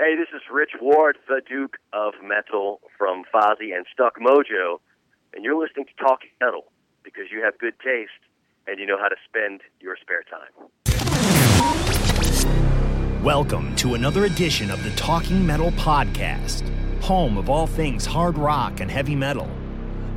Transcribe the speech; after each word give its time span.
Hey, 0.00 0.14
this 0.14 0.28
is 0.32 0.42
Rich 0.48 0.74
Ward, 0.80 1.18
the 1.26 1.40
Duke 1.44 1.76
of 1.92 2.14
Metal 2.22 2.78
from 2.96 3.24
Fozzy 3.34 3.74
and 3.76 3.84
Stuck 3.92 4.20
Mojo, 4.20 4.78
and 5.34 5.44
you're 5.44 5.60
listening 5.60 5.86
to 5.86 5.92
Talking 6.00 6.30
Metal 6.40 6.66
because 7.02 7.24
you 7.32 7.42
have 7.42 7.58
good 7.58 7.74
taste 7.80 8.12
and 8.68 8.78
you 8.78 8.86
know 8.86 8.96
how 8.96 9.08
to 9.08 9.16
spend 9.28 9.62
your 9.80 9.96
spare 10.00 10.22
time. 10.22 10.52
Welcome 13.24 13.74
to 13.74 13.94
another 13.94 14.26
edition 14.26 14.70
of 14.70 14.84
the 14.84 14.90
Talking 14.90 15.44
Metal 15.44 15.72
Podcast, 15.72 16.62
home 17.02 17.36
of 17.36 17.50
all 17.50 17.66
things 17.66 18.06
hard 18.06 18.38
rock 18.38 18.78
and 18.78 18.88
heavy 18.88 19.16
metal. 19.16 19.50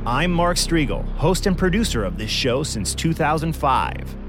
I'm 0.06 0.30
Mark 0.30 0.58
Strigl, 0.58 1.04
host 1.16 1.48
and 1.48 1.58
producer 1.58 2.04
of 2.04 2.18
this 2.18 2.30
show 2.30 2.62
since 2.62 2.94
2005. 2.94 4.21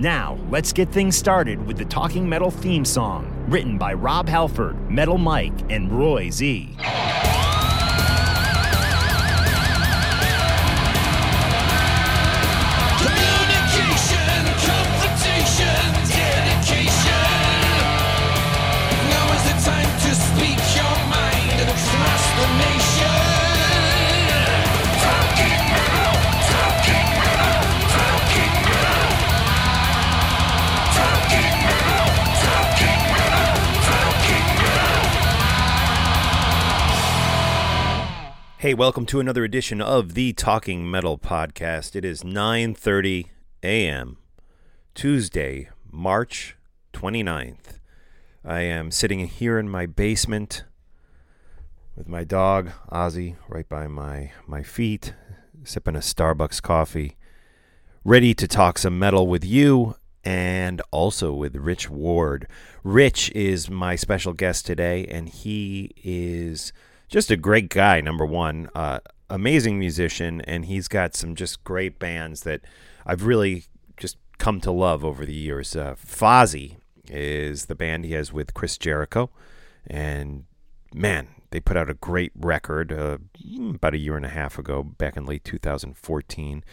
Now, 0.00 0.38
let's 0.48 0.72
get 0.72 0.88
things 0.88 1.14
started 1.14 1.66
with 1.66 1.76
the 1.76 1.84
Talking 1.84 2.26
Metal 2.26 2.50
theme 2.50 2.86
song, 2.86 3.30
written 3.50 3.76
by 3.76 3.92
Rob 3.92 4.30
Halford, 4.30 4.90
Metal 4.90 5.18
Mike, 5.18 5.52
and 5.68 5.92
Roy 5.92 6.30
Z. 6.30 6.70
Hey, 38.60 38.74
welcome 38.74 39.06
to 39.06 39.20
another 39.20 39.42
edition 39.42 39.80
of 39.80 40.12
the 40.12 40.34
Talking 40.34 40.90
Metal 40.90 41.16
Podcast. 41.16 41.96
It 41.96 42.04
is 42.04 42.22
9:30 42.22 43.28
a.m. 43.62 44.18
Tuesday, 44.94 45.70
March 45.90 46.58
29th. 46.92 47.80
I 48.44 48.60
am 48.60 48.90
sitting 48.90 49.26
here 49.28 49.58
in 49.58 49.70
my 49.70 49.86
basement 49.86 50.64
with 51.96 52.06
my 52.06 52.22
dog 52.22 52.72
Ozzy 52.92 53.36
right 53.48 53.66
by 53.66 53.86
my 53.86 54.32
my 54.46 54.62
feet, 54.62 55.14
sipping 55.64 55.96
a 55.96 56.00
Starbucks 56.00 56.60
coffee, 56.60 57.16
ready 58.04 58.34
to 58.34 58.46
talk 58.46 58.76
some 58.76 58.98
metal 58.98 59.26
with 59.26 59.42
you 59.42 59.96
and 60.22 60.82
also 60.90 61.32
with 61.32 61.56
Rich 61.56 61.88
Ward. 61.88 62.46
Rich 62.84 63.32
is 63.34 63.70
my 63.70 63.96
special 63.96 64.34
guest 64.34 64.66
today, 64.66 65.06
and 65.06 65.30
he 65.30 65.92
is 66.04 66.74
just 67.10 67.30
a 67.30 67.36
great 67.36 67.68
guy. 67.68 68.00
Number 68.00 68.24
one, 68.24 68.70
uh, 68.74 69.00
amazing 69.28 69.78
musician, 69.78 70.40
and 70.42 70.64
he's 70.64 70.88
got 70.88 71.14
some 71.14 71.34
just 71.34 71.62
great 71.64 71.98
bands 71.98 72.42
that 72.42 72.62
I've 73.04 73.24
really 73.24 73.64
just 73.96 74.16
come 74.38 74.60
to 74.62 74.70
love 74.70 75.04
over 75.04 75.26
the 75.26 75.34
years. 75.34 75.76
Uh, 75.76 75.96
Fozzy 75.96 76.76
is 77.08 77.66
the 77.66 77.74
band 77.74 78.04
he 78.04 78.12
has 78.12 78.32
with 78.32 78.54
Chris 78.54 78.78
Jericho, 78.78 79.30
and 79.86 80.44
man, 80.94 81.28
they 81.50 81.60
put 81.60 81.76
out 81.76 81.90
a 81.90 81.94
great 81.94 82.32
record 82.36 82.92
uh, 82.92 83.18
about 83.74 83.94
a 83.94 83.98
year 83.98 84.16
and 84.16 84.24
a 84.24 84.30
half 84.30 84.58
ago, 84.58 84.82
back 84.82 85.16
in 85.16 85.26
late 85.26 85.44
2014 85.44 86.64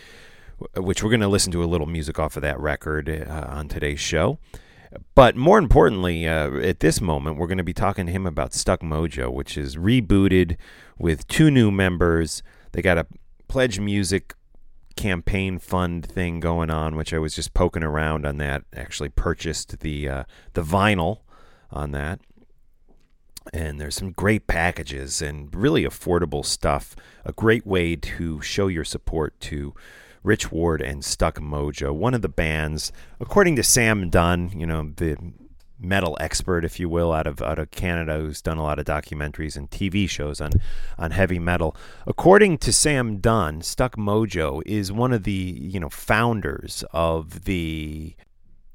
which 0.76 1.04
we're 1.04 1.10
going 1.10 1.20
to 1.20 1.28
listen 1.28 1.52
to 1.52 1.64
a 1.64 1.66
little 1.66 1.86
music 1.86 2.18
off 2.18 2.36
of 2.36 2.42
that 2.42 2.60
record 2.60 3.08
uh, 3.08 3.46
on 3.48 3.68
today's 3.68 4.00
show. 4.00 4.40
But 5.16 5.36
more 5.36 5.60
importantly, 5.60 6.28
uh, 6.28 6.58
at 6.58 6.80
this 6.80 7.02
moment, 7.02 7.38
we're 7.38 7.48
going 7.48 7.58
to 7.58 7.64
be 7.64 7.74
talking 7.74 8.06
to 8.06 8.12
him 8.12 8.26
about 8.26 8.54
Stuck 8.54 8.82
Mojo, 8.82 9.32
which 9.32 9.58
is 9.58 9.76
rebooted 9.76 10.58
with 10.98 11.28
two 11.28 11.52
new 11.52 11.72
members. 11.72 12.42
They 12.72 12.82
got 12.82 12.98
a 12.98 13.08
Pledge 13.48 13.80
Music 13.80 14.34
campaign 14.96 15.60
fund 15.60 16.06
thing 16.06 16.40
going 16.40 16.70
on, 16.70 16.96
which 16.96 17.14
I 17.14 17.20
was 17.20 17.36
just 17.36 17.54
poking 17.54 17.84
around 17.84 18.26
on 18.26 18.38
that. 18.38 18.64
Actually, 18.76 19.10
purchased 19.10 19.80
the 19.80 20.10
uh, 20.10 20.24
the 20.54 20.64
vinyl 20.64 21.20
on 21.72 21.92
that, 21.92 22.20
and 23.54 23.80
there's 23.80 23.96
some 23.96 24.12
great 24.12 24.48
packages 24.48 25.22
and 25.22 25.54
really 25.56 25.84
affordable 25.84 26.46
stuff. 26.46 26.96
A 27.26 27.32
great 27.32 27.66
way 27.66 27.96
to 27.96 28.42
show 28.42 28.68
your 28.68 28.84
support 28.84 29.40
to 29.42 29.74
Rich 30.24 30.52
Ward 30.52 30.82
and 30.82 31.04
Stuck 31.04 31.40
Mojo, 31.40 31.94
one 31.94 32.14
of 32.14 32.22
the 32.22 32.30
bands, 32.30 32.92
according 33.20 33.56
to 33.58 33.64
Sam 33.64 34.10
Dunn, 34.10 34.52
you 34.56 34.66
know, 34.66 34.92
the 34.96 35.18
metal 35.80 36.18
expert, 36.20 36.66
if 36.66 36.80
you 36.80 36.90
will, 36.90 37.14
out 37.14 37.28
of 37.28 37.42
out 37.42 37.60
of 37.60 37.72
Canada, 37.72 38.18
who's 38.18 38.42
done 38.42 38.58
a 38.58 38.64
lot 38.64 38.80
of 38.80 38.86
documentaries 38.86 39.56
and 39.56 39.70
TV 39.70 40.10
shows 40.10 40.42
on 40.42 40.52
on 40.98 41.12
heavy 41.12 41.40
metal. 41.40 41.76
According 42.06 42.58
to 42.60 42.74
Sam 42.74 43.18
Dunn, 43.18 43.62
Stuck 43.62 43.96
Mojo 43.96 44.62
is 44.66 44.92
one 44.92 45.14
of 45.14 45.24
the 45.24 45.32
you 45.32 45.80
know 45.80 45.90
founders 45.90 46.84
of 46.92 47.46
the 47.46 48.16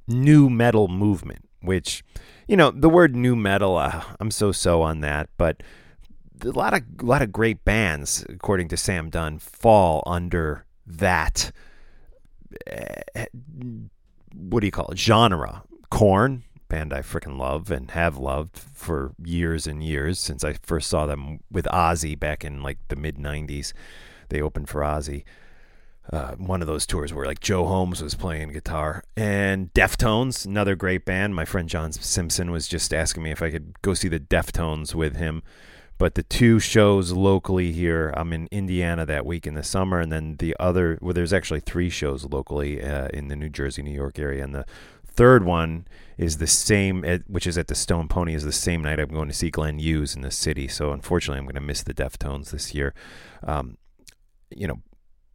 new 0.06 0.48
metal 0.48 0.88
movement, 0.88 1.48
which 1.60 2.04
you 2.46 2.56
know 2.56 2.70
the 2.70 2.88
word 2.88 3.16
new 3.16 3.36
metal, 3.36 3.76
uh, 3.76 4.02
I'm 4.20 4.30
so 4.30 4.52
so 4.52 4.82
on 4.82 5.00
that, 5.00 5.28
but 5.36 5.62
a 6.42 6.50
lot 6.50 6.74
of 6.74 6.82
a 7.00 7.04
lot 7.04 7.22
of 7.22 7.32
great 7.32 7.64
bands, 7.64 8.24
according 8.28 8.68
to 8.68 8.76
Sam 8.76 9.10
Dunn, 9.10 9.38
fall 9.38 10.02
under 10.06 10.66
that 10.98 11.52
uh, 12.70 13.24
what 14.34 14.60
do 14.60 14.66
you 14.66 14.72
call 14.72 14.88
it? 14.88 14.98
Genre. 14.98 15.62
Korn 15.90 16.44
band 16.72 16.94
i 16.94 17.02
freaking 17.02 17.38
love 17.38 17.70
and 17.70 17.90
have 17.90 18.16
loved 18.16 18.58
for 18.58 19.12
years 19.22 19.66
and 19.66 19.84
years 19.84 20.18
since 20.18 20.42
i 20.42 20.54
first 20.62 20.88
saw 20.88 21.04
them 21.04 21.38
with 21.50 21.66
ozzy 21.66 22.18
back 22.18 22.46
in 22.46 22.62
like 22.62 22.78
the 22.88 22.96
mid 22.96 23.18
90s 23.18 23.74
they 24.30 24.40
opened 24.40 24.70
for 24.70 24.80
ozzy. 24.80 25.24
Uh, 26.10 26.32
one 26.36 26.62
of 26.62 26.66
those 26.66 26.86
tours 26.86 27.12
where 27.12 27.26
like 27.26 27.40
joe 27.40 27.66
holmes 27.66 28.02
was 28.02 28.14
playing 28.14 28.52
guitar 28.52 29.04
and 29.16 29.72
deftones 29.74 30.46
another 30.46 30.74
great 30.74 31.04
band. 31.04 31.34
My 31.34 31.44
friend 31.44 31.68
john 31.68 31.92
simpson 31.92 32.50
was 32.50 32.66
just 32.66 32.94
asking 32.94 33.22
me 33.22 33.30
if 33.30 33.42
i 33.42 33.50
could 33.50 33.80
go 33.82 33.92
see 33.92 34.08
the 34.08 34.18
deftones 34.18 34.94
with 34.94 35.16
him 35.16 35.42
but 36.02 36.16
the 36.16 36.24
two 36.24 36.58
shows 36.58 37.12
locally 37.12 37.70
here, 37.70 38.12
I'm 38.16 38.32
in 38.32 38.48
Indiana 38.50 39.06
that 39.06 39.24
week 39.24 39.46
in 39.46 39.54
the 39.54 39.62
summer, 39.62 40.00
and 40.00 40.10
then 40.10 40.34
the 40.40 40.56
other, 40.58 40.98
well, 41.00 41.14
there's 41.14 41.32
actually 41.32 41.60
three 41.60 41.90
shows 41.90 42.24
locally 42.24 42.82
uh, 42.82 43.06
in 43.14 43.28
the 43.28 43.36
New 43.36 43.48
Jersey, 43.48 43.84
New 43.84 43.94
York 43.94 44.18
area, 44.18 44.42
and 44.42 44.52
the 44.52 44.66
third 45.06 45.44
one 45.44 45.86
is 46.18 46.38
the 46.38 46.48
same, 46.48 47.04
which 47.28 47.46
is 47.46 47.56
at 47.56 47.68
the 47.68 47.76
Stone 47.76 48.08
Pony, 48.08 48.34
is 48.34 48.42
the 48.42 48.50
same 48.50 48.82
night 48.82 48.98
I'm 48.98 49.10
going 49.10 49.28
to 49.28 49.32
see 49.32 49.48
Glenn 49.48 49.78
Hughes 49.78 50.16
in 50.16 50.22
the 50.22 50.32
city. 50.32 50.66
So 50.66 50.90
unfortunately, 50.90 51.38
I'm 51.38 51.44
going 51.44 51.54
to 51.54 51.60
miss 51.60 51.84
the 51.84 51.94
Deftones 51.94 52.50
this 52.50 52.74
year. 52.74 52.94
Um, 53.44 53.78
you 54.50 54.66
know, 54.66 54.80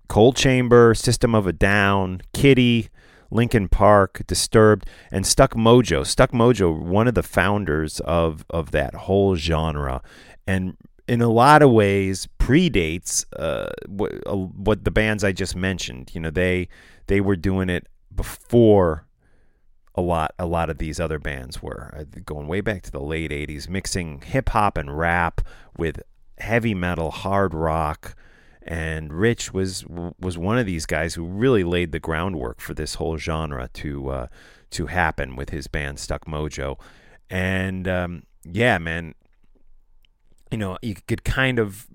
Coal 0.10 0.34
Chamber, 0.34 0.94
System 0.94 1.34
of 1.34 1.48
a 1.48 1.54
Down, 1.54 2.24
Kittie. 2.34 2.90
Linkin 3.30 3.68
Park, 3.68 4.22
Disturbed, 4.26 4.88
and 5.12 5.28
Stuck 5.28 5.54
Mojo. 5.54 6.06
Stuck 6.06 6.32
Mojo, 6.32 6.74
one 6.74 7.10
of 7.10 7.14
the 7.14 7.24
founders 7.24 8.00
of 8.00 8.46
of 8.50 8.72
that 8.72 8.94
whole 8.94 9.36
genre, 9.36 10.02
and 10.48 10.78
in 11.08 11.22
a 11.22 11.30
lot 11.30 11.62
of 11.62 11.72
ways 11.72 12.28
predates 12.40 13.26
uh, 13.38 13.70
what, 13.88 14.14
uh, 14.26 14.36
what 14.36 14.84
the 14.84 14.92
bands 14.92 15.24
I 15.24 15.32
just 15.32 15.56
mentioned. 15.56 16.12
You 16.14 16.22
know, 16.22 16.32
they 16.32 16.70
they 17.08 17.22
were 17.22 17.36
doing 17.36 17.70
it 17.70 17.88
before 18.14 19.06
a 19.96 20.02
lot 20.02 20.34
a 20.38 20.46
lot 20.46 20.70
of 20.70 20.78
these 20.78 21.00
other 21.00 21.20
bands 21.20 21.62
were. 21.62 21.94
Uh, 21.98 22.04
going 22.26 22.48
way 22.48 22.62
back 22.62 22.84
to 22.84 22.92
the 22.92 23.02
late 23.02 23.32
80s 23.32 23.70
mixing 23.70 24.22
hip 24.22 24.50
hop 24.50 24.78
and 24.78 24.98
rap 24.98 25.42
with 25.78 26.02
heavy 26.38 26.74
metal 26.74 27.12
hard 27.12 27.54
rock. 27.54 28.16
And 28.62 29.14
Rich 29.14 29.54
was 29.54 29.86
was 29.88 30.38
one 30.38 30.58
of 30.58 30.66
these 30.66 30.86
guys 30.86 31.14
who 31.14 31.26
really 31.26 31.64
laid 31.64 31.94
the 31.94 32.00
groundwork 32.00 32.60
for 32.60 32.74
this 32.74 32.96
whole 32.96 33.18
genre 33.18 33.70
to 33.76 34.10
uh, 34.10 34.28
to 34.72 34.88
happen 34.88 35.36
with 35.38 35.52
his 35.52 35.68
band 35.68 36.00
Stuck 36.00 36.26
Mojo. 36.26 36.78
And 37.30 37.88
um, 37.88 38.24
yeah 38.44 38.78
man 38.78 39.14
you 40.52 40.58
know 40.58 40.78
you 40.82 40.96
could 41.08 41.24
kind 41.24 41.60
of 41.60 41.88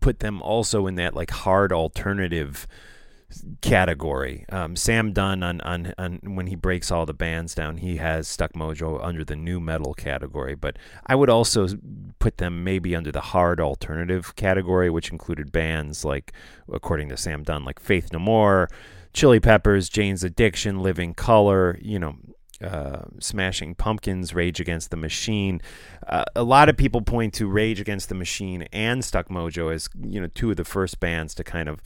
put 0.00 0.20
them 0.20 0.42
also 0.42 0.86
in 0.86 0.94
that 0.96 1.14
like 1.14 1.30
hard 1.30 1.72
alternative 1.72 2.66
category. 3.60 4.44
Um, 4.50 4.76
Sam 4.76 5.12
Dunn 5.12 5.42
on, 5.42 5.60
on 5.62 5.92
on 5.98 6.20
when 6.22 6.46
he 6.46 6.54
breaks 6.54 6.90
all 6.90 7.06
the 7.06 7.14
bands 7.14 7.54
down, 7.54 7.78
he 7.78 7.96
has 7.96 8.28
Stuck 8.28 8.52
Mojo 8.52 9.02
under 9.02 9.24
the 9.24 9.36
new 9.36 9.60
metal 9.60 9.94
category. 9.94 10.54
But 10.54 10.78
I 11.06 11.14
would 11.14 11.30
also 11.30 11.68
put 12.18 12.38
them 12.38 12.64
maybe 12.64 12.94
under 12.94 13.10
the 13.12 13.20
hard 13.20 13.60
alternative 13.60 14.36
category, 14.36 14.90
which 14.90 15.10
included 15.10 15.52
bands 15.52 16.04
like, 16.04 16.32
according 16.72 17.08
to 17.10 17.16
Sam 17.16 17.42
Dunn, 17.42 17.64
like 17.64 17.80
Faith 17.80 18.12
No 18.12 18.18
More, 18.18 18.68
Chili 19.12 19.40
Peppers, 19.40 19.88
Jane's 19.88 20.22
Addiction, 20.22 20.80
Living 20.80 21.14
Colour. 21.14 21.78
You 21.82 21.98
know. 21.98 22.16
Uh, 22.62 23.02
Smashing 23.20 23.74
Pumpkins, 23.74 24.34
Rage 24.34 24.60
Against 24.60 24.90
the 24.90 24.96
Machine. 24.96 25.60
Uh, 26.06 26.24
a 26.34 26.42
lot 26.42 26.68
of 26.70 26.76
people 26.76 27.02
point 27.02 27.34
to 27.34 27.46
Rage 27.46 27.80
Against 27.80 28.08
the 28.08 28.14
Machine 28.14 28.62
and 28.72 29.04
Stuck 29.04 29.28
Mojo 29.28 29.72
as 29.72 29.90
you 30.02 30.20
know 30.20 30.28
two 30.28 30.50
of 30.50 30.56
the 30.56 30.64
first 30.64 30.98
bands 30.98 31.34
to 31.34 31.44
kind 31.44 31.68
of 31.68 31.82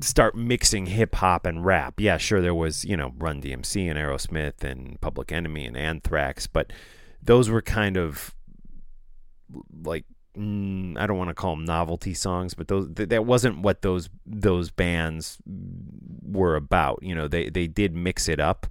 start 0.00 0.34
mixing 0.34 0.86
hip 0.86 1.14
hop 1.14 1.46
and 1.46 1.64
rap. 1.64 2.00
Yeah, 2.00 2.18
sure, 2.18 2.40
there 2.40 2.54
was, 2.54 2.84
you 2.84 2.96
know, 2.96 3.14
Run 3.18 3.40
DMC 3.40 3.88
and 3.88 3.98
Aerosmith 3.98 4.62
and 4.62 5.00
Public 5.00 5.32
Enemy 5.32 5.66
and 5.66 5.76
Anthrax, 5.76 6.46
but 6.46 6.72
those 7.22 7.48
were 7.48 7.62
kind 7.62 7.96
of 7.96 8.34
like 9.84 10.04
mm, 10.36 10.98
I 10.98 11.06
don't 11.06 11.18
want 11.18 11.28
to 11.28 11.34
call 11.34 11.56
them 11.56 11.64
novelty 11.64 12.14
songs, 12.14 12.54
but 12.54 12.68
those 12.68 12.88
th- 12.94 13.08
that 13.08 13.24
wasn't 13.24 13.60
what 13.60 13.82
those 13.82 14.08
those 14.26 14.70
bands 14.70 15.38
were 16.22 16.56
about. 16.56 17.02
You 17.02 17.14
know, 17.14 17.28
they 17.28 17.48
they 17.48 17.66
did 17.66 17.94
mix 17.94 18.28
it 18.28 18.40
up. 18.40 18.66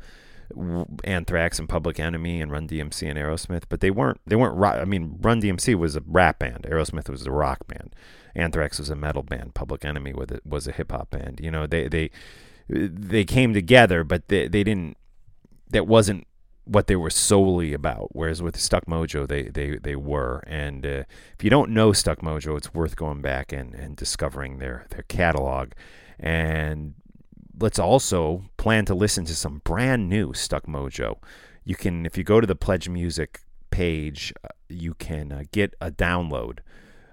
Anthrax 1.03 1.59
and 1.59 1.68
Public 1.68 2.00
Enemy 2.00 2.42
and 2.42 2.51
Run 2.51 2.68
DMC 2.68 3.09
and 3.09 3.18
Aerosmith, 3.18 3.63
but 3.69 3.80
they 3.80 3.92
weren't 3.92 4.19
they 4.25 4.36
weren't 4.36 4.56
rock. 4.56 4.77
I 4.80 4.86
mean, 4.86 5.18
Run 5.21 5.42
DMC 5.42 5.75
was 5.75 5.95
a 5.95 6.03
rap 6.06 6.39
band. 6.39 6.63
Aerosmith 6.63 7.09
was 7.09 7.25
a 7.25 7.31
rock 7.31 7.68
band. 7.68 7.95
Anthrax 8.36 8.80
was 8.80 8.89
a 8.89 8.95
metal 8.95 9.24
band. 9.24 9.53
Public 9.53 9.86
Enemy 9.86 10.13
was 10.13 10.31
a, 10.31 10.39
was 10.45 10.68
a 10.68 10.71
hip 10.71 10.92
hop 10.92 11.12
band. 11.12 11.39
You 11.42 11.51
know, 11.51 11.65
they 11.68 11.88
they 11.88 12.12
they 12.68 13.24
came 13.24 13.53
together, 13.53 14.03
but 14.03 14.27
they 14.27 14.47
they 14.47 14.63
didn't. 14.63 14.97
That 15.69 15.88
wasn't 15.88 16.27
what 16.65 16.88
they 16.88 16.95
were 16.95 17.09
solely 17.09 17.74
about. 17.74 18.09
Whereas 18.12 18.41
with 18.41 18.59
Stuck 18.59 18.86
Mojo, 18.86 19.27
they 19.27 19.44
they 19.44 19.77
they 19.77 19.95
were. 19.95 20.44
And 20.48 20.86
uh, 20.86 21.03
if 21.38 21.44
you 21.44 21.50
don't 21.50 21.71
know 21.71 21.94
Stuck 21.94 22.19
Mojo, 22.19 22.57
it's 22.57 22.74
worth 22.74 22.95
going 22.95 23.21
back 23.21 23.51
and 23.51 23.74
and 23.74 23.95
discovering 23.95 24.59
their 24.59 24.86
their 24.89 25.03
catalog. 25.03 25.71
And 26.19 26.95
let's 27.59 27.79
also 27.79 28.43
plan 28.57 28.85
to 28.85 28.95
listen 28.95 29.25
to 29.25 29.35
some 29.35 29.61
brand 29.63 30.09
new 30.09 30.33
Stuck 30.33 30.65
Mojo. 30.65 31.17
You 31.63 31.75
can, 31.75 32.05
if 32.05 32.17
you 32.17 32.23
go 32.23 32.39
to 32.39 32.47
the 32.47 32.55
Pledge 32.55 32.89
Music 32.89 33.41
page, 33.71 34.33
uh, 34.43 34.49
you 34.69 34.93
can 34.93 35.31
uh, 35.31 35.43
get 35.51 35.73
a 35.81 35.91
download 35.91 36.59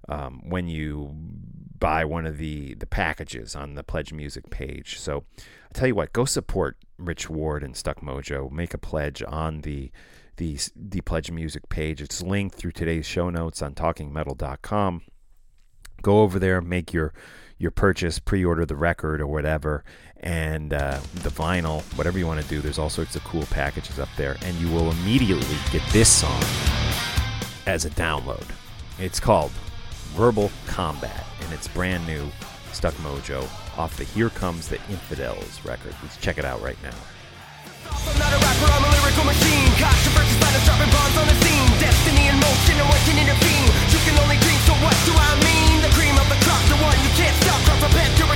um, 0.09 0.43
when 0.49 0.69
you 0.69 1.11
buy 1.79 2.05
one 2.05 2.27
of 2.27 2.39
the 2.39 2.75
the 2.75 2.87
packages 2.87 3.57
on 3.57 3.75
the 3.75 3.83
Pledge 3.83 4.13
Music 4.13 4.51
page. 4.51 4.99
So 4.99 5.25
I 5.39 5.73
tell 5.73 5.89
you 5.89 5.95
what, 5.95 6.13
go 6.13 6.25
support 6.25 6.77
Rich 6.99 7.29
Ward 7.31 7.63
and 7.63 7.77
Stuck 7.77 8.01
Mojo. 8.01 8.51
Make 8.51 8.75
a 8.75 8.79
pledge 8.79 9.23
on 9.27 9.63
the 9.63 9.91
the 10.37 10.59
the 10.77 11.01
Pledge 11.01 11.31
Music 11.31 11.69
page. 11.69 12.01
It's 12.01 12.23
linked 12.23 12.57
through 12.57 12.73
today's 12.73 13.07
show 13.07 13.31
notes 13.31 13.63
on 13.63 13.75
TalkingMetal.com. 13.75 15.03
Go 16.03 16.21
over 16.21 16.39
there, 16.39 16.61
make 16.61 16.93
your 16.93 17.13
your 17.59 17.71
purchase, 17.71 18.19
pre-order 18.19 18.67
the 18.67 18.77
record 18.77 19.21
or 19.21 19.27
whatever, 19.29 19.85
and 20.23 20.73
uh, 20.73 21.01
the 21.15 21.31
vinyl, 21.31 21.83
whatever 21.97 22.19
you 22.19 22.27
want 22.27 22.41
to 22.41 22.49
do. 22.49 22.61
There's 22.61 22.79
all 22.79 22.91
sorts 22.91 23.17
of 23.17 23.25
cool 23.25 23.45
packages 23.47 23.99
up 23.99 24.09
there, 24.17 24.37
and 24.43 24.57
you 24.57 24.69
will 24.71 24.91
immediately 24.91 25.57
get 25.71 25.83
this 25.91 26.09
song 26.09 26.43
as 27.67 27.85
a 27.85 27.91
download. 27.91 28.45
It's 28.99 29.19
called 29.19 29.51
Verbal 30.15 30.51
Combat, 30.67 31.25
and 31.41 31.53
it's 31.53 31.69
brand 31.69 32.07
new, 32.07 32.31
Stuck 32.73 32.95
Mojo, 32.95 33.43
off 33.79 33.97
the 33.97 34.05
Here 34.05 34.31
Comes 34.31 34.69
the 34.69 34.79
Infidels 34.89 35.65
record. 35.65 35.95
Let's 36.03 36.17
check 36.19 36.39
it 36.39 36.45
out 36.45 36.63
right 36.63 36.81
now. 36.83 36.95
I'm 37.91 38.19
not 38.19 38.33
a 38.33 38.39
rapper, 38.39 38.71
I'm 38.73 38.85
a 38.85 38.91
lyrical 38.91 39.25
machine. 39.25 39.73
Dropping 40.63 40.95
bombs 40.95 41.17
on 41.19 41.27
the 41.27 41.35
scene. 41.43 41.71
Destiny 41.83 42.31
in 42.31 42.39
motion, 42.39 42.79
working 42.87 43.19
intervene. 43.19 43.67
You 43.91 43.99
can 44.07 44.15
only 44.23 44.39
dream, 44.39 44.61
so 44.63 44.79
what 44.79 44.95
do 45.03 45.11
I 45.11 45.35
mean? 45.43 45.83
The 45.83 45.91
cream 45.99 46.15
of 46.15 46.29
the 46.31 46.39
crop, 46.47 46.63
the 46.71 46.79
one 46.79 46.95
you 47.03 47.11
can't 47.19 47.35
stop. 47.43 47.59
A 47.83 47.91
to 47.91 48.32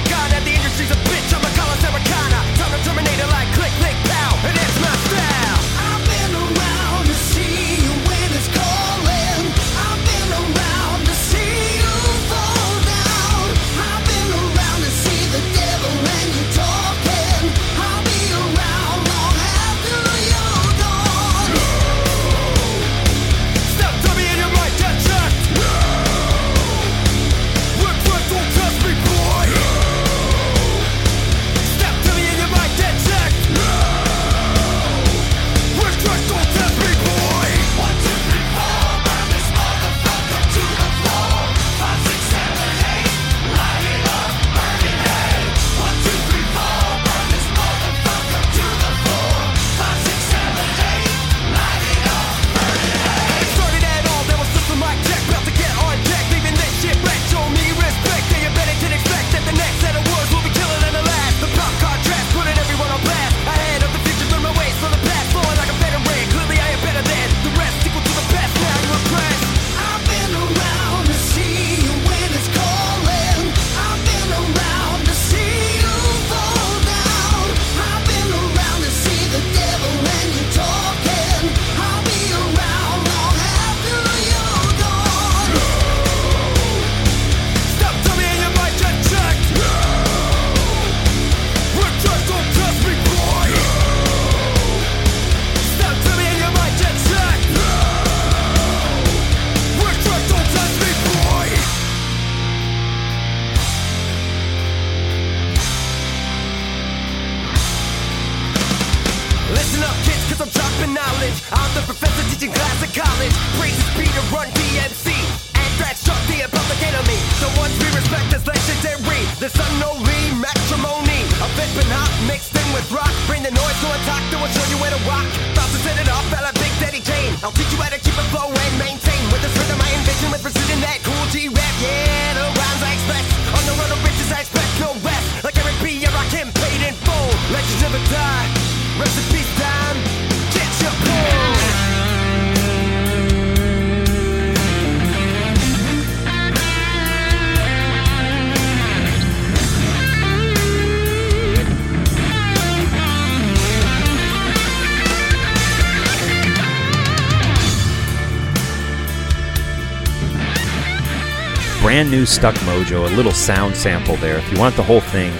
brand 161.96 162.10
new 162.10 162.26
Stuck 162.26 162.54
Mojo, 162.56 163.10
a 163.10 163.16
little 163.16 163.32
sound 163.32 163.74
sample 163.74 164.16
there. 164.16 164.36
If 164.36 164.52
you 164.52 164.58
want 164.58 164.76
the 164.76 164.82
whole 164.82 165.00
thing, 165.00 165.32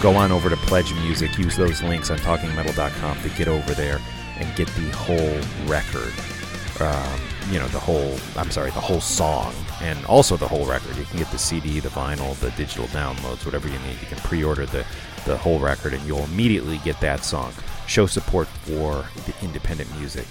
go 0.00 0.16
on 0.16 0.32
over 0.32 0.48
to 0.48 0.56
Pledge 0.56 0.90
Music. 0.94 1.36
Use 1.36 1.54
those 1.54 1.82
links 1.82 2.10
on 2.10 2.16
talkingmetal.com 2.16 3.20
to 3.20 3.28
get 3.36 3.46
over 3.46 3.74
there 3.74 4.00
and 4.38 4.56
get 4.56 4.68
the 4.68 4.88
whole 4.96 5.38
record. 5.68 6.14
Um, 6.80 7.20
you 7.52 7.58
know, 7.58 7.68
the 7.68 7.78
whole, 7.78 8.16
I'm 8.38 8.50
sorry, 8.50 8.70
the 8.70 8.80
whole 8.80 9.02
song 9.02 9.52
and 9.82 10.02
also 10.06 10.38
the 10.38 10.48
whole 10.48 10.64
record. 10.64 10.96
You 10.96 11.04
can 11.04 11.18
get 11.18 11.30
the 11.30 11.36
CD, 11.36 11.78
the 11.78 11.90
vinyl, 11.90 12.34
the 12.40 12.52
digital 12.52 12.86
downloads, 12.86 13.44
whatever 13.44 13.68
you 13.68 13.78
need. 13.80 14.00
You 14.00 14.06
can 14.06 14.16
pre 14.20 14.42
order 14.42 14.64
the, 14.64 14.86
the 15.26 15.36
whole 15.36 15.58
record 15.58 15.92
and 15.92 16.02
you'll 16.06 16.24
immediately 16.24 16.78
get 16.84 16.98
that 17.02 17.22
song. 17.22 17.52
Show 17.86 18.06
support 18.06 18.48
for 18.48 19.04
the 19.26 19.34
independent 19.42 19.94
music 19.98 20.26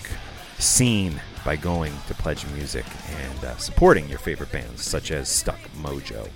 scene 0.60 1.22
by 1.46 1.55
going 1.55 1.93
to 2.07 2.13
Pledge 2.13 2.46
Music 2.55 2.86
and 3.10 3.46
uh, 3.46 3.55
supporting 3.57 4.10
your 4.10 4.19
favorite 4.19 4.51
bands, 4.51 4.84
such 4.84 5.12
as 5.12 5.29
Stuck 5.29 5.60
Mojo. 5.77 6.29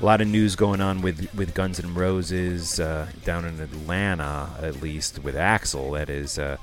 A 0.00 0.04
lot 0.04 0.20
of 0.20 0.26
news 0.28 0.56
going 0.56 0.80
on 0.80 1.02
with, 1.02 1.32
with 1.34 1.54
Guns 1.54 1.78
N' 1.78 1.94
Roses 1.94 2.80
uh, 2.80 3.06
down 3.24 3.44
in 3.44 3.60
Atlanta, 3.60 4.50
at 4.60 4.82
least 4.82 5.22
with 5.22 5.36
Axl. 5.36 5.96
That 5.96 6.10
is 6.10 6.38
uh, 6.38 6.56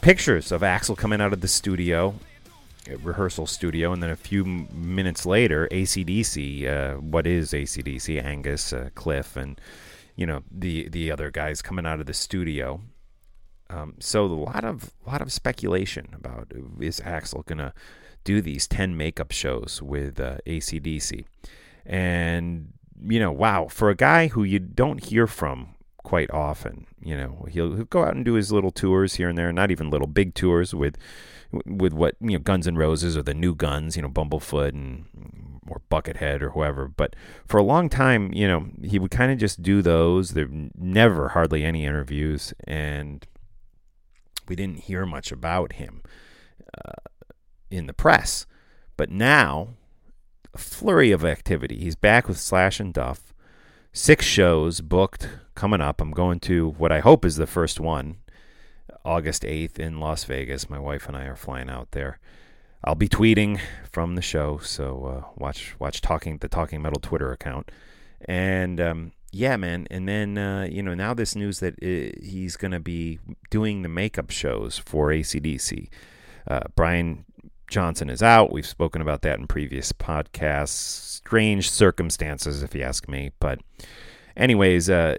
pictures 0.00 0.50
of 0.50 0.62
Axl 0.62 0.96
coming 0.96 1.20
out 1.20 1.32
of 1.32 1.40
the 1.40 1.48
studio, 1.48 2.14
rehearsal 3.02 3.46
studio, 3.46 3.92
and 3.92 4.02
then 4.02 4.10
a 4.10 4.16
few 4.16 4.44
m- 4.44 4.68
minutes 4.72 5.24
later, 5.24 5.68
ACDC, 5.70 6.66
uh, 6.66 6.94
what 7.00 7.26
is 7.26 7.52
ACDC, 7.52 8.22
Angus, 8.22 8.72
uh, 8.72 8.90
Cliff, 8.94 9.36
and 9.36 9.60
you 10.16 10.26
know 10.26 10.42
the 10.50 10.88
the 10.88 11.10
other 11.12 11.30
guys 11.30 11.62
coming 11.62 11.86
out 11.86 12.00
of 12.00 12.06
the 12.06 12.14
studio. 12.14 12.80
Um, 13.68 13.94
so 13.98 14.24
a 14.24 14.26
lot 14.26 14.64
of 14.64 14.92
lot 15.06 15.22
of 15.22 15.32
speculation 15.32 16.08
about 16.14 16.52
is 16.80 17.00
Axl 17.00 17.44
gonna 17.46 17.74
do 18.26 18.42
these 18.42 18.66
ten 18.66 18.96
makeup 18.96 19.30
shows 19.30 19.80
with 19.80 20.20
uh, 20.20 20.38
ACDC, 20.46 21.24
and 21.86 22.72
you 23.00 23.20
know, 23.20 23.32
wow, 23.32 23.68
for 23.68 23.88
a 23.88 23.94
guy 23.94 24.26
who 24.28 24.42
you 24.42 24.58
don't 24.58 25.04
hear 25.04 25.26
from 25.26 25.74
quite 25.98 26.30
often, 26.30 26.86
you 27.00 27.16
know, 27.16 27.46
he'll, 27.50 27.74
he'll 27.74 27.84
go 27.84 28.04
out 28.04 28.14
and 28.14 28.24
do 28.24 28.34
his 28.34 28.52
little 28.52 28.70
tours 28.70 29.14
here 29.14 29.28
and 29.28 29.38
there, 29.38 29.52
not 29.52 29.70
even 29.70 29.90
little 29.90 30.06
big 30.06 30.34
tours 30.34 30.74
with 30.74 30.96
with 31.64 31.92
what 31.92 32.16
you 32.20 32.32
know 32.32 32.38
Guns 32.38 32.66
N' 32.66 32.76
Roses 32.76 33.16
or 33.16 33.22
the 33.22 33.32
new 33.32 33.54
Guns, 33.54 33.96
you 33.96 34.02
know, 34.02 34.08
Bumblefoot 34.08 34.70
and 34.70 35.06
or 35.68 35.80
Buckethead 35.90 36.42
or 36.42 36.50
whoever. 36.50 36.88
But 36.88 37.14
for 37.46 37.58
a 37.58 37.62
long 37.62 37.88
time, 37.88 38.32
you 38.32 38.48
know, 38.48 38.66
he 38.82 38.98
would 38.98 39.10
kind 39.12 39.30
of 39.30 39.38
just 39.38 39.62
do 39.62 39.82
those. 39.82 40.30
There 40.30 40.48
never 40.76 41.28
hardly 41.28 41.64
any 41.64 41.84
interviews, 41.84 42.52
and 42.64 43.24
we 44.48 44.56
didn't 44.56 44.80
hear 44.80 45.06
much 45.06 45.30
about 45.30 45.74
him 45.74 46.02
uh, 46.76 46.92
in 47.70 47.86
the 47.86 47.92
press. 47.92 48.46
But 48.96 49.10
now, 49.10 49.74
a 50.54 50.58
flurry 50.58 51.10
of 51.12 51.24
activity. 51.24 51.78
He's 51.78 51.96
back 51.96 52.28
with 52.28 52.38
Slash 52.38 52.80
and 52.80 52.92
Duff. 52.94 53.34
Six 53.92 54.24
shows 54.24 54.80
booked 54.80 55.28
coming 55.54 55.80
up. 55.80 56.00
I'm 56.00 56.12
going 56.12 56.40
to 56.40 56.70
what 56.78 56.92
I 56.92 57.00
hope 57.00 57.24
is 57.24 57.36
the 57.36 57.46
first 57.46 57.80
one, 57.80 58.18
August 59.04 59.42
8th 59.42 59.78
in 59.78 60.00
Las 60.00 60.24
Vegas. 60.24 60.70
My 60.70 60.78
wife 60.78 61.08
and 61.08 61.16
I 61.16 61.24
are 61.24 61.36
flying 61.36 61.70
out 61.70 61.92
there. 61.92 62.18
I'll 62.84 62.94
be 62.94 63.08
tweeting 63.08 63.60
from 63.90 64.14
the 64.14 64.22
show, 64.22 64.58
so 64.58 65.04
uh, 65.04 65.28
watch 65.36 65.74
watch 65.78 66.00
talking 66.00 66.38
the 66.38 66.48
Talking 66.48 66.80
Metal 66.80 67.00
Twitter 67.00 67.32
account. 67.32 67.70
And 68.26 68.80
um, 68.80 69.12
yeah, 69.32 69.56
man. 69.56 69.86
And 69.90 70.08
then 70.08 70.38
uh, 70.38 70.68
you 70.70 70.82
know 70.82 70.94
now 70.94 71.12
this 71.12 71.34
news 71.36 71.60
that 71.60 71.74
uh, 71.82 72.16
he's 72.22 72.56
going 72.56 72.70
to 72.70 72.80
be 72.80 73.18
doing 73.50 73.82
the 73.82 73.88
makeup 73.88 74.30
shows 74.30 74.78
for 74.78 75.08
ACDC. 75.08 75.88
Uh, 76.48 76.60
Brian 76.74 77.25
Johnson 77.68 78.10
is 78.10 78.22
out. 78.22 78.52
We've 78.52 78.66
spoken 78.66 79.02
about 79.02 79.22
that 79.22 79.38
in 79.38 79.46
previous 79.46 79.92
podcasts. 79.92 80.68
Strange 80.68 81.70
circumstances, 81.70 82.62
if 82.62 82.74
you 82.74 82.82
ask 82.82 83.08
me. 83.08 83.32
But 83.40 83.60
anyways, 84.36 84.88
uh, 84.88 85.16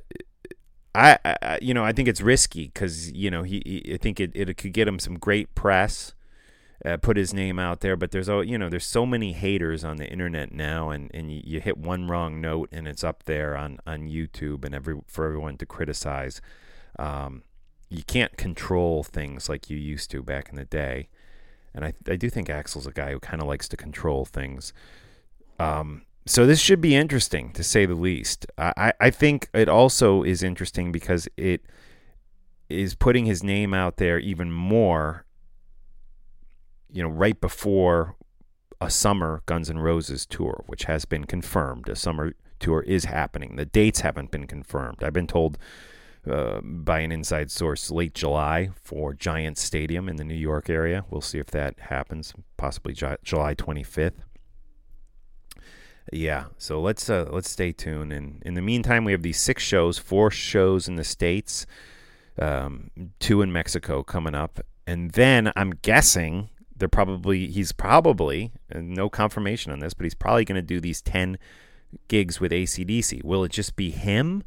I, 0.96 1.18
I 1.25 1.60
you 1.62 1.74
know 1.74 1.84
I 1.84 1.92
think 1.92 2.08
it's 2.08 2.22
risky 2.22 2.66
because 2.66 3.12
you 3.12 3.30
know 3.30 3.44
he, 3.44 3.62
he 3.66 3.94
I 3.94 3.98
think 3.98 4.20
it, 4.20 4.32
it 4.34 4.58
could 4.58 4.74
get 4.74 4.88
him 4.88 5.00
some 5.00 5.18
great 5.18 5.54
press. 5.56 6.13
Uh, 6.86 6.96
put 6.96 7.18
his 7.18 7.34
name 7.34 7.58
out 7.58 7.80
there, 7.82 7.96
but 7.96 8.12
there's 8.12 8.27
you 8.27 8.58
know 8.58 8.70
there's 8.70 8.86
so 8.86 9.06
many 9.06 9.34
haters 9.34 9.84
on 9.84 9.98
the 9.98 10.08
internet 10.08 10.51
now, 10.51 10.92
and, 10.92 11.10
and 11.12 11.32
you, 11.32 11.42
you 11.44 11.60
hit 11.60 11.75
one 11.75 12.08
wrong 12.08 12.39
note 12.39 12.70
and 12.72 12.88
it's 12.88 13.04
up 13.04 13.24
there 13.24 13.58
on, 13.58 13.80
on 13.88 14.08
YouTube 14.08 14.63
and 14.63 14.75
every 14.75 14.96
for 15.08 15.25
everyone 15.25 15.58
to 15.58 15.66
criticize. 15.66 16.39
Um, 17.00 17.44
you 17.89 18.04
can't 18.04 18.38
control 18.38 19.04
things 19.04 19.50
like 19.50 19.70
you 19.70 19.77
used 19.77 20.12
to 20.12 20.22
back 20.22 20.50
in 20.50 20.56
the 20.56 20.66
day, 20.66 21.10
and 21.77 21.86
I 21.86 21.93
I 22.10 22.17
do 22.17 22.29
think 22.29 22.50
Axl's 22.50 22.88
a 22.88 22.91
guy 22.91 23.12
who 23.12 23.19
kind 23.19 23.41
of 23.41 23.48
likes 23.48 23.69
to 23.69 23.77
control 23.77 24.25
things. 24.25 24.74
Um, 25.60 26.01
so 26.25 26.46
this 26.46 26.60
should 26.60 26.81
be 26.81 26.93
interesting 26.93 27.53
to 27.53 27.63
say 27.63 27.86
the 27.86 27.96
least. 27.96 28.46
I, 28.57 28.91
I 29.00 29.10
think 29.12 29.48
it 29.53 29.69
also 29.69 30.24
is 30.24 30.43
interesting 30.43 30.91
because 30.91 31.29
it 31.38 31.62
is 32.67 32.96
putting 32.96 33.25
his 33.25 33.43
name 33.43 33.74
out 33.74 33.96
there 33.96 34.19
even 34.19 34.51
more 34.51 35.25
you 36.91 37.03
know, 37.03 37.10
right 37.10 37.39
before 37.39 38.15
a 38.79 38.89
summer 38.89 39.41
Guns 39.46 39.69
N' 39.69 39.79
Roses 39.79 40.25
tour, 40.25 40.63
which 40.67 40.86
has 40.86 41.05
been 41.05 41.25
confirmed. 41.25 41.89
A 41.89 41.96
summer 41.96 42.34
tour 42.60 42.81
is 42.81 43.05
happening. 43.05 43.55
The 43.55 43.65
dates 43.65 44.01
haven't 44.01 44.31
been 44.31 44.48
confirmed. 44.48 45.03
I've 45.03 45.13
been 45.13 45.27
told 45.27 45.57
uh, 46.29 46.62
by 46.62 47.00
an 47.00 47.12
inside 47.12 47.51
source 47.51 47.91
late 47.91 48.13
July 48.13 48.69
for 48.84 49.13
Giant 49.13 49.57
Stadium 49.57 50.10
in 50.10 50.15
the 50.17 50.24
New 50.24 50.36
York 50.36 50.69
area. 50.69 51.05
We'll 51.10 51.22
see 51.22 51.39
if 51.39 51.48
that 51.51 51.79
happens, 51.79 52.34
possibly 52.57 52.93
Ju- 52.93 53.17
July 53.24 53.55
25th. 53.55 54.13
Yeah, 56.12 56.46
so 56.57 56.79
let's 56.79 57.10
uh, 57.10 57.27
let's 57.31 57.50
stay 57.50 57.72
tuned. 57.72 58.13
And 58.13 58.41
in 58.46 58.53
the 58.53 58.62
meantime, 58.62 59.03
we 59.03 59.12
have 59.12 59.24
these 59.24 59.39
six 59.39 59.62
shows, 59.62 59.98
four 59.98 60.31
shows 60.31 60.88
in 60.88 60.96
the 60.96 61.03
states, 61.03 61.65
um, 62.39 62.91
two 63.19 63.41
in 63.41 63.51
Mexico 63.51 64.03
coming 64.03 64.34
up, 64.34 64.62
and 64.86 65.12
then 65.12 65.51
I'm 65.55 65.72
guessing 65.81 66.50
they're 66.75 66.88
probably 66.88 67.48
he's 67.48 67.74
probably 67.74 68.51
no 68.74 69.10
confirmation 69.10 69.72
on 69.72 69.79
this, 69.79 69.93
but 69.93 70.05
he's 70.05 70.15
probably 70.15 70.46
going 70.46 70.55
to 70.55 70.62
do 70.62 70.79
these 70.79 71.01
ten 71.01 71.38
gigs 72.07 72.39
with 72.39 72.51
ACDC. 72.51 73.24
Will 73.24 73.43
it 73.43 73.51
just 73.51 73.75
be 73.75 73.91
him, 73.91 74.43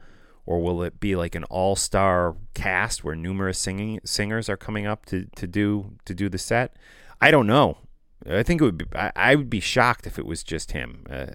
or 0.46 0.60
will 0.60 0.82
it 0.82 1.00
be 1.00 1.16
like 1.16 1.34
an 1.34 1.44
all-star 1.44 2.36
cast 2.54 3.04
where 3.04 3.14
numerous 3.14 3.58
singing 3.58 4.00
singers 4.04 4.48
are 4.48 4.56
coming 4.56 4.86
up 4.86 5.06
to, 5.06 5.26
to 5.36 5.46
do 5.46 5.92
to 6.04 6.14
do 6.14 6.28
the 6.28 6.38
set? 6.38 6.76
I 7.20 7.30
don't 7.30 7.46
know. 7.46 7.78
I 8.28 8.42
think 8.42 8.60
it 8.60 8.64
would 8.64 8.78
be. 8.78 8.84
I, 8.94 9.12
I 9.16 9.34
would 9.34 9.48
be 9.48 9.60
shocked 9.60 10.06
if 10.06 10.18
it 10.18 10.26
was 10.26 10.42
just 10.42 10.72
him. 10.72 11.06
Uh, 11.08 11.26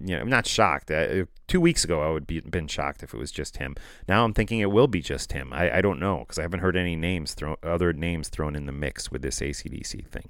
you 0.00 0.14
know, 0.14 0.20
I'm 0.20 0.28
not 0.28 0.46
shocked. 0.46 0.90
Uh, 0.90 1.24
two 1.48 1.60
weeks 1.60 1.82
ago, 1.82 2.02
I 2.02 2.10
would 2.10 2.26
be 2.26 2.40
been 2.40 2.68
shocked 2.68 3.02
if 3.02 3.12
it 3.12 3.18
was 3.18 3.32
just 3.32 3.56
him. 3.56 3.74
Now 4.06 4.24
I'm 4.24 4.32
thinking 4.32 4.60
it 4.60 4.70
will 4.70 4.86
be 4.86 5.00
just 5.00 5.32
him. 5.32 5.52
I, 5.52 5.78
I 5.78 5.80
don't 5.80 5.98
know 5.98 6.20
because 6.20 6.38
I 6.38 6.42
haven't 6.42 6.60
heard 6.60 6.76
any 6.76 6.94
names 6.94 7.34
thrown, 7.34 7.56
other 7.64 7.92
names 7.92 8.28
thrown 8.28 8.54
in 8.54 8.66
the 8.66 8.72
mix 8.72 9.10
with 9.10 9.22
this 9.22 9.40
ACDC 9.40 10.06
thing. 10.06 10.26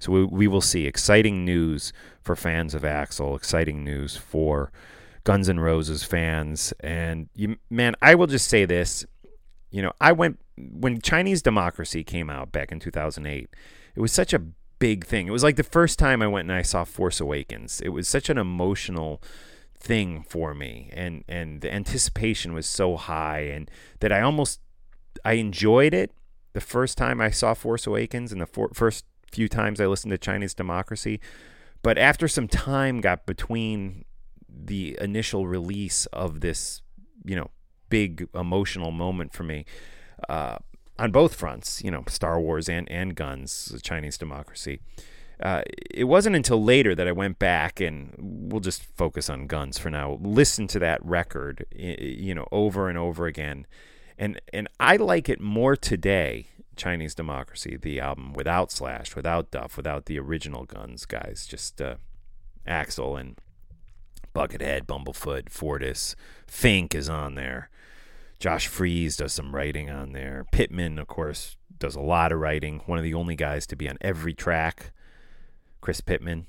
So 0.00 0.10
we, 0.10 0.24
we 0.24 0.48
will 0.48 0.60
see. 0.60 0.86
Exciting 0.86 1.44
news 1.44 1.92
for 2.20 2.34
fans 2.34 2.74
of 2.74 2.82
Axl. 2.82 3.36
Exciting 3.36 3.84
news 3.84 4.16
for 4.16 4.72
Guns 5.24 5.48
N' 5.48 5.60
Roses 5.60 6.04
fans. 6.04 6.72
And 6.80 7.28
you, 7.34 7.56
man, 7.70 7.94
I 8.00 8.14
will 8.14 8.26
just 8.26 8.48
say 8.48 8.64
this. 8.64 9.04
You 9.70 9.82
know, 9.82 9.92
I 10.00 10.12
went 10.12 10.38
when 10.56 11.00
Chinese 11.00 11.42
Democracy 11.42 12.04
came 12.04 12.30
out 12.30 12.52
back 12.52 12.70
in 12.70 12.78
2008. 12.78 13.48
It 13.94 14.00
was 14.00 14.12
such 14.12 14.32
a 14.32 14.42
big 14.78 15.04
thing. 15.04 15.26
It 15.26 15.32
was 15.32 15.42
like 15.42 15.56
the 15.56 15.62
first 15.62 15.98
time 15.98 16.22
I 16.22 16.28
went 16.28 16.48
and 16.48 16.56
I 16.56 16.62
saw 16.62 16.84
Force 16.84 17.20
Awakens. 17.20 17.80
It 17.80 17.88
was 17.88 18.06
such 18.06 18.28
an 18.28 18.38
emotional 18.38 19.22
thing 19.76 20.22
for 20.22 20.54
me 20.54 20.88
and 20.94 21.24
and 21.28 21.60
the 21.60 21.70
anticipation 21.70 22.54
was 22.54 22.66
so 22.66 22.96
high 22.96 23.40
and 23.40 23.70
that 24.00 24.10
I 24.10 24.22
almost 24.22 24.58
I 25.26 25.34
enjoyed 25.34 25.92
it 25.92 26.10
the 26.54 26.60
first 26.62 26.96
time 26.96 27.20
I 27.20 27.30
saw 27.30 27.52
Force 27.52 27.86
Awakens 27.86 28.32
and 28.32 28.40
the 28.40 28.46
for, 28.46 28.70
first 28.72 29.04
few 29.30 29.48
times 29.48 29.80
I 29.80 29.86
listened 29.86 30.12
to 30.12 30.18
Chinese 30.18 30.54
Democracy. 30.54 31.20
But 31.82 31.98
after 31.98 32.28
some 32.28 32.48
time 32.48 33.00
got 33.00 33.26
between 33.26 34.04
the 34.64 34.96
initial 35.00 35.46
release 35.46 36.06
of 36.06 36.40
this, 36.40 36.82
you 37.24 37.36
know, 37.36 37.50
big 37.88 38.28
emotional 38.34 38.90
moment 38.90 39.32
for 39.32 39.42
me, 39.42 39.64
uh, 40.28 40.56
on 40.98 41.10
both 41.10 41.34
fronts, 41.34 41.82
you 41.82 41.90
know, 41.90 42.04
Star 42.08 42.40
Wars 42.40 42.68
and, 42.68 42.90
and 42.90 43.14
guns, 43.14 43.78
Chinese 43.82 44.16
democracy. 44.16 44.80
Uh, 45.42 45.62
it 45.90 46.04
wasn't 46.04 46.36
until 46.36 46.62
later 46.62 46.94
that 46.94 47.08
I 47.08 47.12
went 47.12 47.38
back 47.38 47.80
and 47.80 48.14
we'll 48.18 48.60
just 48.60 48.84
focus 48.96 49.28
on 49.28 49.46
guns 49.46 49.78
for 49.78 49.90
now. 49.90 50.18
Listen 50.22 50.66
to 50.68 50.78
that 50.78 51.04
record, 51.04 51.66
you 51.74 52.34
know, 52.34 52.46
over 52.52 52.88
and 52.88 52.96
over 52.96 53.26
again, 53.26 53.66
and 54.16 54.40
and 54.52 54.68
I 54.78 54.96
like 54.96 55.28
it 55.28 55.40
more 55.40 55.76
today. 55.76 56.46
Chinese 56.76 57.14
Democracy, 57.14 57.76
the 57.76 58.00
album 58.00 58.32
without 58.32 58.72
Slash, 58.72 59.14
without 59.14 59.52
Duff, 59.52 59.76
without 59.76 60.06
the 60.06 60.18
original 60.18 60.64
guns 60.64 61.04
guys, 61.04 61.46
just 61.48 61.80
uh, 61.80 61.96
Axl 62.66 63.18
and 63.18 63.38
Buckethead, 64.34 64.86
Bumblefoot, 64.86 65.48
Fortus, 65.48 66.16
Finck 66.46 66.94
is 66.94 67.08
on 67.08 67.34
there. 67.34 67.70
Josh 68.38 68.66
Freese 68.66 69.16
does 69.16 69.32
some 69.32 69.54
writing 69.54 69.88
on 69.88 70.12
there. 70.12 70.44
Pitman, 70.52 70.98
of 70.98 71.06
course, 71.06 71.56
does 71.78 71.94
a 71.94 72.00
lot 72.00 72.32
of 72.32 72.40
writing. 72.40 72.80
One 72.86 72.98
of 72.98 73.04
the 73.04 73.14
only 73.14 73.36
guys 73.36 73.66
to 73.68 73.76
be 73.76 73.88
on 73.88 73.96
every 74.00 74.34
track. 74.34 74.92
Chris 75.80 76.00
Pitman. 76.00 76.46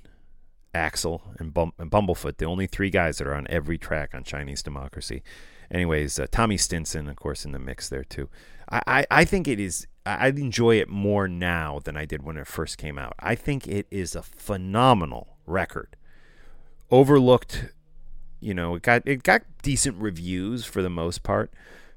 Axl, 0.75 1.21
and, 1.39 1.53
Bum- 1.53 1.71
and 1.79 1.89
Bumblefoot, 1.89 2.37
the 2.37 2.45
only 2.45 2.67
three 2.67 2.89
guys 2.89 3.17
that 3.17 3.27
are 3.27 3.33
on 3.33 3.47
every 3.49 3.77
track 3.77 4.13
on 4.13 4.25
Chinese 4.25 4.61
Democracy. 4.61 5.23
Anyways, 5.71 6.19
uh, 6.19 6.27
Tommy 6.29 6.57
Stinson, 6.57 7.07
of 7.07 7.15
course, 7.15 7.45
in 7.45 7.53
the 7.53 7.59
mix 7.59 7.89
there 7.89 8.03
too. 8.03 8.29
I, 8.69 8.81
I, 8.85 9.05
I 9.09 9.25
think 9.25 9.47
it 9.47 9.59
is. 9.59 9.87
I 10.05 10.25
I 10.25 10.27
enjoy 10.27 10.75
it 10.75 10.89
more 10.89 11.27
now 11.27 11.79
than 11.83 11.97
I 11.97 12.05
did 12.05 12.23
when 12.23 12.37
it 12.37 12.45
first 12.45 12.77
came 12.77 12.99
out. 12.99 13.13
I 13.19 13.35
think 13.35 13.67
it 13.67 13.87
is 13.89 14.15
a 14.15 14.21
phenomenal 14.21 15.37
record. 15.47 15.95
Overlooked, 16.91 17.73
you 18.39 18.53
know, 18.53 18.75
it 18.75 18.83
got 18.83 19.01
it 19.05 19.23
got 19.23 19.41
decent 19.61 19.97
reviews 19.99 20.65
for 20.65 20.81
the 20.81 20.89
most 20.89 21.23
part, 21.23 21.51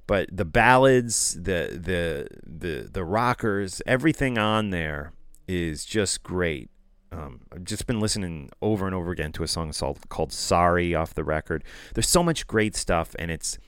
but 0.06 0.28
the 0.32 0.46
ballads, 0.46 1.34
the 1.34 1.78
the 1.80 2.28
the 2.44 2.88
the 2.90 3.04
rockers, 3.04 3.82
everything 3.86 4.38
on 4.38 4.70
there 4.70 5.12
is 5.46 5.84
just 5.84 6.22
great. 6.22 6.70
Um, 7.12 7.40
I've 7.52 7.64
just 7.64 7.86
been 7.86 8.00
listening 8.00 8.50
over 8.60 8.86
and 8.86 8.94
over 8.94 9.10
again 9.10 9.32
to 9.32 9.42
a 9.42 9.48
song 9.48 9.72
called, 10.08 10.32
"Sorry" 10.32 10.94
off 10.94 11.14
the 11.14 11.24
record. 11.24 11.64
There's 11.94 12.08
so 12.08 12.22
much 12.22 12.46
great 12.46 12.74
stuff, 12.74 13.14
and 13.18 13.30
it's 13.30 13.58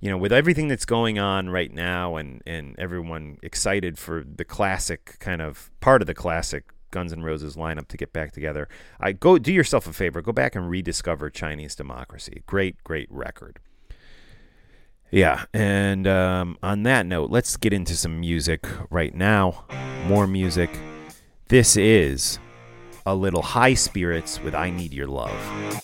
you 0.00 0.10
know 0.10 0.16
with 0.16 0.32
everything 0.32 0.68
that's 0.68 0.86
going 0.86 1.18
on 1.18 1.50
right 1.50 1.72
now, 1.72 2.16
and 2.16 2.42
and 2.46 2.74
everyone 2.78 3.38
excited 3.42 3.98
for 3.98 4.24
the 4.24 4.44
classic 4.44 5.18
kind 5.20 5.42
of 5.42 5.70
part 5.80 6.00
of 6.02 6.06
the 6.06 6.14
classic 6.14 6.64
Guns 6.92 7.12
N' 7.12 7.24
Roses 7.24 7.56
lineup 7.56 7.88
to 7.88 7.96
get 7.96 8.12
back 8.12 8.30
together. 8.30 8.68
I 9.00 9.10
go 9.10 9.38
do 9.38 9.52
yourself 9.52 9.88
a 9.88 9.92
favor, 9.92 10.22
go 10.22 10.30
back 10.30 10.54
and 10.54 10.70
rediscover 10.70 11.28
Chinese 11.28 11.74
Democracy. 11.74 12.44
Great, 12.46 12.82
great 12.84 13.08
record. 13.10 13.58
Yeah, 15.10 15.44
and 15.52 16.06
um, 16.06 16.56
on 16.62 16.84
that 16.84 17.04
note, 17.04 17.30
let's 17.30 17.56
get 17.56 17.72
into 17.72 17.96
some 17.96 18.20
music 18.20 18.66
right 18.88 19.14
now. 19.14 19.64
More 20.06 20.26
music. 20.26 20.70
This 21.48 21.76
is 21.76 22.38
a 23.04 23.14
little 23.14 23.42
high 23.42 23.74
spirits 23.74 24.40
with 24.40 24.54
I 24.54 24.70
Need 24.70 24.94
Your 24.94 25.08
Love. 25.08 25.82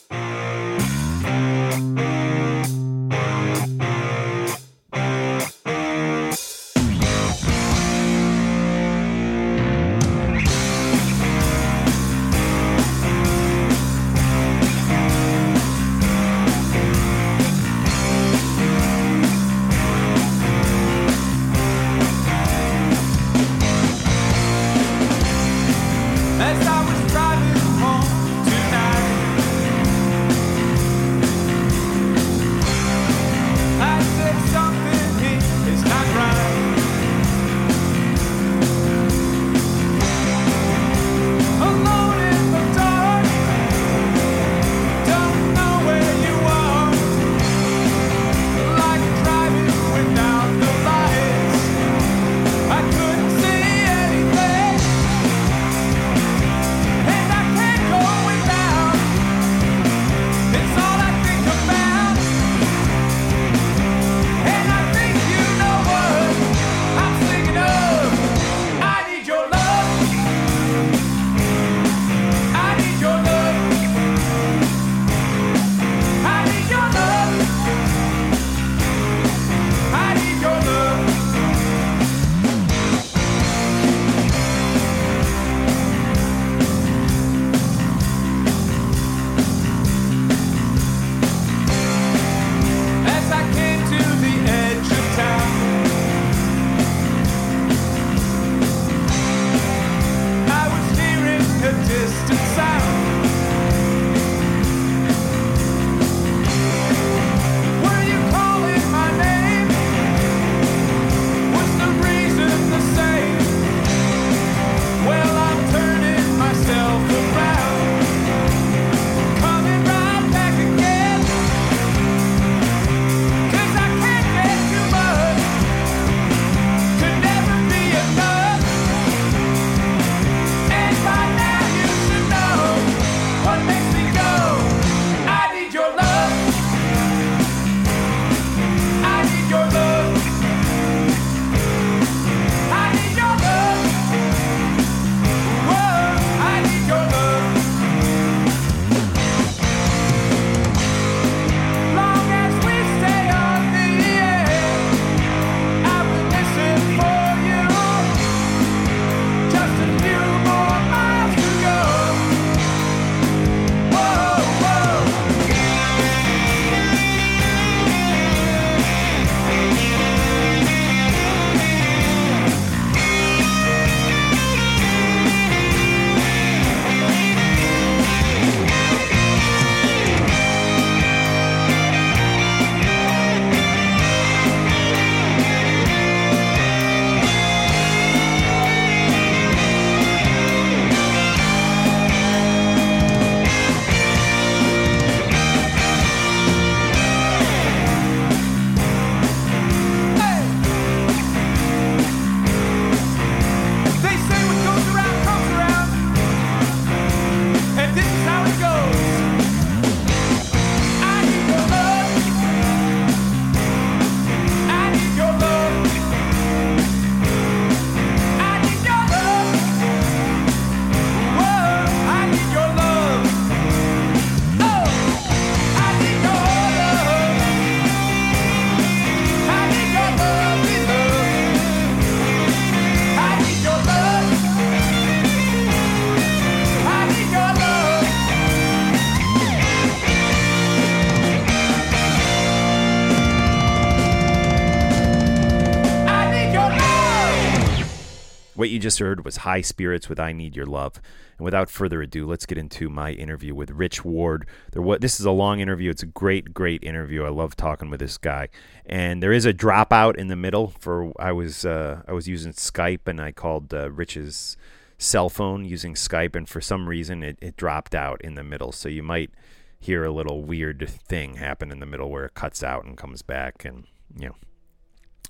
You 248.78 248.82
just 248.82 249.00
heard 249.00 249.24
was 249.24 249.38
High 249.38 249.60
Spirits 249.60 250.08
with 250.08 250.20
I 250.20 250.32
Need 250.32 250.54
Your 250.54 250.64
Love. 250.64 251.00
And 251.36 251.44
without 251.44 251.68
further 251.68 252.00
ado, 252.00 252.26
let's 252.26 252.46
get 252.46 252.58
into 252.58 252.88
my 252.88 253.10
interview 253.10 253.52
with 253.52 253.72
Rich 253.72 254.04
Ward. 254.04 254.46
There 254.70 254.80
wa- 254.80 254.98
this 254.98 255.18
is 255.18 255.26
a 255.26 255.32
long 255.32 255.58
interview. 255.58 255.90
It's 255.90 256.04
a 256.04 256.06
great, 256.06 256.54
great 256.54 256.84
interview. 256.84 257.24
I 257.24 257.30
love 257.30 257.56
talking 257.56 257.90
with 257.90 257.98
this 257.98 258.16
guy. 258.16 258.50
And 258.86 259.20
there 259.20 259.32
is 259.32 259.44
a 259.44 259.52
dropout 259.52 260.14
in 260.14 260.28
the 260.28 260.36
middle 260.36 260.68
for 260.78 261.12
I 261.18 261.32
was 261.32 261.64
uh, 261.64 262.02
I 262.06 262.12
was 262.12 262.28
using 262.28 262.52
Skype 262.52 263.08
and 263.08 263.20
I 263.20 263.32
called 263.32 263.74
uh, 263.74 263.90
Rich's 263.90 264.56
cell 264.96 265.28
phone 265.28 265.64
using 265.64 265.94
Skype 265.94 266.36
and 266.36 266.48
for 266.48 266.60
some 266.60 266.88
reason 266.88 267.24
it, 267.24 267.36
it 267.40 267.56
dropped 267.56 267.96
out 267.96 268.20
in 268.20 268.36
the 268.36 268.44
middle. 268.44 268.70
So 268.70 268.88
you 268.88 269.02
might 269.02 269.32
hear 269.80 270.04
a 270.04 270.12
little 270.12 270.42
weird 270.44 270.88
thing 270.88 271.34
happen 271.34 271.72
in 271.72 271.80
the 271.80 271.86
middle 271.86 272.10
where 272.10 272.26
it 272.26 272.34
cuts 272.34 272.62
out 272.62 272.84
and 272.84 272.96
comes 272.96 273.22
back 273.22 273.64
and 273.64 273.86
you 274.16 274.28
know 274.28 274.36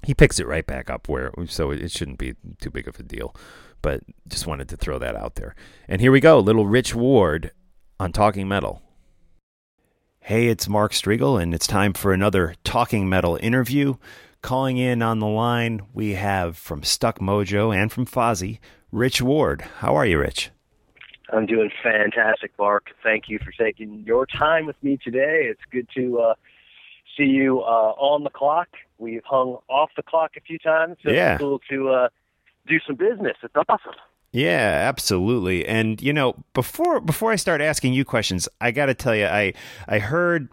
he 0.02 0.14
picks 0.14 0.38
it 0.38 0.46
right 0.46 0.66
back 0.66 0.90
up 0.90 1.08
where 1.08 1.32
so 1.46 1.70
it 1.70 1.90
shouldn't 1.90 2.18
be 2.18 2.34
too 2.60 2.70
big 2.70 2.88
of 2.88 2.98
a 2.98 3.02
deal 3.02 3.34
but 3.82 4.02
just 4.26 4.46
wanted 4.46 4.68
to 4.68 4.76
throw 4.76 4.98
that 4.98 5.16
out 5.16 5.34
there 5.34 5.54
and 5.88 6.00
here 6.00 6.12
we 6.12 6.20
go 6.20 6.38
little 6.38 6.66
rich 6.66 6.94
ward 6.94 7.52
on 7.98 8.12
talking 8.12 8.48
metal 8.48 8.82
hey 10.20 10.48
it's 10.48 10.68
mark 10.68 10.92
strigl 10.92 11.40
and 11.40 11.54
it's 11.54 11.66
time 11.66 11.92
for 11.92 12.12
another 12.12 12.54
talking 12.64 13.08
metal 13.08 13.38
interview 13.42 13.94
calling 14.40 14.76
in 14.76 15.02
on 15.02 15.18
the 15.18 15.26
line 15.26 15.80
we 15.92 16.14
have 16.14 16.56
from 16.56 16.82
stuck 16.82 17.18
mojo 17.18 17.74
and 17.74 17.92
from 17.92 18.06
fozzy 18.06 18.58
rich 18.92 19.20
ward 19.20 19.62
how 19.78 19.94
are 19.96 20.06
you 20.06 20.18
rich 20.18 20.50
I'm 21.30 21.46
doing 21.46 21.70
fantastic, 21.82 22.52
Mark. 22.58 22.86
Thank 23.02 23.24
you 23.28 23.38
for 23.38 23.52
taking 23.52 24.02
your 24.06 24.26
time 24.26 24.66
with 24.66 24.82
me 24.82 24.98
today. 25.02 25.42
It's 25.44 25.60
good 25.70 25.86
to 25.94 26.20
uh, 26.20 26.34
see 27.16 27.24
you 27.24 27.60
uh, 27.60 27.92
on 27.98 28.24
the 28.24 28.30
clock. 28.30 28.68
We've 28.98 29.24
hung 29.24 29.58
off 29.68 29.90
the 29.96 30.02
clock 30.02 30.32
a 30.36 30.40
few 30.40 30.58
times. 30.58 30.96
So 31.04 31.10
Yeah. 31.10 31.34
It's 31.34 31.40
cool 31.40 31.60
to 31.70 31.88
uh, 31.90 32.08
do 32.66 32.78
some 32.86 32.96
business. 32.96 33.36
It's 33.42 33.54
awesome. 33.68 33.94
Yeah, 34.32 34.84
absolutely. 34.88 35.66
And 35.66 36.02
you 36.02 36.12
know, 36.12 36.34
before 36.52 37.00
before 37.00 37.32
I 37.32 37.36
start 37.36 37.60
asking 37.60 37.94
you 37.94 38.04
questions, 38.04 38.48
I 38.60 38.72
got 38.72 38.86
to 38.86 38.94
tell 38.94 39.14
you, 39.14 39.26
I 39.26 39.54
I 39.86 39.98
heard 39.98 40.50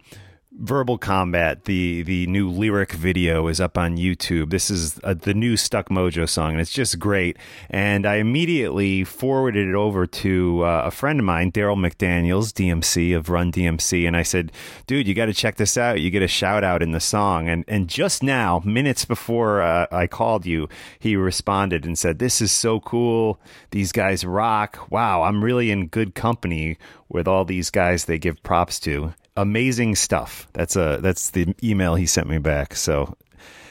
Verbal 0.58 0.96
Combat, 0.96 1.64
the 1.64 2.02
the 2.02 2.26
new 2.28 2.48
lyric 2.48 2.92
video 2.92 3.46
is 3.48 3.60
up 3.60 3.76
on 3.76 3.98
YouTube. 3.98 4.48
This 4.48 4.70
is 4.70 4.98
uh, 5.04 5.12
the 5.12 5.34
new 5.34 5.54
Stuck 5.54 5.90
Mojo 5.90 6.26
song, 6.26 6.52
and 6.52 6.60
it's 6.62 6.72
just 6.72 6.98
great. 6.98 7.36
And 7.68 8.06
I 8.06 8.16
immediately 8.16 9.04
forwarded 9.04 9.68
it 9.68 9.74
over 9.74 10.06
to 10.06 10.64
uh, 10.64 10.82
a 10.86 10.90
friend 10.90 11.20
of 11.20 11.26
mine, 11.26 11.52
Darryl 11.52 11.76
McDaniels, 11.76 12.54
DMC 12.54 13.14
of 13.14 13.28
Run 13.28 13.52
DMC, 13.52 14.06
and 14.06 14.16
I 14.16 14.22
said, 14.22 14.50
"Dude, 14.86 15.06
you 15.06 15.12
got 15.12 15.26
to 15.26 15.34
check 15.34 15.56
this 15.56 15.76
out. 15.76 16.00
You 16.00 16.10
get 16.10 16.22
a 16.22 16.28
shout 16.28 16.64
out 16.64 16.82
in 16.82 16.92
the 16.92 17.00
song." 17.00 17.50
And 17.50 17.62
and 17.68 17.86
just 17.86 18.22
now, 18.22 18.62
minutes 18.64 19.04
before 19.04 19.60
uh, 19.60 19.86
I 19.92 20.06
called 20.06 20.46
you, 20.46 20.70
he 20.98 21.16
responded 21.16 21.84
and 21.84 21.98
said, 21.98 22.18
"This 22.18 22.40
is 22.40 22.50
so 22.50 22.80
cool. 22.80 23.38
These 23.72 23.92
guys 23.92 24.24
rock. 24.24 24.90
Wow, 24.90 25.22
I'm 25.22 25.44
really 25.44 25.70
in 25.70 25.88
good 25.88 26.14
company 26.14 26.78
with 27.10 27.28
all 27.28 27.44
these 27.44 27.68
guys 27.68 28.06
they 28.06 28.18
give 28.18 28.42
props 28.42 28.80
to." 28.80 29.12
Amazing 29.36 29.96
stuff. 29.96 30.48
That's 30.52 30.76
a 30.76 30.98
that's 31.00 31.30
the 31.30 31.54
email 31.62 31.94
he 31.94 32.06
sent 32.06 32.28
me 32.28 32.38
back. 32.38 32.74
So 32.74 33.16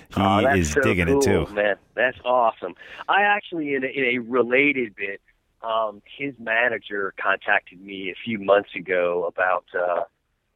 he 0.09 0.21
Oh, 0.21 0.39
is 0.53 0.71
so 0.71 0.81
digging 0.81 1.07
cool, 1.07 1.19
it 1.19 1.23
too. 1.23 1.53
man. 1.53 1.75
That's 1.95 2.17
awesome. 2.23 2.75
I 3.09 3.23
actually, 3.23 3.73
in 3.73 3.83
a, 3.83 3.87
in 3.87 4.03
a 4.03 4.17
related 4.19 4.95
bit, 4.95 5.21
um, 5.63 6.01
his 6.17 6.33
manager 6.39 7.13
contacted 7.21 7.81
me 7.81 8.11
a 8.11 8.15
few 8.23 8.37
months 8.39 8.69
ago 8.75 9.25
about 9.27 9.65
uh, 9.73 10.03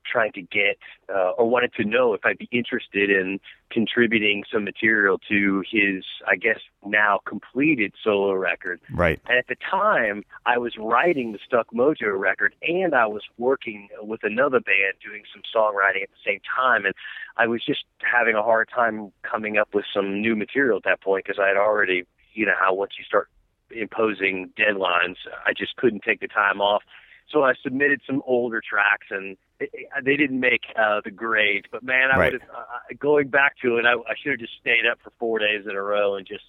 trying 0.10 0.32
to 0.34 0.42
get 0.42 0.78
uh, 1.14 1.32
or 1.32 1.50
wanted 1.50 1.74
to 1.74 1.84
know 1.84 2.14
if 2.14 2.22
I'd 2.26 2.38
be 2.38 2.50
interested 2.52 3.10
in 3.10 3.40
contributing 3.70 4.44
some 4.52 4.64
material 4.64 5.20
to 5.30 5.64
his, 5.70 6.04
I 6.28 6.36
guess, 6.36 6.60
now 6.86 7.20
completed 7.26 7.94
solo 8.04 8.34
record. 8.34 8.80
Right. 8.92 9.20
And 9.28 9.38
at 9.38 9.48
the 9.48 9.56
time, 9.56 10.24
I 10.46 10.58
was 10.58 10.74
writing 10.78 11.34
the 11.34 11.40
Stuck 11.46 11.72
Mojo 11.72 12.18
record, 12.18 12.56
and 12.62 12.96
I 12.96 13.06
was 13.06 13.24
working 13.38 13.90
with 14.02 14.22
another 14.24 14.60
band 14.60 14.96
doing 15.04 15.24
some 15.34 15.44
songwriting 15.56 16.04
at 16.04 16.10
the 16.10 16.24
same 16.26 16.40
time. 16.56 16.86
And 16.86 16.96
I 17.38 17.48
was 17.48 17.64
just 17.66 17.84
having 18.00 18.36
a 18.36 18.44
hard 18.44 18.70
time 18.74 19.12
coming 19.24 19.58
up 19.58 19.74
with 19.74 19.86
some 19.94 20.22
new 20.22 20.36
material 20.36 20.78
at 20.78 20.84
that 20.84 21.02
point 21.02 21.26
because 21.26 21.40
I 21.42 21.48
had 21.48 21.58
already, 21.58 22.06
you 22.34 22.46
know, 22.46 22.56
how 22.60 22.74
once 22.74 22.94
you 22.98 23.06
start 23.06 23.30
imposing 23.72 24.50
deadlines, 24.58 25.16
I 25.46 25.54
just 25.56 25.76
couldn't 25.76 26.04
take 26.04 26.22
the 26.22 26.28
time 26.28 26.62
off. 26.62 26.84
So 27.32 27.44
I 27.44 27.54
submitted 27.62 28.02
some 28.08 28.24
older 28.26 28.62
tracks, 28.68 29.08
and 29.12 29.38
it, 29.60 29.70
it- 29.74 30.04
they 30.06 30.16
didn't 30.18 30.40
make 30.40 30.62
uh, 30.78 31.02
the 31.04 31.12
grade. 31.12 31.68
But 31.72 31.84
man, 31.84 32.10
I 32.12 32.18
Right. 32.18 32.34
would 32.34 32.42
have 32.42 32.50
uh, 32.50 32.64
going 33.00 33.28
back 33.28 33.58
to 33.62 33.78
it. 33.78 33.86
I, 33.86 33.94
I 33.94 34.16
should 34.22 34.32
have 34.32 34.40
just 34.40 34.54
stayed 34.60 34.86
up 34.90 35.00
for 35.04 35.12
four 35.20 35.40
days 35.40 35.66
in 35.66 35.76
a 35.76 35.82
row 35.82 36.16
and 36.16 36.26
just 36.26 36.44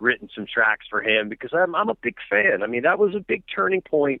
written 0.00 0.28
some 0.34 0.46
tracks 0.46 0.86
for 0.90 1.02
him 1.02 1.28
because 1.28 1.50
I'm 1.54 1.74
I'm 1.74 1.88
a 1.88 1.94
big 1.94 2.16
fan. 2.28 2.62
I 2.62 2.66
mean, 2.66 2.82
that 2.82 2.98
was 2.98 3.14
a 3.14 3.20
big 3.20 3.44
turning 3.54 3.80
point 3.82 4.20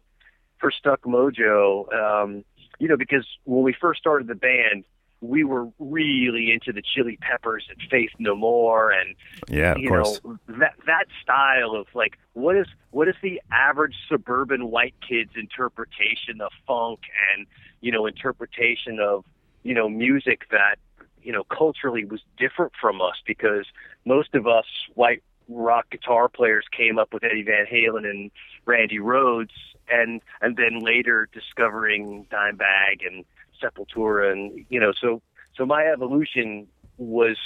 for 0.58 0.70
Stuck 0.70 1.02
Mojo. 1.02 1.92
Um, 1.92 2.44
you 2.78 2.88
know, 2.88 2.96
because 2.96 3.26
when 3.44 3.62
we 3.62 3.72
first 3.78 4.00
started 4.00 4.26
the 4.28 4.34
band, 4.34 4.84
we 5.20 5.44
were 5.44 5.68
really 5.78 6.50
into 6.52 6.72
the 6.72 6.82
Chili 6.82 7.18
Peppers 7.20 7.66
and 7.68 7.78
Faith 7.90 8.10
No 8.18 8.34
More, 8.34 8.90
and 8.90 9.14
Yeah, 9.48 9.72
of 9.72 9.78
you 9.78 9.88
course. 9.88 10.20
know 10.24 10.38
that 10.48 10.74
that 10.86 11.06
style 11.22 11.72
of 11.74 11.86
like 11.94 12.18
what 12.34 12.56
is 12.56 12.66
what 12.90 13.08
is 13.08 13.14
the 13.22 13.40
average 13.50 13.94
suburban 14.08 14.70
white 14.70 14.94
kid's 15.06 15.32
interpretation 15.36 16.40
of 16.40 16.50
funk 16.66 17.00
and 17.34 17.46
you 17.80 17.92
know 17.92 18.06
interpretation 18.06 18.98
of 19.00 19.24
you 19.62 19.74
know 19.74 19.88
music 19.88 20.42
that 20.50 20.76
you 21.22 21.32
know 21.32 21.44
culturally 21.44 22.04
was 22.04 22.20
different 22.38 22.72
from 22.80 23.00
us 23.00 23.16
because 23.26 23.66
most 24.04 24.34
of 24.34 24.46
us 24.46 24.66
white 24.94 25.22
rock 25.48 25.88
guitar 25.90 26.28
players 26.28 26.64
came 26.76 26.98
up 26.98 27.12
with 27.14 27.24
Eddie 27.24 27.42
Van 27.44 27.66
Halen 27.66 28.08
and 28.08 28.30
Randy 28.64 28.98
Rhoads 28.98 29.50
and 29.90 30.20
and 30.40 30.56
then 30.56 30.80
later 30.80 31.28
discovering 31.32 32.26
Dimebag 32.30 33.06
and 33.06 33.24
Sepultura 33.62 34.32
and 34.32 34.64
you 34.68 34.80
know 34.80 34.92
so 35.00 35.22
so 35.56 35.66
my 35.66 35.84
evolution 35.84 36.66
was 36.98 37.36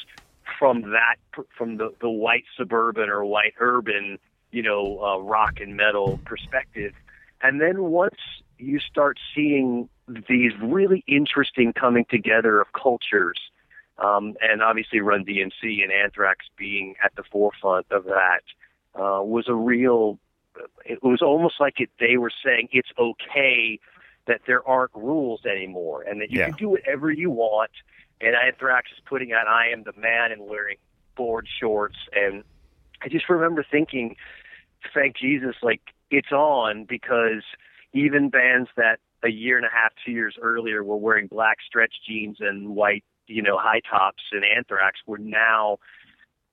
from 0.58 0.82
that 0.92 1.16
from 1.56 1.76
the 1.76 1.92
the 2.00 2.10
white 2.10 2.44
suburban 2.56 3.08
or 3.08 3.24
white 3.24 3.54
urban 3.60 4.18
you 4.50 4.62
know 4.62 5.00
uh, 5.02 5.18
rock 5.18 5.60
and 5.60 5.76
metal 5.76 6.18
perspective 6.24 6.92
and 7.42 7.60
then 7.60 7.82
once 7.84 8.18
you 8.58 8.78
start 8.78 9.18
seeing 9.34 9.88
these 10.28 10.52
really 10.62 11.02
interesting 11.06 11.72
coming 11.72 12.04
together 12.10 12.60
of 12.60 12.66
cultures 12.72 13.38
um, 14.00 14.34
and 14.40 14.62
obviously 14.62 15.00
Run 15.00 15.24
DMC 15.24 15.82
and 15.82 15.92
Anthrax 15.92 16.46
being 16.56 16.94
at 17.04 17.14
the 17.16 17.22
forefront 17.22 17.86
of 17.90 18.04
that 18.04 18.40
uh, 18.94 19.22
was 19.22 19.46
a 19.48 19.54
real. 19.54 20.18
It 20.84 21.02
was 21.02 21.22
almost 21.22 21.54
like 21.60 21.80
it, 21.80 21.90
they 22.00 22.16
were 22.16 22.32
saying 22.44 22.68
it's 22.72 22.88
okay 22.98 23.78
that 24.30 24.42
there 24.46 24.66
aren't 24.66 24.94
rules 24.94 25.44
anymore, 25.44 26.02
and 26.02 26.20
that 26.20 26.30
you 26.30 26.38
Yeah. 26.38 26.46
can 26.46 26.54
do 26.54 26.68
whatever 26.68 27.10
you 27.10 27.30
want. 27.30 27.72
And 28.20 28.36
Anthrax 28.36 28.90
is 28.92 29.00
putting 29.04 29.32
out 29.32 29.46
"I 29.48 29.68
Am 29.68 29.82
the 29.82 29.92
Man" 29.94 30.30
and 30.32 30.46
wearing 30.46 30.78
board 31.16 31.46
shorts, 31.58 31.98
and 32.12 32.44
I 33.02 33.08
just 33.08 33.28
remember 33.28 33.64
thinking, 33.68 34.16
thank 34.94 35.16
Jesus, 35.16 35.56
like 35.62 35.82
it's 36.10 36.32
on 36.32 36.84
because 36.84 37.44
even 37.92 38.30
bands 38.30 38.70
that 38.76 39.00
a 39.22 39.30
year 39.30 39.56
and 39.56 39.66
a 39.66 39.70
half, 39.70 39.92
two 40.04 40.12
years 40.12 40.36
earlier 40.40 40.82
were 40.84 40.96
wearing 40.96 41.26
black 41.26 41.58
stretch 41.66 41.94
jeans 42.06 42.38
and 42.40 42.74
white, 42.74 43.04
you 43.26 43.42
know, 43.42 43.58
high 43.58 43.80
tops 43.80 44.22
and 44.32 44.44
anthrax 44.44 45.00
were 45.06 45.18
now 45.18 45.78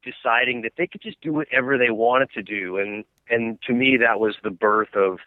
deciding 0.04 0.62
that 0.64 0.74
they 0.78 0.88
could 0.88 1.02
just 1.02 1.20
do 1.22 1.34
whatever 1.34 1.78
they 1.78 1.92
wanted 1.92 2.32
to 2.32 2.42
do. 2.42 2.78
And 2.78 3.06
and 3.30 3.62
to 3.68 3.74
me 3.74 3.98
that 3.98 4.20
was 4.20 4.36
the 4.44 4.52
birth 4.52 4.96
of, 4.96 5.20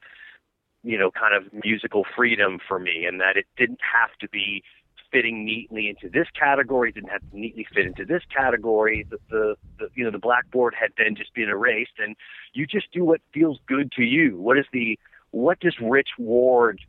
you 0.82 0.98
know, 0.98 1.10
kind 1.10 1.34
of 1.34 1.52
musical 1.64 2.04
freedom 2.16 2.58
for 2.66 2.78
me 2.78 3.04
and 3.06 3.20
that 3.20 3.36
it 3.36 3.46
didn't 3.56 3.80
have 3.80 4.10
to 4.20 4.28
be 4.28 4.62
fitting 5.12 5.44
neatly 5.44 5.88
into 5.88 6.08
this 6.08 6.28
category, 6.38 6.92
didn't 6.92 7.10
have 7.10 7.20
to 7.30 7.38
neatly 7.38 7.66
fit 7.74 7.86
into 7.86 8.04
this 8.04 8.22
category. 8.34 9.06
The, 9.08 9.18
the, 9.28 9.56
the 9.78 9.88
you 9.94 10.04
know 10.04 10.10
the 10.10 10.18
blackboard 10.18 10.74
had 10.78 10.90
then 10.96 11.16
just 11.16 11.34
been 11.34 11.48
erased, 11.48 11.98
and 11.98 12.16
you 12.52 12.66
just 12.66 12.92
do 12.92 13.04
what 13.04 13.20
feels 13.32 13.58
good 13.66 13.92
to 13.92 14.02
you. 14.02 14.36
What 14.38 14.58
is 14.58 14.66
the 14.72 14.98
what 15.32 15.60
does 15.60 15.76
Rich 15.80 16.10
Ward, 16.18 16.80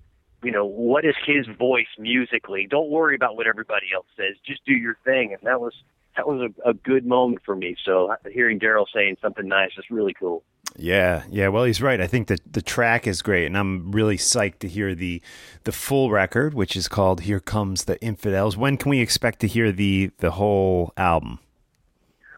you 0.43 0.51
know, 0.51 0.65
what 0.65 1.05
is 1.05 1.15
his 1.25 1.45
voice 1.57 1.87
musically? 1.99 2.67
Don't 2.69 2.89
worry 2.89 3.15
about 3.15 3.35
what 3.35 3.47
everybody 3.47 3.87
else 3.93 4.07
says. 4.17 4.35
Just 4.45 4.65
do 4.65 4.73
your 4.73 4.97
thing, 5.03 5.33
and 5.33 5.41
that 5.43 5.59
was 5.59 5.73
that 6.15 6.27
was 6.27 6.51
a, 6.65 6.69
a 6.69 6.73
good 6.73 7.05
moment 7.05 7.41
for 7.45 7.55
me. 7.55 7.75
So 7.83 8.15
hearing 8.31 8.59
Darryl 8.59 8.85
saying 8.93 9.17
something 9.21 9.47
nice 9.47 9.71
is 9.77 9.85
really 9.89 10.13
cool. 10.13 10.43
Yeah, 10.77 11.23
yeah. 11.29 11.49
Well, 11.49 11.65
he's 11.65 11.81
right. 11.81 11.99
I 11.99 12.07
think 12.07 12.27
that 12.27 12.41
the 12.51 12.61
track 12.61 13.05
is 13.05 13.21
great, 13.21 13.45
and 13.45 13.57
I'm 13.57 13.91
really 13.91 14.17
psyched 14.17 14.59
to 14.59 14.67
hear 14.67 14.95
the 14.95 15.21
the 15.63 15.71
full 15.71 16.11
record, 16.11 16.53
which 16.53 16.75
is 16.75 16.87
called 16.87 17.21
"Here 17.21 17.39
Comes 17.39 17.85
the 17.85 18.01
Infidels." 18.01 18.57
When 18.57 18.77
can 18.77 18.89
we 18.89 18.99
expect 18.99 19.39
to 19.41 19.47
hear 19.47 19.71
the 19.71 20.11
the 20.19 20.31
whole 20.31 20.93
album? 20.97 21.39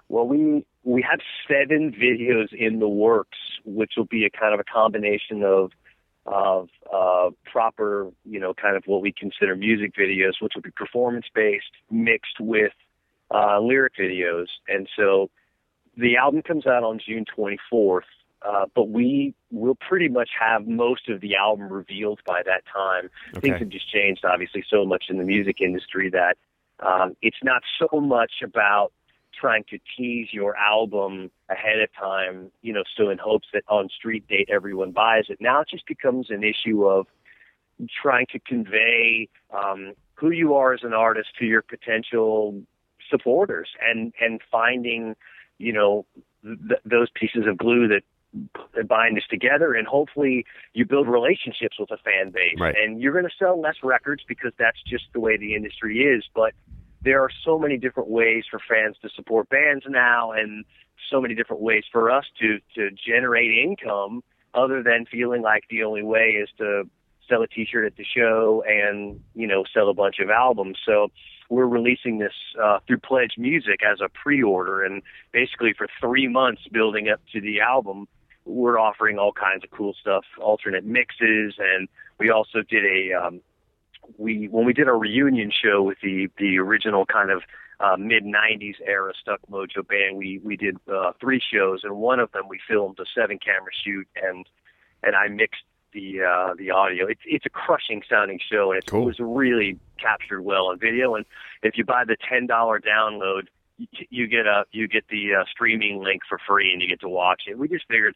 Well, 0.09 0.27
we 0.27 0.65
we 0.83 1.05
have 1.09 1.19
seven 1.47 1.91
videos 1.93 2.53
in 2.53 2.79
the 2.79 2.89
works, 2.89 3.37
which 3.65 3.93
will 3.97 4.05
be 4.05 4.25
a 4.25 4.29
kind 4.29 4.53
of 4.53 4.59
a 4.59 4.63
combination 4.63 5.43
of 5.43 5.71
of 6.25 6.69
uh, 6.93 7.29
proper, 7.51 8.09
you 8.25 8.39
know, 8.39 8.53
kind 8.53 8.75
of 8.75 8.83
what 8.85 9.01
we 9.01 9.11
consider 9.11 9.55
music 9.55 9.93
videos, 9.95 10.33
which 10.39 10.53
will 10.55 10.61
be 10.61 10.71
performance 10.71 11.25
based, 11.33 11.71
mixed 11.91 12.39
with 12.39 12.71
uh, 13.33 13.59
lyric 13.59 13.93
videos. 13.99 14.45
And 14.67 14.87
so 14.95 15.29
the 15.97 16.17
album 16.17 16.41
comes 16.41 16.65
out 16.65 16.83
on 16.83 16.99
June 17.05 17.25
24th. 17.37 18.01
Uh, 18.45 18.65
but 18.75 18.89
we 18.89 19.33
will 19.51 19.75
pretty 19.75 20.09
much 20.09 20.29
have 20.39 20.67
most 20.67 21.07
of 21.07 21.21
the 21.21 21.35
album 21.35 21.69
revealed 21.69 22.19
by 22.25 22.41
that 22.43 22.63
time. 22.71 23.09
Things 23.39 23.59
have 23.59 23.69
just 23.69 23.89
changed, 23.91 24.25
obviously, 24.25 24.65
so 24.69 24.85
much 24.85 25.05
in 25.09 25.17
the 25.17 25.23
music 25.23 25.61
industry 25.61 26.09
that 26.09 26.37
um, 26.85 27.15
it's 27.21 27.37
not 27.41 27.61
so 27.79 28.01
much 28.01 28.33
about 28.43 28.91
trying 29.39 29.63
to 29.69 29.79
tease 29.97 30.27
your 30.31 30.55
album 30.57 31.31
ahead 31.49 31.79
of 31.79 31.89
time, 31.99 32.51
you 32.61 32.73
know, 32.73 32.83
so 32.97 33.09
in 33.09 33.17
hopes 33.17 33.47
that 33.53 33.63
on 33.67 33.89
street 33.89 34.27
date 34.27 34.49
everyone 34.51 34.91
buys 34.91 35.25
it. 35.29 35.39
Now 35.39 35.61
it 35.61 35.69
just 35.69 35.87
becomes 35.87 36.29
an 36.29 36.43
issue 36.43 36.85
of 36.85 37.07
trying 38.01 38.27
to 38.31 38.39
convey 38.39 39.27
um, 39.51 39.93
who 40.15 40.31
you 40.31 40.53
are 40.55 40.73
as 40.73 40.81
an 40.83 40.93
artist 40.93 41.29
to 41.39 41.45
your 41.45 41.61
potential 41.61 42.61
supporters 43.09 43.69
and 43.81 44.13
and 44.21 44.39
finding 44.51 45.15
you 45.57 45.73
know 45.73 46.05
th- 46.43 46.79
those 46.85 47.09
pieces 47.13 47.45
of 47.47 47.57
glue 47.57 47.87
that 47.87 48.03
bind 48.87 49.17
us 49.17 49.23
together 49.29 49.73
and 49.73 49.87
hopefully 49.87 50.45
you 50.73 50.85
build 50.85 51.07
relationships 51.07 51.77
with 51.79 51.91
a 51.91 51.97
fan 51.97 52.31
base. 52.31 52.55
Right. 52.59 52.75
and 52.75 52.99
you're 53.01 53.13
going 53.13 53.25
to 53.25 53.35
sell 53.37 53.59
less 53.59 53.75
records 53.83 54.23
because 54.27 54.51
that's 54.57 54.81
just 54.87 55.05
the 55.13 55.19
way 55.19 55.37
the 55.37 55.55
industry 55.55 55.99
is 55.99 56.23
but 56.33 56.53
there 57.03 57.21
are 57.21 57.29
so 57.43 57.59
many 57.59 57.77
different 57.77 58.09
ways 58.09 58.45
for 58.49 58.59
fans 58.59 58.95
to 59.01 59.09
support 59.15 59.49
bands 59.49 59.85
now 59.87 60.31
and 60.31 60.65
so 61.09 61.21
many 61.21 61.35
different 61.35 61.61
ways 61.61 61.83
for 61.91 62.09
us 62.09 62.25
to 62.39 62.59
to 62.75 62.89
generate 62.91 63.51
income 63.51 64.23
other 64.53 64.83
than 64.83 65.05
feeling 65.05 65.41
like 65.41 65.63
the 65.69 65.83
only 65.83 66.03
way 66.03 66.29
is 66.41 66.49
to 66.57 66.83
sell 67.29 67.41
a 67.41 67.47
t-shirt 67.47 67.85
at 67.85 67.95
the 67.95 68.03
show 68.03 68.63
and 68.67 69.19
you 69.33 69.47
know 69.47 69.63
sell 69.73 69.89
a 69.89 69.93
bunch 69.93 70.19
of 70.19 70.29
albums. 70.29 70.77
So 70.85 71.09
we're 71.49 71.67
releasing 71.67 72.19
this 72.19 72.33
uh, 72.61 72.79
through 72.87 72.99
pledge 72.99 73.33
music 73.37 73.81
as 73.83 73.99
a 74.01 74.09
pre-order 74.09 74.83
and 74.83 75.01
basically 75.31 75.73
for 75.77 75.87
three 75.99 76.27
months 76.27 76.61
building 76.71 77.09
up 77.09 77.21
to 77.33 77.41
the 77.41 77.61
album 77.61 78.07
we're 78.45 78.77
offering 78.79 79.17
all 79.17 79.31
kinds 79.31 79.63
of 79.63 79.71
cool 79.71 79.93
stuff 79.99 80.23
alternate 80.39 80.85
mixes 80.85 81.55
and 81.57 81.87
we 82.19 82.29
also 82.29 82.61
did 82.61 82.83
a 82.85 83.13
um, 83.13 83.41
we 84.17 84.47
when 84.47 84.65
we 84.65 84.73
did 84.73 84.87
our 84.87 84.97
reunion 84.97 85.51
show 85.51 85.81
with 85.83 85.97
the 86.01 86.29
the 86.37 86.57
original 86.59 87.05
kind 87.05 87.31
of 87.31 87.41
uh, 87.79 87.97
mid 87.97 88.23
'90s 88.23 88.75
era 88.85 89.13
Stuck 89.19 89.39
Mojo 89.51 89.85
band, 89.87 90.17
we 90.17 90.39
we 90.43 90.55
did 90.55 90.77
uh, 90.91 91.11
three 91.19 91.41
shows, 91.41 91.81
and 91.83 91.95
one 91.97 92.19
of 92.19 92.31
them 92.31 92.47
we 92.47 92.59
filmed 92.67 92.99
a 92.99 93.05
seven 93.15 93.39
camera 93.39 93.71
shoot, 93.83 94.07
and 94.21 94.45
and 95.03 95.15
I 95.15 95.27
mixed 95.27 95.63
the 95.93 96.21
uh, 96.21 96.53
the 96.57 96.71
audio. 96.71 97.07
It's 97.07 97.21
it's 97.25 97.45
a 97.45 97.49
crushing 97.49 98.03
sounding 98.09 98.39
show, 98.51 98.71
and 98.71 98.79
it 98.79 98.85
Cool. 98.85 99.05
was 99.05 99.19
really 99.19 99.79
captured 99.99 100.41
well 100.41 100.67
on 100.67 100.79
video. 100.79 101.15
And 101.15 101.25
if 101.61 101.77
you 101.77 101.83
buy 101.83 102.03
the 102.05 102.17
ten 102.29 102.45
dollar 102.47 102.79
download, 102.79 103.47
you, 103.77 103.87
you 104.09 104.27
get 104.27 104.45
a 104.45 104.65
you 104.71 104.87
get 104.87 105.07
the 105.09 105.35
uh, 105.41 105.43
streaming 105.51 106.03
link 106.03 106.21
for 106.27 106.39
free, 106.47 106.71
and 106.71 106.81
you 106.81 106.87
get 106.87 107.01
to 107.01 107.09
watch 107.09 107.43
it. 107.47 107.57
We 107.57 107.67
just 107.67 107.85
figured 107.87 108.15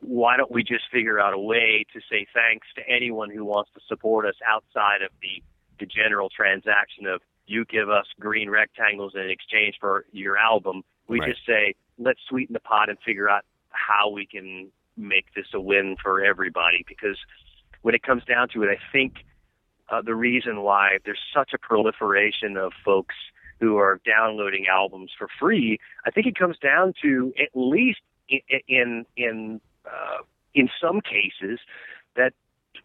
why 0.00 0.36
don't 0.36 0.50
we 0.50 0.62
just 0.62 0.84
figure 0.90 1.18
out 1.20 1.34
a 1.34 1.38
way 1.38 1.84
to 1.92 2.00
say 2.10 2.26
thanks 2.34 2.66
to 2.76 2.82
anyone 2.88 3.30
who 3.30 3.44
wants 3.44 3.70
to 3.74 3.80
support 3.86 4.26
us 4.26 4.36
outside 4.46 5.02
of 5.02 5.10
the 5.22 5.42
the 5.78 5.86
general 5.86 6.28
transaction 6.28 7.06
of 7.06 7.22
you 7.46 7.64
give 7.64 7.88
us 7.88 8.04
green 8.18 8.50
rectangles 8.50 9.14
in 9.14 9.30
exchange 9.30 9.76
for 9.80 10.04
your 10.12 10.36
album. 10.36 10.82
We 11.08 11.20
Right. 11.20 11.30
just 11.30 11.46
say 11.46 11.74
let's 11.98 12.20
sweeten 12.28 12.52
the 12.52 12.60
pot 12.60 12.88
and 12.90 12.98
figure 13.00 13.28
out 13.28 13.44
how 13.70 14.10
we 14.10 14.26
can 14.26 14.70
make 14.96 15.26
this 15.34 15.46
a 15.54 15.60
win 15.60 15.96
for 16.02 16.22
everybody 16.22 16.84
because 16.86 17.16
when 17.82 17.94
it 17.94 18.02
comes 18.02 18.24
down 18.24 18.48
to 18.50 18.62
it, 18.62 18.68
I 18.68 18.78
think 18.92 19.24
uh, 19.88 20.02
the 20.02 20.14
reason 20.14 20.62
why 20.62 20.98
there's 21.04 21.20
such 21.34 21.52
a 21.54 21.58
proliferation 21.58 22.56
of 22.56 22.72
folks 22.84 23.14
who 23.58 23.76
are 23.76 24.00
downloading 24.04 24.66
albums 24.70 25.10
for 25.18 25.28
free, 25.38 25.78
I 26.06 26.10
think 26.10 26.26
it 26.26 26.38
comes 26.38 26.58
down 26.58 26.94
to 27.02 27.32
at 27.40 27.48
least 27.54 28.00
in 28.28 28.40
in 28.68 29.06
in, 29.16 29.60
uh, 29.86 30.22
in 30.54 30.68
some 30.80 31.00
cases 31.00 31.60
that 32.16 32.32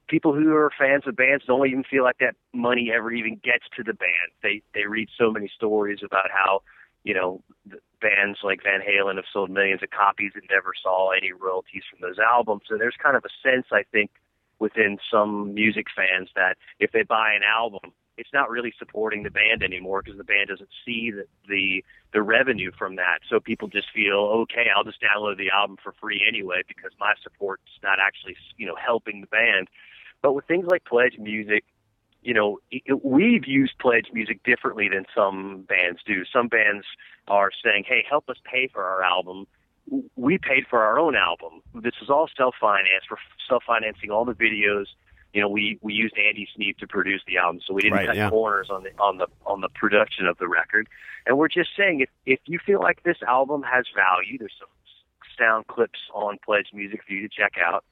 people 0.07 0.33
who 0.33 0.53
are 0.53 0.71
fans 0.77 1.03
of 1.07 1.15
bands 1.15 1.43
don't 1.45 1.67
even 1.67 1.83
feel 1.83 2.03
like 2.03 2.17
that 2.19 2.35
money 2.53 2.91
ever 2.95 3.11
even 3.11 3.39
gets 3.43 3.65
to 3.75 3.83
the 3.83 3.93
band. 3.93 4.31
They 4.43 4.61
they 4.73 4.85
read 4.85 5.09
so 5.17 5.31
many 5.31 5.49
stories 5.55 5.99
about 6.03 6.29
how 6.31 6.61
you 7.03 7.13
know 7.13 7.41
bands 8.01 8.39
like 8.43 8.61
Van 8.63 8.81
Halen 8.81 9.15
have 9.15 9.25
sold 9.31 9.49
millions 9.49 9.81
of 9.81 9.89
copies 9.89 10.31
and 10.35 10.43
never 10.49 10.73
saw 10.81 11.11
any 11.11 11.31
royalties 11.31 11.83
from 11.89 11.99
those 12.01 12.19
albums. 12.19 12.63
And 12.69 12.79
there's 12.79 12.97
kind 13.01 13.17
of 13.17 13.25
a 13.25 13.33
sense 13.41 13.67
I 13.71 13.83
think 13.91 14.11
within 14.59 14.97
some 15.11 15.53
music 15.53 15.87
fans 15.95 16.29
that 16.35 16.57
if 16.79 16.91
they 16.91 17.03
buy 17.03 17.33
an 17.33 17.41
album, 17.43 17.91
it's 18.17 18.29
not 18.33 18.49
really 18.49 18.73
supporting 18.77 19.23
the 19.23 19.29
band 19.31 19.63
anymore 19.63 20.01
because 20.01 20.17
the 20.17 20.23
band 20.23 20.49
doesn't 20.49 20.69
see 20.85 21.11
the, 21.11 21.25
the 21.47 21.83
the 22.13 22.21
revenue 22.21 22.71
from 22.77 22.95
that. 22.95 23.19
So 23.29 23.39
people 23.39 23.67
just 23.67 23.87
feel 23.93 24.17
okay, 24.43 24.67
I'll 24.75 24.83
just 24.83 25.01
download 25.01 25.37
the 25.37 25.49
album 25.49 25.77
for 25.83 25.93
free 26.01 26.23
anyway 26.27 26.61
because 26.67 26.91
my 26.99 27.13
support's 27.23 27.63
not 27.83 27.99
actually 27.99 28.35
you 28.57 28.65
know 28.65 28.75
helping 28.75 29.21
the 29.21 29.27
band. 29.27 29.67
But 30.21 30.33
with 30.33 30.45
things 30.45 30.65
like 30.67 30.85
Pledge 30.85 31.17
Music, 31.19 31.63
you 32.23 32.33
know, 32.33 32.59
it, 32.71 32.81
it- 32.85 33.05
we've 33.05 33.45
used 33.47 33.73
Pledge 33.79 34.07
Music 34.13 34.41
differently 34.43 34.89
than 34.89 35.05
some 35.15 35.65
bands 35.67 35.99
do. 36.05 36.23
Some 36.31 36.47
bands 36.47 36.85
are 37.27 37.51
saying, 37.63 37.85
"Hey, 37.87 38.03
help 38.09 38.29
us 38.29 38.37
pay 38.43 38.67
for 38.67 38.83
our 38.83 39.03
album." 39.03 39.45
We 40.15 40.39
paid 40.39 40.65
for 40.67 40.81
our 40.81 40.97
own 40.97 41.15
album. 41.15 41.61
This 41.75 41.93
is 42.01 42.09
all 42.09 42.27
self-financed. 42.35 43.05
We're 43.11 43.17
self-financing 43.47 44.09
all 44.09 44.25
the 44.25 44.33
videos. 44.33 44.85
You 45.35 45.41
know, 45.41 45.49
we 45.49 45.77
we 45.81 45.93
used 45.93 46.15
Andy 46.17 46.47
Sneap 46.55 46.77
to 46.77 46.87
produce 46.87 47.21
the 47.27 47.37
album, 47.37 47.59
so 47.67 47.73
we 47.73 47.81
didn't 47.81 47.97
Right, 47.97 48.07
cut 48.07 48.15
yeah. 48.15 48.29
corners 48.29 48.69
on 48.69 48.83
the 48.83 48.91
on 48.97 49.17
the 49.17 49.27
on 49.45 49.59
the 49.59 49.67
production 49.67 50.27
of 50.27 50.37
the 50.37 50.47
record. 50.47 50.87
And 51.25 51.37
we're 51.37 51.49
just 51.49 51.71
saying, 51.75 51.99
if 51.99 52.09
if 52.25 52.39
you 52.45 52.57
feel 52.65 52.79
like 52.79 53.03
this 53.03 53.17
album 53.27 53.61
has 53.63 53.85
value, 53.93 54.37
there's 54.37 54.55
some 54.57 54.69
sound 55.37 55.67
clips 55.67 55.99
on 56.13 56.37
Pledge 56.45 56.67
Music 56.73 57.01
for 57.05 57.11
you 57.11 57.27
to 57.27 57.35
check 57.35 57.55
out. 57.61 57.83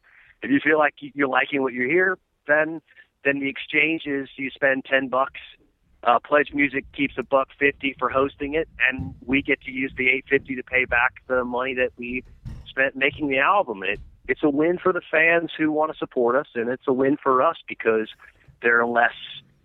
If 0.41 0.51
you 0.51 0.61
feel 0.61 0.77
like 0.77 0.93
you're 0.99 1.27
liking 1.27 1.61
what 1.61 1.73
you 1.73 1.85
hear, 1.85 2.17
then 2.47 2.81
then 3.25 3.41
the 3.41 3.49
exchange 3.49 4.03
is 4.05 4.29
you 4.37 4.49
spend 4.49 4.85
ten 4.85 5.09
bucks. 5.09 5.41
Uh, 6.01 6.19
Pledge 6.19 6.53
Music 6.53 6.85
keeps 6.93 7.15
a 7.17 7.23
buck 7.23 7.49
fifty 7.59 7.93
for 7.99 8.07
hosting 8.07 8.53
it, 8.53 8.69
and 8.89 9.15
we 9.25 9.41
get 9.41 9.59
to 9.63 9.71
use 9.71 9.91
the 9.97 10.07
eight 10.07 10.23
fifty 10.29 10.55
to 10.55 10.63
pay 10.63 10.85
back 10.85 11.15
the 11.27 11.43
money 11.43 11.73
that 11.73 11.91
we 11.97 12.23
spent 12.67 12.95
making 12.95 13.27
the 13.27 13.39
album. 13.39 13.83
It 13.83 13.99
it's 14.27 14.43
a 14.43 14.49
win 14.49 14.77
for 14.77 14.93
the 14.93 15.01
fans 15.11 15.51
who 15.57 15.71
want 15.71 15.91
to 15.91 15.97
support 15.97 16.35
us, 16.35 16.47
and 16.55 16.69
it's 16.69 16.87
a 16.87 16.93
win 16.93 17.17
for 17.21 17.41
us 17.41 17.57
because 17.67 18.09
there 18.61 18.79
are 18.79 18.87
less, 18.87 19.11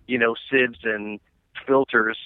you 0.06 0.18
know, 0.18 0.34
sieves 0.50 0.78
and 0.82 1.20
filters 1.66 2.18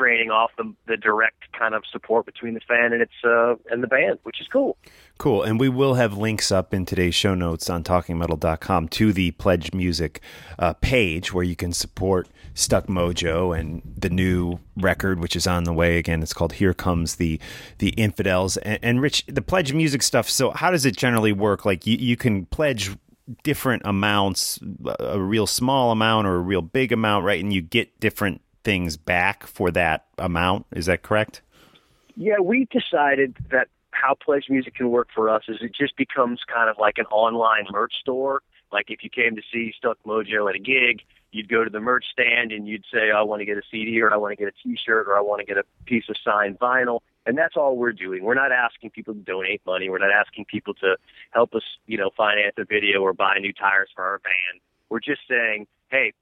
straining 0.00 0.30
off 0.30 0.50
the, 0.56 0.72
the 0.86 0.96
direct 0.96 1.52
kind 1.52 1.74
of 1.74 1.82
support 1.92 2.24
between 2.24 2.54
the 2.54 2.60
fan 2.60 2.94
and 2.94 3.02
its 3.02 3.12
uh, 3.22 3.54
and 3.70 3.82
the 3.82 3.86
band, 3.86 4.18
which 4.22 4.40
is 4.40 4.48
cool. 4.48 4.78
Cool. 5.18 5.42
And 5.42 5.60
we 5.60 5.68
will 5.68 5.94
have 5.94 6.16
links 6.16 6.50
up 6.50 6.72
in 6.72 6.86
today's 6.86 7.14
show 7.14 7.34
notes 7.34 7.68
on 7.68 7.84
talkingmetal.com 7.84 8.88
to 8.88 9.12
the 9.12 9.32
Pledge 9.32 9.74
Music 9.74 10.22
uh, 10.58 10.72
page 10.80 11.34
where 11.34 11.44
you 11.44 11.54
can 11.54 11.74
support 11.74 12.28
Stuck 12.54 12.86
Mojo 12.86 13.58
and 13.58 13.82
the 13.94 14.08
new 14.08 14.58
record, 14.74 15.20
which 15.20 15.36
is 15.36 15.46
on 15.46 15.64
the 15.64 15.72
way. 15.74 15.98
Again, 15.98 16.22
it's 16.22 16.32
called 16.32 16.54
Here 16.54 16.72
Comes 16.72 17.16
the 17.16 17.38
the 17.76 17.90
Infidels. 17.90 18.56
And, 18.56 18.78
and 18.82 19.02
Rich, 19.02 19.26
the 19.26 19.42
Pledge 19.42 19.74
Music 19.74 20.02
stuff. 20.02 20.30
So, 20.30 20.50
how 20.52 20.70
does 20.70 20.86
it 20.86 20.96
generally 20.96 21.32
work? 21.32 21.66
Like, 21.66 21.86
you, 21.86 21.98
you 21.98 22.16
can 22.16 22.46
pledge 22.46 22.96
different 23.42 23.82
amounts, 23.84 24.58
a 24.98 25.20
real 25.20 25.46
small 25.46 25.90
amount 25.92 26.26
or 26.26 26.36
a 26.36 26.40
real 26.40 26.62
big 26.62 26.90
amount, 26.90 27.26
right? 27.26 27.40
And 27.40 27.52
you 27.52 27.60
get 27.60 28.00
different 28.00 28.40
things 28.62 28.96
back 28.96 29.46
for 29.46 29.70
that 29.70 30.06
amount. 30.18 30.66
Is 30.72 30.86
that 30.86 31.02
correct? 31.02 31.42
Yeah, 32.16 32.38
we 32.42 32.66
decided 32.70 33.36
that 33.50 33.68
how 33.92 34.14
Pledge 34.14 34.46
Music 34.48 34.74
can 34.74 34.90
work 34.90 35.08
for 35.14 35.28
us 35.28 35.42
is 35.48 35.58
it 35.60 35.74
just 35.74 35.96
becomes 35.96 36.40
kind 36.52 36.70
of 36.70 36.76
like 36.78 36.98
an 36.98 37.06
online 37.06 37.66
merch 37.70 37.94
store. 38.00 38.42
Like 38.72 38.86
if 38.88 39.02
you 39.02 39.10
came 39.10 39.36
to 39.36 39.42
see 39.52 39.72
Stuck 39.76 39.98
Mojo 40.06 40.48
at 40.48 40.54
a 40.54 40.58
gig, 40.58 41.02
you'd 41.32 41.48
go 41.48 41.64
to 41.64 41.70
the 41.70 41.80
merch 41.80 42.04
stand 42.12 42.52
and 42.52 42.66
you'd 42.66 42.84
say, 42.92 43.10
I 43.10 43.22
want 43.22 43.40
to 43.40 43.46
get 43.46 43.56
a 43.56 43.62
CD 43.70 44.00
or 44.00 44.12
I 44.12 44.16
want 44.16 44.32
to 44.32 44.36
get 44.36 44.48
a 44.48 44.62
T-shirt 44.62 45.06
or 45.06 45.16
I 45.16 45.20
want 45.20 45.40
to 45.40 45.46
get 45.46 45.58
a 45.58 45.64
piece 45.84 46.08
of 46.08 46.16
signed 46.24 46.58
vinyl. 46.58 47.00
And 47.26 47.36
that's 47.36 47.56
all 47.56 47.76
we're 47.76 47.92
doing. 47.92 48.24
We're 48.24 48.34
not 48.34 48.52
asking 48.52 48.90
people 48.90 49.14
to 49.14 49.20
donate 49.20 49.60
money. 49.66 49.88
We're 49.90 49.98
not 49.98 50.10
asking 50.10 50.46
people 50.46 50.74
to 50.74 50.96
help 51.30 51.54
us, 51.54 51.62
you 51.86 51.98
know, 51.98 52.10
finance 52.16 52.54
a 52.58 52.64
video 52.64 53.00
or 53.00 53.12
buy 53.12 53.38
new 53.38 53.52
tires 53.52 53.90
for 53.94 54.04
our 54.04 54.18
band. 54.18 54.60
We're 54.88 55.00
just 55.00 55.20
saying, 55.28 55.66
hey, 55.90 56.12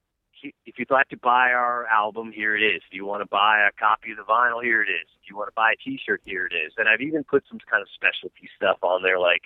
if 0.67 0.79
you'd 0.79 0.91
like 0.91 1.09
to 1.09 1.17
buy 1.17 1.51
our 1.53 1.87
album, 1.87 2.33
here 2.33 2.57
it 2.57 2.63
is. 2.63 2.83
If 2.89 2.95
you 2.95 3.05
want 3.07 3.23
to 3.23 3.27
buy 3.29 3.61
a 3.67 3.73
copy 3.79 4.11
of 4.13 4.17
the 4.19 4.23
vinyl, 4.25 4.63
here 4.63 4.83
it 4.83 4.89
is. 4.91 5.09
If 5.23 5.29
you 5.31 5.37
want 5.37 5.49
to 5.49 5.55
buy 5.55 5.73
a 5.73 5.77
T-shirt, 5.77 6.23
here 6.25 6.47
it 6.47 6.53
is. 6.55 6.73
And 6.77 6.89
I've 6.89 7.01
even 7.01 7.25
put 7.25 7.45
some 7.49 7.59
kind 7.71 7.83
of 7.83 7.89
specialty 7.95 8.49
stuff 8.57 8.79
on 8.83 9.03
there, 9.03 9.19
like 9.19 9.43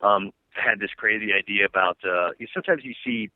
um, 0.00 0.30
I 0.56 0.68
had 0.70 0.78
this 0.80 0.90
crazy 0.96 1.32
idea 1.32 1.64
about. 1.66 1.98
Uh, 2.04 2.30
you- 2.38 2.46
sometimes 2.52 2.84
you 2.84 2.94
see 3.04 3.30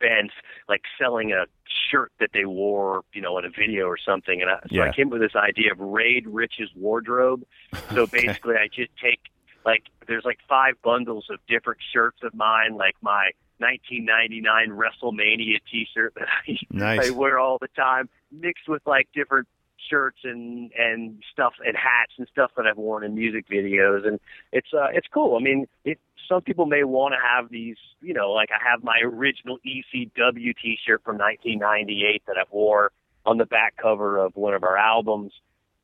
bands 0.00 0.32
like 0.68 0.82
selling 1.00 1.32
a 1.32 1.46
shirt 1.90 2.12
that 2.20 2.30
they 2.34 2.44
wore, 2.44 3.02
you 3.14 3.22
know, 3.22 3.38
in 3.38 3.44
a 3.46 3.50
video 3.50 3.86
or 3.86 3.96
something. 3.96 4.42
And 4.42 4.50
I, 4.50 4.58
so 4.68 4.76
I 4.90 4.92
came 4.92 5.06
up 5.08 5.14
with 5.14 5.22
this 5.22 5.34
idea 5.34 5.72
of 5.72 5.78
Raid 5.80 6.26
Rich's 6.26 6.70
wardrobe. 6.76 7.44
So 7.94 8.06
basically, 8.06 8.54
I 8.56 8.68
just 8.68 8.90
take 9.02 9.18
like 9.64 9.84
there's 10.06 10.24
like 10.26 10.38
five 10.48 10.74
bundles 10.82 11.26
of 11.30 11.38
different 11.48 11.80
shirts 11.92 12.18
of 12.22 12.34
mine, 12.34 12.76
like 12.76 12.94
my 13.00 13.30
1999 13.58 14.70
WrestleMania 14.70 15.58
T-shirt 15.70 16.14
that 16.14 16.28
I, 16.46 16.56
Nice. 16.70 17.08
I 17.08 17.10
wear 17.10 17.38
all 17.38 17.58
the 17.58 17.68
time, 17.68 18.08
mixed 18.32 18.68
with 18.68 18.82
like 18.86 19.08
different 19.14 19.48
shirts 19.88 20.18
and 20.24 20.72
and 20.72 21.22
stuff 21.32 21.54
and 21.64 21.76
hats 21.76 22.12
and 22.18 22.26
stuff 22.30 22.50
that 22.56 22.66
I've 22.66 22.76
worn 22.76 23.04
in 23.04 23.14
music 23.14 23.46
videos, 23.48 24.06
and 24.06 24.20
it's 24.52 24.68
uh 24.72 24.88
it's 24.92 25.06
cool. 25.12 25.36
I 25.36 25.40
mean, 25.40 25.66
it 25.84 25.98
some 26.28 26.42
people 26.42 26.66
may 26.66 26.84
want 26.84 27.14
to 27.14 27.18
have 27.18 27.50
these, 27.50 27.76
you 28.00 28.12
know, 28.12 28.30
like 28.32 28.50
I 28.50 28.70
have 28.70 28.84
my 28.84 28.98
original 29.02 29.58
ECW 29.66 30.54
T-shirt 30.60 31.02
from 31.02 31.16
1998 31.16 32.22
that 32.26 32.36
I've 32.38 32.52
wore 32.52 32.92
on 33.24 33.38
the 33.38 33.46
back 33.46 33.76
cover 33.80 34.18
of 34.18 34.36
one 34.36 34.54
of 34.54 34.62
our 34.62 34.76
albums. 34.76 35.32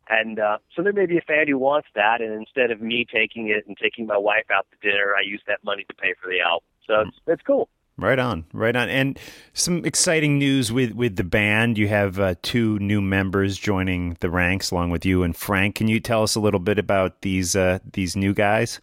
And 0.08 0.38
uh, 0.38 0.58
so 0.76 0.82
there 0.82 0.92
may 0.92 1.06
be 1.06 1.16
a 1.16 1.22
fan 1.22 1.48
who 1.48 1.56
wants 1.56 1.88
that, 1.94 2.20
and 2.20 2.32
instead 2.34 2.70
of 2.70 2.82
me 2.82 3.06
taking 3.10 3.48
it 3.48 3.66
and 3.66 3.76
taking 3.76 4.06
my 4.06 4.18
wife 4.18 4.44
out 4.52 4.66
to 4.70 4.88
dinner, 4.90 5.14
I 5.16 5.22
use 5.26 5.40
that 5.46 5.64
money 5.64 5.84
to 5.88 5.94
pay 5.94 6.14
for 6.22 6.28
the 6.28 6.40
album. 6.40 6.66
So 6.86 7.00
it's, 7.00 7.16
it's 7.26 7.42
cool. 7.42 7.68
Right 7.96 8.18
on, 8.18 8.44
right 8.52 8.74
on. 8.74 8.88
And 8.88 9.18
some 9.52 9.84
exciting 9.84 10.36
news 10.36 10.72
with, 10.72 10.92
with 10.92 11.14
the 11.14 11.22
band. 11.22 11.78
You 11.78 11.86
have 11.88 12.18
uh, 12.18 12.34
two 12.42 12.78
new 12.80 13.00
members 13.00 13.56
joining 13.56 14.16
the 14.18 14.30
ranks 14.30 14.72
along 14.72 14.90
with 14.90 15.06
you 15.06 15.22
and 15.22 15.36
Frank. 15.36 15.76
Can 15.76 15.86
you 15.86 16.00
tell 16.00 16.24
us 16.24 16.34
a 16.34 16.40
little 16.40 16.58
bit 16.58 16.78
about 16.78 17.22
these 17.22 17.54
uh, 17.54 17.78
these 17.92 18.16
new 18.16 18.34
guys? 18.34 18.80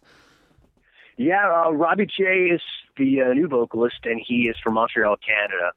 Yeah, 1.18 1.64
uh, 1.66 1.72
Robbie 1.72 2.06
J 2.06 2.24
is 2.24 2.62
the 2.96 3.20
uh, 3.20 3.34
new 3.34 3.48
vocalist, 3.48 3.98
and 4.04 4.20
he 4.26 4.48
is 4.48 4.56
from 4.64 4.74
Montreal, 4.74 5.16
Canada. 5.16 5.72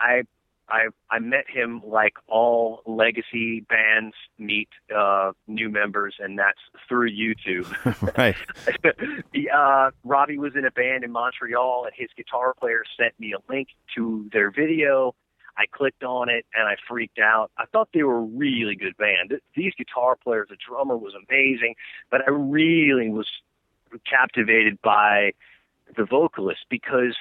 I 0.00 0.22
I 0.70 0.88
I 1.10 1.18
met 1.18 1.48
him 1.48 1.82
like 1.84 2.14
all 2.28 2.82
legacy 2.86 3.60
bands 3.60 4.14
meet 4.38 4.68
uh, 4.94 5.32
new 5.46 5.68
members, 5.68 6.14
and 6.18 6.38
that's 6.38 6.58
through 6.88 7.10
YouTube. 7.10 7.66
right. 8.16 8.36
uh, 9.54 9.90
Robbie 10.04 10.38
was 10.38 10.54
in 10.56 10.64
a 10.64 10.70
band 10.70 11.04
in 11.04 11.12
Montreal, 11.12 11.84
and 11.84 11.92
his 11.96 12.08
guitar 12.16 12.54
player 12.54 12.82
sent 12.98 13.18
me 13.18 13.32
a 13.32 13.52
link 13.52 13.68
to 13.96 14.28
their 14.32 14.50
video. 14.50 15.14
I 15.56 15.66
clicked 15.70 16.04
on 16.04 16.30
it 16.30 16.46
and 16.54 16.66
I 16.66 16.76
freaked 16.88 17.18
out. 17.18 17.50
I 17.58 17.66
thought 17.66 17.90
they 17.92 18.02
were 18.02 18.18
a 18.18 18.22
really 18.22 18.76
good 18.76 18.96
band. 18.96 19.38
These 19.54 19.74
guitar 19.76 20.16
players, 20.16 20.48
the 20.48 20.56
drummer 20.56 20.96
was 20.96 21.12
amazing, 21.14 21.74
but 22.10 22.22
I 22.26 22.30
really 22.30 23.10
was 23.10 23.26
captivated 24.08 24.80
by 24.80 25.32
the 25.96 26.04
vocalist 26.04 26.60
because 26.70 27.16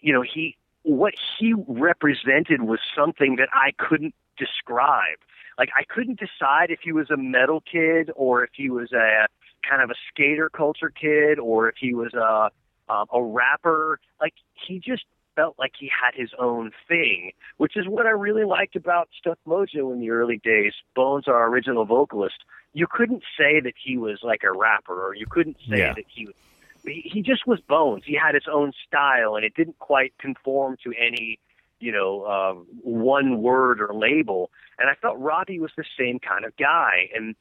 you 0.00 0.12
know 0.12 0.22
he 0.22 0.56
what 0.82 1.14
he 1.38 1.54
represented 1.66 2.62
was 2.62 2.80
something 2.96 3.36
that 3.36 3.48
I 3.52 3.72
couldn't 3.78 4.14
describe. 4.36 5.18
Like 5.58 5.70
I 5.76 5.84
couldn't 5.84 6.18
decide 6.18 6.70
if 6.70 6.80
he 6.82 6.92
was 6.92 7.10
a 7.10 7.16
metal 7.16 7.60
kid 7.60 8.10
or 8.16 8.42
if 8.44 8.50
he 8.54 8.70
was 8.70 8.92
a 8.92 9.26
kind 9.68 9.82
of 9.82 9.90
a 9.90 9.94
skater 10.08 10.50
culture 10.50 10.90
kid 10.90 11.38
or 11.38 11.68
if 11.68 11.76
he 11.78 11.94
was 11.94 12.14
a 12.14 12.50
um, 12.92 13.06
a 13.12 13.22
rapper. 13.22 14.00
Like 14.20 14.34
he 14.66 14.78
just 14.78 15.04
felt 15.36 15.56
like 15.58 15.72
he 15.78 15.88
had 15.88 16.14
his 16.14 16.30
own 16.38 16.72
thing, 16.88 17.32
which 17.56 17.76
is 17.76 17.86
what 17.88 18.06
I 18.06 18.10
really 18.10 18.44
liked 18.44 18.76
about 18.76 19.08
Stuck 19.18 19.38
Mojo 19.46 19.92
in 19.92 20.00
the 20.00 20.10
early 20.10 20.38
days. 20.38 20.72
Bones, 20.94 21.26
our 21.28 21.48
original 21.48 21.84
vocalist, 21.84 22.36
you 22.74 22.86
couldn't 22.90 23.22
say 23.38 23.60
that 23.60 23.74
he 23.82 23.96
was 23.96 24.20
like 24.22 24.42
a 24.44 24.52
rapper, 24.52 25.06
or 25.06 25.14
you 25.14 25.26
couldn't 25.26 25.56
say 25.68 25.78
Yeah. 25.78 25.94
that 25.94 26.04
he 26.08 26.26
was. 26.26 26.34
He 26.84 27.02
he 27.04 27.22
just 27.22 27.46
was 27.46 27.60
Bones. 27.60 28.02
He 28.06 28.14
had 28.14 28.34
his 28.34 28.44
own 28.52 28.72
style, 28.86 29.36
and 29.36 29.44
it 29.44 29.54
didn't 29.54 29.78
quite 29.78 30.16
conform 30.18 30.76
to 30.84 30.92
any, 31.00 31.38
you 31.80 31.92
know, 31.92 32.22
uh, 32.22 32.54
one 32.82 33.40
word 33.42 33.80
or 33.80 33.94
label. 33.94 34.50
And 34.78 34.88
I 34.90 34.94
felt 34.94 35.18
Robbie 35.18 35.60
was 35.60 35.70
the 35.76 35.84
same 35.98 36.18
kind 36.18 36.44
of 36.44 36.56
guy, 36.56 37.08
and 37.14 37.34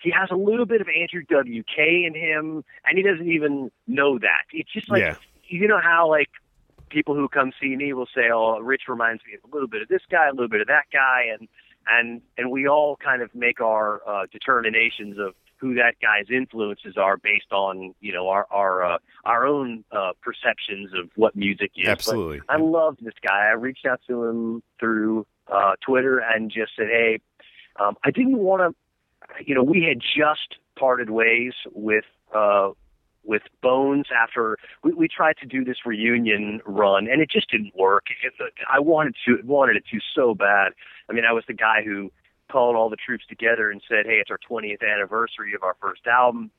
he 0.00 0.10
has 0.10 0.28
a 0.30 0.36
little 0.36 0.66
bit 0.66 0.80
of 0.80 0.86
Andrew 0.88 1.22
WK 1.24 1.78
in 1.78 2.14
him, 2.14 2.64
and 2.84 2.96
he 2.98 3.02
doesn't 3.02 3.28
even 3.30 3.70
know 3.86 4.18
that. 4.18 4.42
It's 4.52 4.70
just 4.72 4.90
like 4.90 5.00
Yeah. 5.02 5.16
you 5.44 5.66
know 5.66 5.80
how 5.80 6.08
like 6.08 6.30
people 6.90 7.14
who 7.14 7.28
come 7.28 7.52
see 7.60 7.74
me 7.74 7.92
will 7.92 8.08
say, 8.14 8.30
"Oh, 8.32 8.60
Rich 8.60 8.82
reminds 8.88 9.24
me 9.24 9.34
of 9.34 9.50
a 9.50 9.52
little 9.52 9.68
bit 9.68 9.82
of 9.82 9.88
this 9.88 10.02
guy, 10.10 10.28
a 10.28 10.30
little 10.32 10.48
bit 10.48 10.60
of 10.60 10.68
that 10.68 10.84
guy," 10.92 11.24
and 11.36 11.48
and 11.88 12.22
and 12.38 12.50
we 12.50 12.68
all 12.68 12.96
kind 12.96 13.22
of 13.22 13.34
make 13.34 13.60
our 13.60 14.00
uh, 14.06 14.26
determinations 14.30 15.18
of 15.18 15.34
who 15.58 15.74
that 15.74 15.94
guy's 16.02 16.26
influences 16.30 16.96
are 16.96 17.16
based 17.16 17.52
on 17.52 17.94
you 18.00 18.12
know 18.12 18.28
our 18.28 18.46
our 18.50 18.84
uh, 18.84 18.98
our 19.24 19.46
own 19.46 19.84
uh, 19.92 20.12
perceptions 20.22 20.90
of 20.94 21.10
what 21.16 21.34
music 21.36 21.72
is. 21.76 21.84
But 21.84 21.92
Absolutely. 21.92 22.40
I 22.48 22.56
loved 22.58 23.04
this 23.04 23.14
guy. 23.22 23.46
I 23.48 23.52
reached 23.52 23.86
out 23.86 24.00
to 24.08 24.24
him 24.24 24.62
through 24.78 25.26
uh, 25.52 25.72
Twitter 25.84 26.18
and 26.18 26.50
just 26.50 26.72
said, 26.76 26.86
"Hey, 26.88 27.20
um, 27.80 27.96
I 28.04 28.10
didn't 28.10 28.38
want 28.38 28.62
to." 28.62 29.44
You 29.44 29.54
know, 29.54 29.62
we 29.62 29.82
had 29.84 30.00
just 30.00 30.56
parted 30.78 31.10
ways 31.10 31.54
with 31.72 32.04
uh, 32.34 32.70
with 33.24 33.42
Bones 33.62 34.06
after 34.14 34.58
we, 34.82 34.92
we 34.92 35.08
tried 35.08 35.36
to 35.38 35.46
do 35.46 35.64
this 35.64 35.78
reunion 35.84 36.60
run, 36.66 37.08
and 37.08 37.20
it 37.20 37.30
just 37.30 37.50
didn't 37.50 37.74
work. 37.74 38.04
It, 38.22 38.34
I 38.70 38.80
wanted 38.80 39.16
to 39.26 39.38
wanted 39.44 39.76
it 39.76 39.84
to 39.90 39.98
so 40.14 40.34
bad. 40.34 40.72
I 41.08 41.12
mean, 41.12 41.24
I 41.24 41.32
was 41.32 41.44
the 41.46 41.54
guy 41.54 41.82
who 41.84 42.10
called 42.50 42.76
all 42.76 42.88
the 42.88 42.96
troops 42.96 43.24
together 43.26 43.70
and 43.70 43.82
said, 43.88 44.06
"Hey, 44.06 44.18
it's 44.20 44.30
our 44.30 44.38
20th 44.38 44.82
anniversary 44.82 45.54
of 45.54 45.62
our 45.62 45.76
first 45.80 46.06
album. 46.06 46.50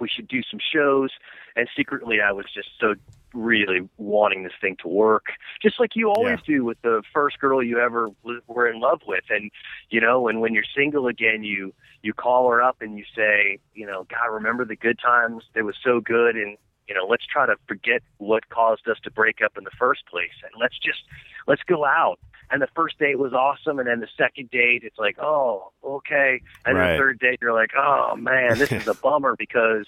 We 0.00 0.08
should 0.08 0.28
do 0.28 0.42
some 0.42 0.60
shows." 0.60 1.10
And 1.56 1.68
secretly, 1.76 2.20
I 2.20 2.32
was 2.32 2.46
just 2.52 2.68
so 2.78 2.94
really 3.32 3.88
wanting 3.96 4.42
this 4.42 4.52
thing 4.60 4.76
to 4.82 4.88
work, 4.88 5.26
just 5.62 5.78
like 5.78 5.94
you 5.94 6.10
always 6.10 6.40
do 6.42 6.64
with 6.64 6.80
the 6.82 7.02
first 7.12 7.38
girl 7.38 7.62
you 7.62 7.78
ever 7.78 8.08
were 8.48 8.68
in 8.68 8.80
love 8.80 9.02
with. 9.06 9.24
And 9.30 9.50
you 9.88 10.00
know, 10.00 10.28
and 10.28 10.40
when 10.40 10.54
you're 10.54 10.64
single 10.74 11.06
again, 11.06 11.44
you 11.44 11.72
you 12.02 12.12
call 12.12 12.50
her 12.50 12.62
up 12.62 12.80
and 12.80 12.98
you 12.98 13.04
say, 13.14 13.58
you 13.74 13.86
know, 13.86 14.04
God, 14.04 14.32
remember 14.32 14.64
the 14.64 14.76
good 14.76 14.98
times? 14.98 15.44
It 15.54 15.62
was 15.62 15.76
so 15.82 16.00
good, 16.00 16.36
and 16.36 16.56
you 16.88 16.94
know, 16.94 17.06
let's 17.06 17.24
try 17.24 17.46
to 17.46 17.54
forget 17.68 18.02
what 18.18 18.48
caused 18.48 18.88
us 18.88 18.98
to 19.04 19.10
break 19.10 19.40
up 19.44 19.56
in 19.56 19.64
the 19.64 19.70
first 19.78 20.06
place, 20.06 20.34
and 20.42 20.52
let's 20.60 20.76
just 20.78 21.04
let's 21.46 21.62
go 21.62 21.84
out. 21.84 22.18
And 22.50 22.60
the 22.60 22.68
first 22.74 22.98
date 22.98 23.18
was 23.18 23.32
awesome, 23.32 23.78
and 23.78 23.86
then 23.86 24.00
the 24.00 24.08
second 24.18 24.50
date, 24.50 24.82
it's 24.84 24.98
like, 24.98 25.16
oh, 25.20 25.70
okay. 25.84 26.40
And 26.64 26.76
Right. 26.76 26.92
the 26.92 26.98
third 26.98 27.18
date, 27.20 27.38
you're 27.40 27.52
like, 27.52 27.70
oh 27.76 28.16
man, 28.16 28.58
this 28.58 28.72
is 28.72 28.88
a 28.88 28.94
bummer 29.02 29.36
because, 29.38 29.86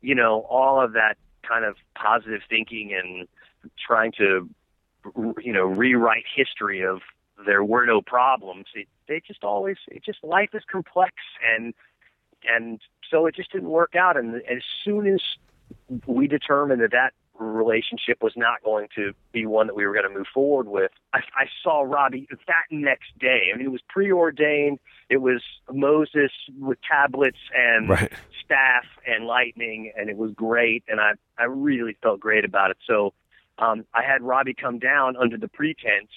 you 0.00 0.14
know, 0.14 0.40
all 0.48 0.80
of 0.82 0.92
that 0.94 1.16
kind 1.48 1.64
of 1.64 1.76
positive 1.94 2.42
thinking 2.48 2.92
and 2.92 3.28
trying 3.78 4.12
to, 4.18 4.48
you 5.40 5.52
know, 5.52 5.64
rewrite 5.64 6.24
history 6.34 6.82
of 6.84 7.00
there 7.46 7.62
were 7.64 7.86
no 7.86 8.02
problems. 8.02 8.66
It, 8.74 8.88
they 9.08 9.20
just 9.26 9.44
always, 9.44 9.76
it 9.88 10.04
just 10.04 10.22
life 10.24 10.50
is 10.52 10.62
complex, 10.70 11.14
and 11.48 11.74
and 12.44 12.80
so 13.10 13.26
it 13.26 13.34
just 13.34 13.52
didn't 13.52 13.68
work 13.70 13.94
out. 13.94 14.16
And 14.16 14.36
as 14.50 14.62
soon 14.84 15.06
as 15.06 15.20
we 16.06 16.26
determined 16.26 16.80
that 16.82 16.90
that 16.92 17.12
relationship 17.44 18.22
was 18.22 18.32
not 18.36 18.62
going 18.62 18.88
to 18.96 19.12
be 19.32 19.46
one 19.46 19.66
that 19.66 19.74
we 19.76 19.86
were 19.86 19.92
going 19.94 20.08
to 20.08 20.14
move 20.16 20.26
forward 20.32 20.68
with. 20.68 20.90
I, 21.12 21.18
I 21.36 21.46
saw 21.62 21.82
Robbie 21.82 22.28
that 22.30 22.64
next 22.70 23.18
day. 23.18 23.50
I 23.52 23.56
mean, 23.56 23.66
it 23.66 23.70
was 23.72 23.82
preordained. 23.88 24.78
It 25.08 25.18
was 25.18 25.42
Moses 25.72 26.30
with 26.58 26.78
tablets 26.88 27.38
and 27.56 27.88
Right. 27.88 28.12
staff 28.44 28.84
and 29.06 29.26
lightning, 29.26 29.92
and 29.96 30.08
it 30.10 30.16
was 30.16 30.32
great. 30.32 30.84
And 30.88 31.00
I 31.00 31.12
I 31.38 31.44
really 31.44 31.96
felt 32.02 32.20
great 32.20 32.44
about 32.44 32.70
it. 32.70 32.76
So 32.86 33.14
um, 33.58 33.84
I 33.94 34.02
had 34.02 34.22
Robbie 34.22 34.54
come 34.54 34.78
down 34.78 35.16
under 35.16 35.36
the 35.38 35.48
pretense. 35.48 36.10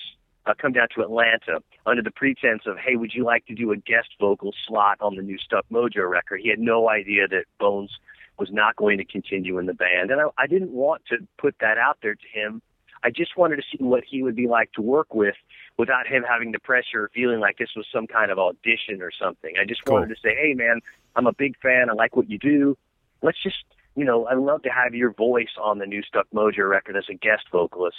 Uh, 0.46 0.54
come 0.62 0.74
down 0.74 0.90
to 0.94 1.02
Atlanta 1.02 1.62
under 1.86 2.02
the 2.02 2.12
pretense 2.12 2.64
of, 2.66 2.78
hey, 2.78 2.98
would 2.98 3.14
you 3.14 3.24
like 3.24 3.46
to 3.46 3.56
do 3.56 3.72
a 3.72 3.78
guest 3.78 4.10
vocal 4.20 4.54
slot 4.68 4.98
on 5.00 5.16
the 5.16 5.22
new 5.22 5.38
Stuck 5.38 5.66
Mojo 5.72 6.10
record? 6.10 6.42
He 6.44 6.50
had 6.50 6.60
no 6.60 6.90
idea 6.90 7.30
that 7.30 7.46
Bones 7.62 7.92
was 8.38 8.50
not 8.52 8.76
going 8.76 8.98
to 8.98 9.06
continue 9.06 9.58
in 9.58 9.66
the 9.66 9.74
band. 9.74 10.12
And 10.12 10.22
I, 10.22 10.26
I 10.38 10.48
didn't 10.48 10.72
want 10.72 11.04
to 11.10 11.18
put 11.38 11.56
that 11.62 11.78
out 11.78 12.00
there 12.02 12.16
to 12.16 12.28
him. 12.32 12.62
I 13.04 13.10
just 13.10 13.38
wanted 13.38 13.58
to 13.58 13.64
see 13.64 13.84
what 13.84 14.04
he 14.10 14.24
would 14.24 14.36
be 14.36 14.48
like 14.48 14.72
to 14.74 14.82
work 14.82 15.14
with 15.14 15.36
without 15.78 16.08
him 16.08 16.24
having 16.28 16.52
the 16.52 16.60
pressure 16.60 17.04
or 17.04 17.12
feeling 17.14 17.40
like 17.40 17.58
this 17.58 17.70
was 17.76 17.86
some 17.94 18.08
kind 18.08 18.32
of 18.32 18.40
audition 18.40 19.02
or 19.02 19.12
something. 19.12 19.56
I 19.60 19.66
just 19.66 19.84
Cool. 19.84 19.96
wanted 19.96 20.10
to 20.10 20.22
say, 20.24 20.36
hey, 20.36 20.54
man, 20.54 20.80
I'm 21.16 21.28
a 21.28 21.34
big 21.34 21.58
fan. 21.62 21.90
I 21.90 21.94
like 21.94 22.16
what 22.16 22.30
you 22.30 22.38
do. 22.40 22.78
Let's 23.22 23.42
just, 23.42 23.66
you 23.96 24.06
know, 24.06 24.26
I'd 24.28 24.38
love 24.38 24.64
to 24.64 24.70
have 24.70 24.96
your 24.96 25.12
voice 25.12 25.56
on 25.62 25.80
the 25.80 25.86
new 25.86 26.02
Stuck 26.02 26.28
Mojo 26.34 26.70
record 26.70 26.96
as 26.96 27.06
a 27.10 27.14
guest 27.14 27.44
vocalist. 27.52 27.98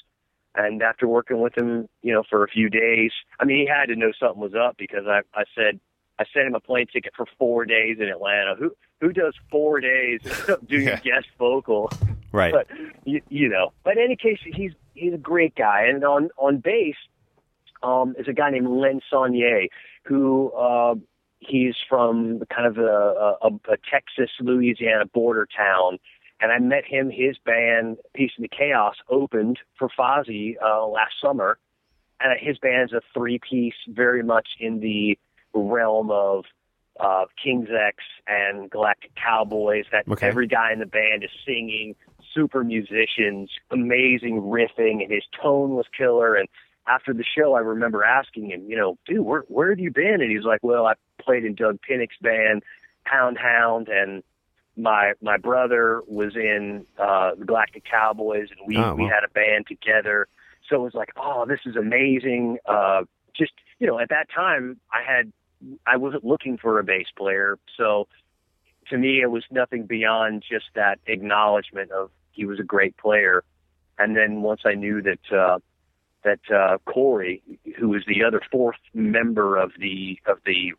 And 0.57 0.83
after 0.83 1.07
working 1.07 1.41
with 1.41 1.57
him, 1.57 1.89
you 2.03 2.13
know, 2.13 2.23
for 2.29 2.45
a 2.45 2.49
few 2.49 2.71
days, 2.71 3.13
I 3.41 3.45
mean, 3.45 3.59
he 3.59 3.67
had 3.67 3.87
to 3.87 3.97
know 3.97 4.13
something 4.19 4.41
was 4.41 4.55
up 4.55 4.77
because 4.79 5.05
I, 5.07 5.21
I 5.35 5.45
said, 5.55 5.81
I 6.19 6.25
sent 6.33 6.47
him 6.47 6.55
a 6.55 6.61
plane 6.61 6.87
ticket 6.93 7.13
for 7.17 7.27
four 7.39 7.65
days 7.65 7.99
in 8.01 8.09
Atlanta. 8.09 8.55
Who 8.59 8.75
who 9.01 9.13
does 9.13 9.35
four 9.51 9.81
days 9.81 10.21
doing 10.67 10.87
Yeah. 10.89 11.01
guest 11.01 11.27
vocal? 11.39 11.91
Right. 12.33 12.53
But 12.53 12.67
you, 13.05 13.21
you 13.29 13.49
know, 13.49 13.73
but 13.85 13.97
in 13.97 14.03
any 14.05 14.17
case, 14.17 14.39
he's 14.45 14.73
he's 14.95 15.15
a 15.15 15.19
great 15.19 15.55
guy. 15.55 15.85
And 15.87 16.05
on 16.05 16.31
on 16.39 16.59
bass, 16.59 16.97
um, 17.83 18.15
is 18.19 18.29
a 18.29 18.33
guy 18.33 18.51
named 18.51 18.69
Len 18.69 19.01
Sonnier, 19.13 19.67
who 20.05 20.51
uh, 20.53 20.95
he's 21.41 21.75
from 21.89 22.43
kind 22.55 22.67
of 22.67 22.79
a, 22.79 23.37
a, 23.43 23.49
a 23.73 23.77
Texas 23.91 24.31
Louisiana 24.41 25.07
border 25.07 25.47
town. 25.57 25.99
And 26.41 26.51
I 26.53 26.59
met 26.59 26.85
him. 26.85 27.11
His 27.11 27.37
band, 27.45 27.99
Peace 28.15 28.33
in 28.37 28.43
the 28.43 28.49
Chaos, 28.49 28.97
opened 29.09 29.61
for 29.79 29.89
Fozzy 29.89 30.57
uh, 30.63 30.87
last 30.87 31.15
summer, 31.23 31.59
and 32.21 32.39
his 32.39 32.59
band's 32.59 32.93
a 32.93 33.01
three-piece, 33.15 33.75
very 33.89 34.23
much 34.23 34.49
in 34.59 34.81
the 34.81 35.17
realm 35.59 36.11
of 36.11 36.45
uh, 37.01 37.25
King's 37.43 37.69
X 37.71 37.99
and 38.27 38.71
Galactic 38.71 39.13
Cowboys. 39.17 39.85
That 39.93 40.05
Okay. 40.09 40.27
every 40.29 40.47
guy 40.47 40.73
in 40.73 40.79
the 40.79 40.87
band 40.87 41.25
is 41.25 41.31
singing, 41.45 41.97
super 42.33 42.63
musicians, 42.63 43.51
amazing 43.71 44.41
riffing, 44.43 45.03
and 45.03 45.11
his 45.11 45.25
tone 45.43 45.71
was 45.71 45.87
killer. 45.97 46.35
And 46.37 46.49
after 46.87 47.13
the 47.13 47.25
show, 47.25 47.55
I 47.55 47.61
remember 47.61 48.05
asking 48.05 48.51
him, 48.51 48.65
you 48.69 48.77
know, 48.77 48.97
dude, 49.07 49.21
where 49.21 49.43
where 49.49 49.71
have 49.71 49.79
you 49.81 49.91
been? 49.91 50.21
And 50.21 50.31
he's 50.31 50.45
like, 50.45 50.61
well, 50.63 50.87
I 50.87 50.95
played 51.21 51.45
in 51.45 51.55
Doug 51.55 51.79
Pinnick's 51.89 52.17
band, 52.21 52.63
Poundhound, 53.07 53.91
and 53.91 54.23
my 54.77 55.13
my 55.23 55.37
brother 55.37 56.03
was 56.07 56.37
in 56.37 56.87
uh, 56.99 57.35
the 57.37 57.45
Galactic 57.45 57.85
Cowboys, 57.91 58.49
and 58.51 58.61
we 58.67 58.77
Oh, 58.77 58.95
we 58.95 59.05
wow. 59.05 59.09
had 59.11 59.25
a 59.25 59.29
band 59.33 59.67
together. 59.67 60.29
So 60.69 60.77
it 60.77 60.81
was 60.81 60.95
like, 60.95 61.11
oh, 61.17 61.45
this 61.47 61.61
is 61.67 61.77
amazing. 61.77 62.59
Uh, 62.67 63.03
just 63.37 63.53
you 63.79 63.87
know, 63.87 63.99
at 63.99 64.09
that 64.11 64.29
time, 64.35 64.79
I 64.93 65.03
had 65.07 65.33
I 65.87 65.97
wasn't 65.97 66.25
looking 66.25 66.59
for 66.59 66.79
a 66.79 66.85
bass 66.85 67.07
player, 67.17 67.59
so 67.77 68.07
to 68.91 68.99
me, 68.99 69.21
it 69.23 69.31
was 69.31 69.45
nothing 69.51 69.87
beyond 69.87 70.45
just 70.49 70.67
that 70.75 70.99
acknowledgement 71.07 71.91
of 71.91 72.11
he 72.33 72.45
was 72.45 72.61
a 72.61 72.65
great 72.65 72.97
player. 72.97 73.45
And 73.99 74.17
then 74.17 74.43
once 74.43 74.63
I 74.65 74.75
knew 74.75 75.01
that 75.03 75.37
uh, 75.37 75.59
that 76.25 76.41
uh, 76.53 76.79
Corey, 76.85 77.43
who 77.79 77.91
was 77.91 78.03
the 78.07 78.25
other 78.25 78.41
fourth 78.51 78.79
member 78.93 79.57
of 79.57 79.73
the 79.79 80.19
of 80.27 80.39
the 80.45 80.73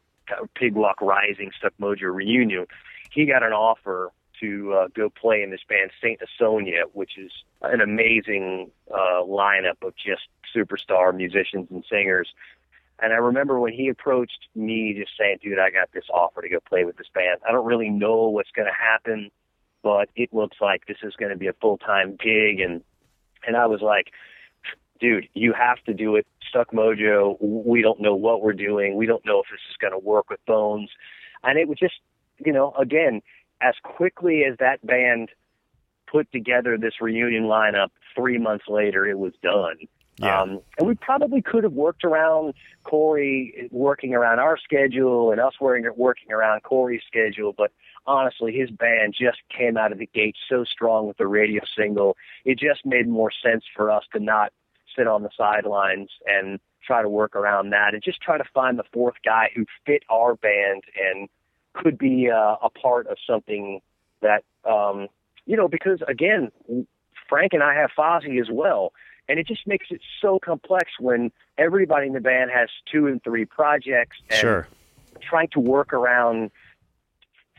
Pig 0.55 0.75
Walk 0.75 1.01
Rising 1.01 1.51
Stuck 1.57 1.73
Mojo 1.79 2.13
reunion, 2.13 2.65
he 3.11 3.25
got 3.25 3.43
an 3.43 3.53
offer 3.53 4.11
to 4.41 4.73
uh, 4.73 4.87
go 4.93 5.09
play 5.09 5.41
in 5.41 5.51
this 5.51 5.61
band 5.67 5.91
Saint 6.01 6.19
Asonia, 6.19 6.83
which 6.93 7.17
is 7.17 7.31
an 7.61 7.79
amazing 7.79 8.69
uh, 8.91 9.23
lineup 9.23 9.81
of 9.81 9.93
just 9.95 10.23
superstar 10.53 11.15
musicians 11.15 11.67
and 11.71 11.85
singers. 11.89 12.27
And 13.01 13.11
I 13.11 13.17
remember 13.17 13.59
when 13.59 13.73
he 13.73 13.89
approached 13.89 14.47
me, 14.55 14.95
just 14.97 15.11
saying, 15.19 15.39
"Dude, 15.41 15.59
I 15.59 15.69
got 15.69 15.91
this 15.93 16.05
offer 16.13 16.41
to 16.41 16.49
go 16.49 16.59
play 16.59 16.85
with 16.85 16.97
this 16.97 17.09
band. 17.13 17.41
I 17.47 17.51
don't 17.51 17.65
really 17.65 17.89
know 17.89 18.29
what's 18.29 18.51
going 18.51 18.67
to 18.67 18.73
happen, 18.73 19.31
but 19.83 20.09
it 20.15 20.33
looks 20.33 20.57
like 20.61 20.85
this 20.87 20.97
is 21.03 21.13
going 21.15 21.31
to 21.31 21.37
be 21.37 21.47
a 21.47 21.53
full 21.53 21.77
time 21.77 22.15
gig." 22.15 22.59
And 22.59 22.83
and 23.45 23.57
I 23.57 23.65
was 23.67 23.81
like, 23.81 24.11
dude, 24.99 25.27
you 25.33 25.53
have 25.53 25.83
to 25.85 25.93
do 25.93 26.15
it. 26.15 26.25
Stuck 26.49 26.71
Mojo, 26.71 27.37
we 27.39 27.81
don't 27.81 27.99
know 27.99 28.15
what 28.15 28.41
we're 28.41 28.53
doing. 28.53 28.95
We 28.95 29.05
don't 29.05 29.25
know 29.25 29.39
if 29.39 29.45
this 29.51 29.59
is 29.69 29.77
going 29.79 29.93
to 29.93 29.99
work 29.99 30.29
with 30.29 30.43
Bones. 30.45 30.89
And 31.43 31.59
it 31.59 31.67
was 31.67 31.77
just, 31.77 31.95
you 32.43 32.53
know, 32.53 32.73
again, 32.79 33.21
as 33.61 33.75
quickly 33.83 34.43
as 34.49 34.57
that 34.59 34.85
band 34.85 35.29
put 36.07 36.31
together 36.31 36.77
this 36.77 37.01
reunion 37.01 37.43
lineup, 37.43 37.89
three 38.15 38.37
months 38.37 38.65
later, 38.67 39.05
it 39.05 39.17
was 39.17 39.33
done. 39.41 39.77
Yeah. 40.17 40.41
Um, 40.41 40.61
and 40.77 40.87
we 40.87 40.95
probably 40.95 41.41
could 41.41 41.63
have 41.63 41.73
worked 41.73 42.03
around 42.03 42.53
Corey 42.83 43.67
working 43.71 44.13
around 44.13 44.39
our 44.39 44.57
schedule 44.57 45.31
and 45.31 45.41
us 45.41 45.53
working, 45.59 45.89
working 45.95 46.31
around 46.31 46.63
Corey's 46.63 47.01
schedule, 47.05 47.53
but 47.57 47.71
honestly, 48.07 48.53
his 48.53 48.69
band 48.69 49.15
just 49.19 49.39
came 49.55 49.77
out 49.77 49.91
of 49.91 49.97
the 49.97 50.09
gate 50.13 50.35
so 50.49 50.63
strong 50.63 51.07
with 51.07 51.17
the 51.17 51.27
radio 51.27 51.61
single. 51.77 52.15
It 52.45 52.59
just 52.59 52.85
made 52.85 53.07
more 53.07 53.31
sense 53.43 53.63
for 53.75 53.91
us 53.91 54.03
to 54.13 54.19
not 54.19 54.53
sit 54.95 55.07
on 55.07 55.23
the 55.23 55.29
sidelines 55.37 56.09
and 56.25 56.59
try 56.85 57.01
to 57.01 57.09
work 57.09 57.35
around 57.35 57.71
that 57.71 57.93
and 57.93 58.03
just 58.03 58.21
try 58.21 58.37
to 58.37 58.43
find 58.53 58.77
the 58.77 58.83
fourth 58.93 59.15
guy 59.25 59.49
who 59.55 59.65
fit 59.85 60.03
our 60.09 60.35
band 60.35 60.83
and 60.95 61.27
could 61.73 61.97
be 61.97 62.29
uh, 62.29 62.55
a 62.63 62.69
part 62.69 63.07
of 63.07 63.17
something 63.27 63.81
that, 64.21 64.43
um, 64.69 65.07
you 65.45 65.57
know, 65.57 65.67
because 65.67 66.01
again, 66.07 66.51
Frank 67.27 67.53
and 67.53 67.63
I 67.63 67.73
have 67.75 67.89
Fozzy 67.97 68.39
as 68.39 68.47
well. 68.51 68.93
And 69.27 69.39
it 69.39 69.47
just 69.47 69.65
makes 69.65 69.87
it 69.89 70.01
so 70.21 70.39
complex 70.39 70.91
when 70.99 71.31
everybody 71.57 72.07
in 72.07 72.13
the 72.13 72.19
band 72.19 72.51
has 72.53 72.69
two 72.91 73.07
and 73.07 73.23
three 73.23 73.45
projects 73.45 74.17
and 74.29 74.39
Sure. 74.39 74.67
trying 75.21 75.47
to 75.49 75.59
work 75.59 75.93
around 75.93 76.51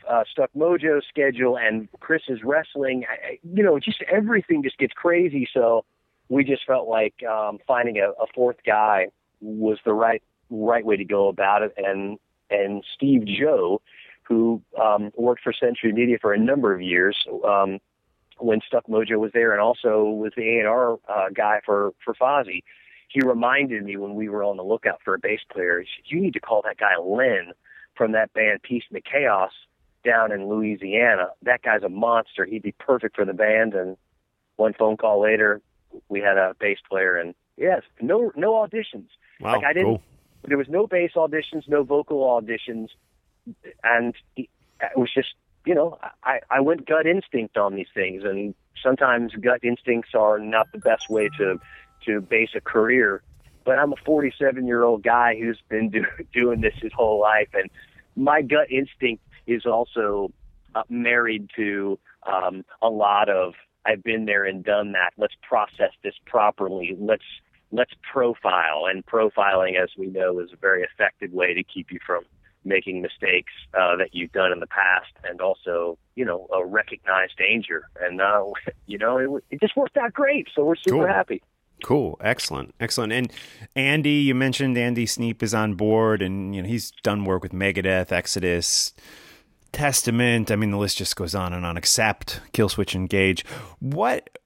uh, 0.09 0.23
Stuck 0.31 0.49
Mojo's 0.55 1.05
schedule 1.09 1.57
and 1.57 1.89
Chris's 1.99 2.43
wrestling. 2.43 3.05
I, 3.09 3.39
you 3.43 3.63
know, 3.63 3.79
just 3.79 4.01
everything 4.09 4.63
just 4.63 4.77
gets 4.77 4.93
crazy. 4.93 5.47
So 5.53 5.83
we 6.29 6.43
just 6.43 6.65
felt 6.65 6.87
like 6.87 7.15
um, 7.23 7.59
finding 7.67 7.97
a, 7.97 8.09
a 8.11 8.27
fourth 8.33 8.57
guy 8.65 9.07
was 9.41 9.77
the 9.85 9.93
right 9.93 10.23
right 10.49 10.85
way 10.85 10.95
to 10.95 11.05
go 11.05 11.27
about 11.27 11.61
it. 11.63 11.73
And 11.77 12.17
and 12.49 12.83
Steve 12.95 13.25
Joh, 13.25 13.81
who 14.23 14.61
um, 14.81 15.11
worked 15.15 15.43
for 15.43 15.53
Century 15.53 15.91
Media 15.91 16.17
for 16.21 16.33
a 16.33 16.39
number 16.39 16.73
of 16.73 16.81
years. 16.81 17.17
Um, 17.45 17.79
when 18.39 18.61
Stuck 18.65 18.87
Mojo 18.87 19.17
was 19.17 19.31
there, 19.33 19.51
and 19.51 19.61
also 19.61 20.03
was 20.03 20.33
the 20.35 20.57
A 20.57 20.59
and 20.59 20.67
R 20.67 20.99
uh, 21.07 21.29
guy 21.33 21.61
for 21.65 21.93
for 22.03 22.13
Fozzy. 22.13 22.63
He 23.09 23.21
reminded 23.21 23.83
me 23.83 23.97
when 23.97 24.15
we 24.15 24.29
were 24.29 24.43
on 24.43 24.57
the 24.57 24.63
lookout 24.63 24.99
for 25.03 25.13
a 25.13 25.19
bass 25.19 25.39
player. 25.51 25.79
He 25.79 25.87
said, 25.95 26.11
"You 26.11 26.21
need 26.21 26.33
to 26.33 26.39
call 26.39 26.61
that 26.63 26.77
guy 26.77 26.97
Len 27.01 27.53
from 27.95 28.11
that 28.13 28.33
band 28.33 28.61
Peace 28.63 28.83
and 28.89 28.97
the 28.97 29.01
Chaos 29.01 29.51
down 30.03 30.31
in 30.31 30.47
Louisiana. 30.47 31.29
That 31.43 31.61
guy's 31.61 31.83
a 31.83 31.89
monster. 31.89 32.45
He'd 32.45 32.63
be 32.63 32.73
perfect 32.73 33.15
for 33.15 33.25
the 33.25 33.33
band." 33.33 33.73
And 33.73 33.97
one 34.57 34.73
phone 34.73 34.97
call 34.97 35.21
later, 35.21 35.61
we 36.09 36.19
had 36.19 36.37
a 36.37 36.55
bass 36.59 36.79
player, 36.89 37.15
and 37.15 37.33
yes, 37.55 37.81
no 38.01 38.31
no 38.35 38.53
auditions. 38.53 39.07
Wow, 39.39 39.53
like 39.53 39.65
I 39.65 39.73
didn't. 39.73 39.87
cool. 39.87 40.03
There 40.43 40.57
was 40.57 40.69
no 40.69 40.87
bass 40.87 41.11
auditions, 41.15 41.67
no 41.67 41.83
vocal 41.83 42.19
auditions, 42.19 42.89
and 43.83 44.15
it 44.35 44.49
was 44.95 45.11
just 45.13 45.33
you 45.67 45.75
know 45.75 45.97
I 46.23 46.39
I 46.49 46.61
went 46.61 46.87
gut 46.87 47.05
instinct 47.05 47.57
on 47.57 47.75
these 47.75 47.91
things, 47.93 48.23
and 48.23 48.55
sometimes 48.81 49.33
gut 49.33 49.63
instincts 49.63 50.11
are 50.15 50.39
not 50.39 50.71
the 50.71 50.79
best 50.79 51.09
way 51.09 51.29
to 51.37 51.59
to 52.05 52.21
base 52.21 52.51
a 52.55 52.61
career. 52.61 53.21
But 53.65 53.79
I'm 53.79 53.91
a 53.91 53.97
47 54.05 54.65
year 54.65 54.83
old 54.83 55.03
guy 55.03 55.35
who's 55.37 55.59
been 55.67 55.89
do, 55.89 56.05
doing 56.33 56.61
this 56.61 56.73
his 56.81 56.93
whole 56.93 57.19
life, 57.19 57.49
and 57.53 57.69
my 58.15 58.41
gut 58.41 58.71
instinct 58.71 59.23
is 59.45 59.65
also 59.65 60.31
uh, 60.73 60.83
married 60.89 61.49
to 61.57 61.99
um, 62.25 62.63
a 62.81 62.89
lot 62.89 63.29
of 63.29 63.53
I've 63.85 64.03
been 64.03 64.25
there 64.25 64.45
and 64.45 64.63
done 64.63 64.93
that. 64.93 65.11
Let's 65.17 65.35
process 65.47 65.91
this 66.03 66.15
properly. 66.25 66.95
Let's 66.97 67.23
let's 67.73 67.91
profile, 68.13 68.85
and 68.89 69.05
profiling, 69.05 69.81
as 69.81 69.89
we 69.97 70.07
know, 70.07 70.39
is 70.39 70.53
a 70.53 70.57
very 70.57 70.83
effective 70.83 71.33
way 71.33 71.53
to 71.53 71.63
keep 71.63 71.91
you 71.91 71.99
from 72.05 72.23
making 72.67 73.01
mistakes 73.01 73.53
uh, 73.73 73.95
that 73.95 74.09
you've 74.13 74.31
done 74.31 74.51
in 74.51 74.59
the 74.59 74.67
past, 74.67 75.11
and 75.23 75.41
also, 75.41 75.97
you 76.15 76.25
know, 76.25 76.47
a 76.53 76.65
recognized 76.65 77.37
danger. 77.37 77.83
And 78.01 78.21
uh, 78.21 78.43
you 78.87 78.97
know, 78.97 79.37
it, 79.37 79.43
it 79.51 79.59
just 79.61 79.75
worked 79.75 79.97
out 79.97 80.13
great. 80.13 80.47
So 80.55 80.63
we're 80.65 80.75
super 80.75 80.97
Cool. 80.97 81.07
happy. 81.07 81.41
Cool, 81.83 82.17
excellent, 82.21 82.73
excellent. 82.79 83.13
And 83.13 83.31
Andy, 83.75 84.09
you 84.09 84.33
mentioned 84.33 84.77
Andy 84.79 85.05
Sneap 85.05 85.43
is 85.43 85.53
on 85.53 85.75
board, 85.75 86.23
and 86.23 86.55
you 86.55 86.61
know 86.63 86.67
he's 86.67 86.91
done 87.03 87.23
work 87.23 87.43
with 87.43 87.51
Megadeth, 87.51 88.11
Exodus, 88.11 88.93
Testament. 89.71 90.49
I 90.49 90.55
mean, 90.55 90.71
the 90.71 90.77
list 90.77 90.97
just 90.97 91.15
goes 91.15 91.35
on 91.35 91.53
and 91.53 91.65
on. 91.65 91.77
Except 91.77 92.41
Killswitch 92.53 92.95
Engage. 92.95 93.45
What, 93.79 94.36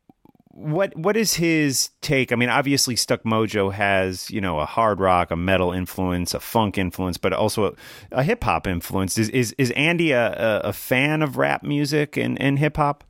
what, 0.62 0.96
what 0.96 1.18
is 1.18 1.34
his 1.36 1.90
take? 2.02 2.32
I 2.32 2.36
mean, 2.36 2.50
obviously, 2.50 2.96
Stuck 2.96 3.24
Mojo 3.24 3.74
has 3.74 4.30
you 4.30 4.42
know 4.42 4.60
a 4.60 4.66
hard 4.66 5.00
rock, 5.00 5.32
a 5.32 5.36
metal 5.36 5.72
influence, 5.72 6.34
a 6.34 6.40
funk 6.40 6.78
influence, 6.78 7.18
but 7.18 7.34
also 7.34 7.66
a, 7.66 7.74
a 8.12 8.24
hip 8.24 8.44
hop 8.44 8.68
influence. 8.68 9.18
Is 9.18 9.30
is 9.30 9.54
is 9.58 9.72
Andy 9.72 10.12
a, 10.12 10.62
a, 10.64 10.74
fan 10.74 11.22
of 11.22 11.38
rap 11.38 11.64
music 11.64 12.18
and, 12.18 12.40
and 12.42 12.60
hip 12.60 12.78
hop? 12.78 13.04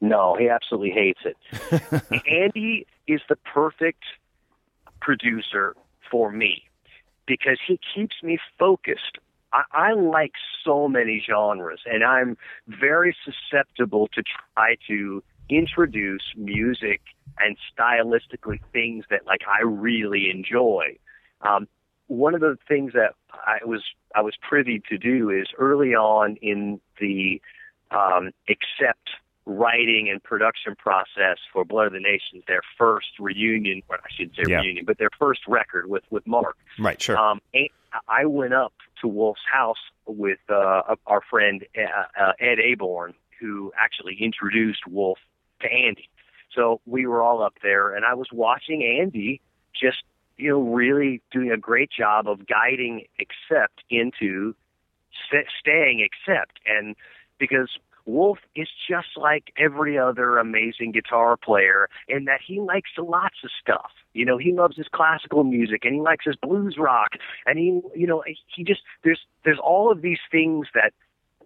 No, 0.00 0.36
he 0.36 0.48
absolutely 0.48 0.90
hates 0.90 1.20
it. 1.24 2.22
Andy 2.26 2.86
is 3.06 3.20
the 3.28 3.36
perfect 3.36 4.02
producer 5.00 5.76
for 6.10 6.30
me 6.30 6.64
because 7.26 7.58
he 7.66 7.78
keeps 7.94 8.16
me 8.22 8.38
focused. 8.58 9.18
I, 9.52 9.62
I 9.72 9.92
like 9.92 10.32
so 10.64 10.88
many 10.88 11.22
genres, 11.24 11.80
and 11.86 12.04
I'm 12.04 12.36
very 12.66 13.16
susceptible 13.24 14.08
to 14.08 14.22
try 14.54 14.76
to 14.88 15.22
introduce 15.56 16.22
music 16.36 17.00
and 17.38 17.56
stylistically 17.76 18.60
things 18.72 19.04
that 19.10 19.26
like 19.26 19.42
I 19.48 19.62
really 19.62 20.30
enjoy. 20.30 20.98
Um, 21.40 21.66
one 22.08 22.34
of 22.34 22.40
the 22.40 22.58
things 22.68 22.92
that 22.92 23.14
I 23.32 23.64
was 23.64 23.82
I 24.14 24.20
was 24.20 24.34
privy 24.46 24.82
to 24.88 24.98
do 24.98 25.30
is 25.30 25.46
early 25.58 25.94
on 25.94 26.36
in 26.42 26.80
the 27.00 27.40
um, 27.90 28.30
accept 28.48 29.10
writing 29.44 30.08
and 30.08 30.22
production 30.22 30.76
process 30.76 31.38
for 31.52 31.64
Blood 31.64 31.88
of 31.88 31.92
the 31.92 32.00
Nations, 32.00 32.44
their 32.46 32.60
first 32.78 33.08
reunion, 33.18 33.82
or 33.88 33.96
I 33.96 34.08
should 34.16 34.30
say 34.36 34.44
Yeah. 34.46 34.60
reunion, 34.60 34.84
but 34.84 34.98
their 34.98 35.10
first 35.18 35.40
record 35.48 35.88
with 35.88 36.04
with 36.10 36.26
Mark. 36.26 36.56
Right, 36.78 37.00
sure. 37.00 37.16
Um, 37.16 37.40
I 38.08 38.24
went 38.24 38.54
up 38.54 38.72
to 39.00 39.08
Wolf's 39.08 39.42
house 39.50 39.82
with 40.06 40.38
uh, 40.48 40.94
our 41.06 41.20
friend 41.28 41.64
uh, 41.76 42.22
uh, 42.22 42.32
Ed 42.38 42.58
Aborn, 42.58 43.14
who 43.38 43.72
actually 43.76 44.16
introduced 44.20 44.86
Wolf 44.86 45.18
to 45.62 45.72
Andy. 45.72 46.08
So 46.54 46.80
we 46.86 47.06
were 47.06 47.22
all 47.22 47.42
up 47.42 47.54
there, 47.62 47.94
and 47.94 48.04
I 48.04 48.14
was 48.14 48.28
watching 48.32 48.82
Andy 48.82 49.40
just, 49.74 50.02
you 50.36 50.50
know, 50.50 50.60
really 50.60 51.22
doing 51.30 51.50
a 51.50 51.56
great 51.56 51.90
job 51.90 52.28
of 52.28 52.46
guiding 52.46 53.06
Accept 53.18 53.82
into 53.88 54.54
st- 55.28 55.46
staying 55.58 56.02
Accept, 56.02 56.60
and 56.66 56.94
because 57.38 57.70
Wolf 58.04 58.38
is 58.56 58.68
just 58.88 59.16
like 59.16 59.52
every 59.56 59.98
other 59.98 60.38
amazing 60.38 60.92
guitar 60.92 61.36
player 61.36 61.88
in 62.08 62.24
that 62.24 62.40
he 62.44 62.60
likes 62.60 62.90
lots 62.98 63.36
of 63.44 63.50
stuff. 63.60 63.92
You 64.12 64.24
know, 64.24 64.38
he 64.38 64.52
loves 64.52 64.76
his 64.76 64.88
classical 64.92 65.44
music 65.44 65.84
and 65.84 65.94
he 65.94 66.00
likes 66.00 66.24
his 66.24 66.36
blues 66.36 66.76
rock 66.78 67.12
and 67.46 67.58
he, 67.58 67.80
you 67.94 68.06
know, 68.06 68.22
he 68.26 68.64
just 68.64 68.80
there's 69.04 69.20
there's 69.44 69.58
all 69.58 69.90
of 69.90 70.02
these 70.02 70.18
things 70.30 70.66
that 70.74 70.92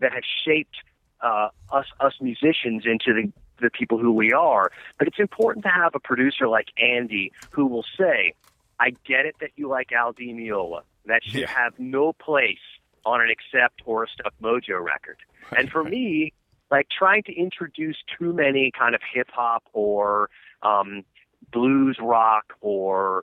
that 0.01 0.13
have 0.13 0.25
shaped 0.45 0.77
uh, 1.21 1.49
us 1.73 1.87
us 2.01 2.15
musicians 2.21 2.85
into 2.87 3.13
the 3.13 3.33
the 3.61 3.71
people 3.71 3.99
who 3.99 4.13
we 4.13 4.33
are. 4.33 4.71
But 4.99 5.09
it's 5.09 5.19
important 5.19 5.65
to 5.65 5.71
have 5.71 5.95
a 5.95 6.01
producer 6.01 6.49
like 6.49 6.69
Andy 6.79 7.33
who 7.51 7.67
will 7.67 7.85
say, 7.99 8.33
"I 8.81 8.91
get 9.05 9.27
it 9.27 9.37
that 9.41 9.51
you 9.57 9.69
like 9.69 9.93
Al 9.93 10.13
Di 10.13 10.33
Meola. 10.33 10.83
That 11.07 11.23
should 11.25 11.41
Yeah. 11.43 11.49
have 11.51 11.79
no 11.79 12.13
place 12.13 12.59
on 13.05 13.21
an 13.21 13.31
Accept 13.31 13.83
or 13.85 14.05
a 14.05 14.09
Stuck 14.09 14.35
Mojo 14.43 14.83
record. 14.83 15.19
and 15.57 15.71
for 15.71 15.85
me, 15.85 16.33
like 16.73 16.89
trying 16.89 17.23
to 17.23 17.33
introduce 17.33 17.97
too 18.19 18.33
many 18.33 18.73
kind 18.77 18.95
of 18.97 19.01
hip 19.15 19.29
hop 19.31 19.63
or 19.73 20.29
um, 20.63 21.05
blues 21.53 21.99
rock 22.01 22.53
or 22.61 23.23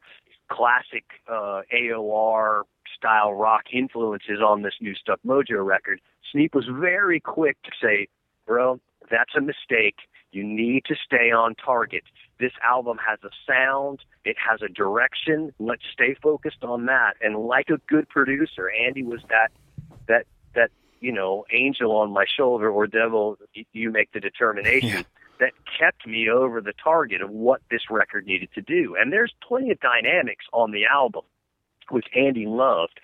classic 0.50 1.04
uh, 1.28 1.62
AOR 1.74 2.64
style 2.96 3.34
rock 3.34 3.64
influences 3.74 4.40
on 4.40 4.62
this 4.62 4.76
new 4.80 4.96
Stuck 4.96 5.20
Mojo 5.26 5.66
record, 5.66 6.00
Sneap 6.32 6.56
was 6.56 6.66
very 6.72 7.20
quick 7.20 7.58
to 7.64 7.72
say, 7.82 8.08
bro, 8.46 8.80
that's 9.12 9.36
a 9.36 9.42
mistake. 9.42 9.98
You 10.34 10.44
need 10.44 10.86
to 10.86 10.96
stay 10.96 11.32
on 11.32 11.56
target. 11.56 12.04
This 12.40 12.52
album 12.64 12.98
has 13.08 13.20
a 13.24 13.30
sound, 13.48 14.00
it 14.26 14.36
has 14.38 14.62
a 14.62 14.68
direction. 14.68 15.54
Let's 15.60 15.84
stay 15.92 16.16
focused 16.22 16.64
on 16.64 16.88
that. 16.88 17.14
And 17.22 17.38
like 17.38 17.70
a 17.70 17.78
good 17.88 18.10
producer, 18.10 18.70
Andy 18.70 19.04
was 19.04 19.22
that 19.30 19.52
that 20.08 20.26
that 20.56 20.72
you 21.00 21.12
know 21.12 21.46
angel 21.52 21.92
on 21.96 22.12
my 22.12 22.26
shoulder 22.26 22.70
or 22.70 22.88
devil. 22.88 23.38
You 23.72 23.92
make 23.92 24.12
the 24.12 24.20
determination. 24.20 25.06
That 25.40 25.52
kept 25.78 26.08
me 26.08 26.30
over 26.30 26.62
the 26.62 26.74
target 26.82 27.22
of 27.22 27.30
what 27.30 27.62
this 27.70 27.82
record 27.90 28.26
needed 28.26 28.50
to 28.54 28.62
do. 28.62 28.96
And 28.98 29.12
there's 29.12 29.34
plenty 29.46 29.72
of 29.72 29.80
dynamics 29.80 30.46
on 30.54 30.72
the 30.72 30.86
album, 30.86 31.24
which 31.90 32.06
Andy 32.16 32.46
loved, 32.46 33.00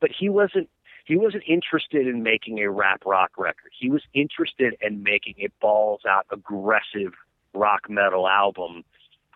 but 0.00 0.10
he 0.10 0.28
wasn't 0.28 0.68
he 1.04 1.16
wasn't 1.16 1.44
interested 1.46 2.06
in 2.06 2.22
making 2.22 2.58
a 2.58 2.70
rap 2.70 3.02
rock 3.04 3.32
record. 3.36 3.70
He 3.78 3.90
was 3.90 4.02
interested 4.14 4.74
in 4.80 5.02
making 5.02 5.34
a 5.38 5.48
balls 5.60 6.02
out 6.08 6.26
aggressive 6.30 7.12
rock 7.52 7.88
metal 7.88 8.26
album. 8.26 8.84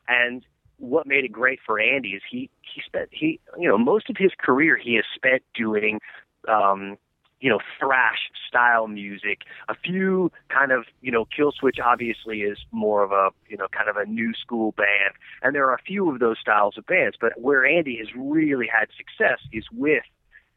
And 0.09 0.45
what 0.79 1.07
made 1.07 1.25
it 1.25 1.33
great 1.33 1.61
for 1.65 1.79
Andy 1.79 2.11
is 2.11 2.23
he 2.29 2.51
he 2.63 2.81
spent 2.85 3.09
he 3.13 3.41
you 3.59 3.69
know 3.69 3.77
most 3.77 4.09
of 4.09 4.17
his 4.17 4.33
career 4.39 4.77
he 4.77 4.95
has 4.95 5.05
spent 5.15 5.43
doing 5.55 6.01
um 6.49 6.97
you 7.41 7.51
know 7.51 7.59
thrash 7.79 8.31
style 8.49 8.87
music 8.87 9.43
a 9.69 9.75
few 9.75 10.31
kind 10.49 10.73
of 10.73 10.85
you 11.01 11.11
know 11.11 11.25
killswitch 11.27 11.79
obviously 11.85 12.43
is 12.43 12.59
more 12.71 13.03
of 13.03 13.13
a 13.13 13.31
you 13.49 13.57
know 13.57 13.67
kind 13.73 13.89
of 13.89 13.97
a 13.97 14.07
new 14.07 14.33
school 14.35 14.73
band 14.73 15.15
and 15.43 15.55
there 15.55 15.69
are 15.69 15.75
a 15.75 15.83
few 15.83 16.13
of 16.13 16.21
those 16.21 16.37
styles 16.41 16.77
of 16.79 16.87
bands 16.87 17.17
but 17.21 17.33
where 17.41 17.65
andy 17.65 17.97
has 17.97 18.09
really 18.17 18.67
had 18.67 18.89
success 18.97 19.39
is 19.53 19.65
with 19.73 20.03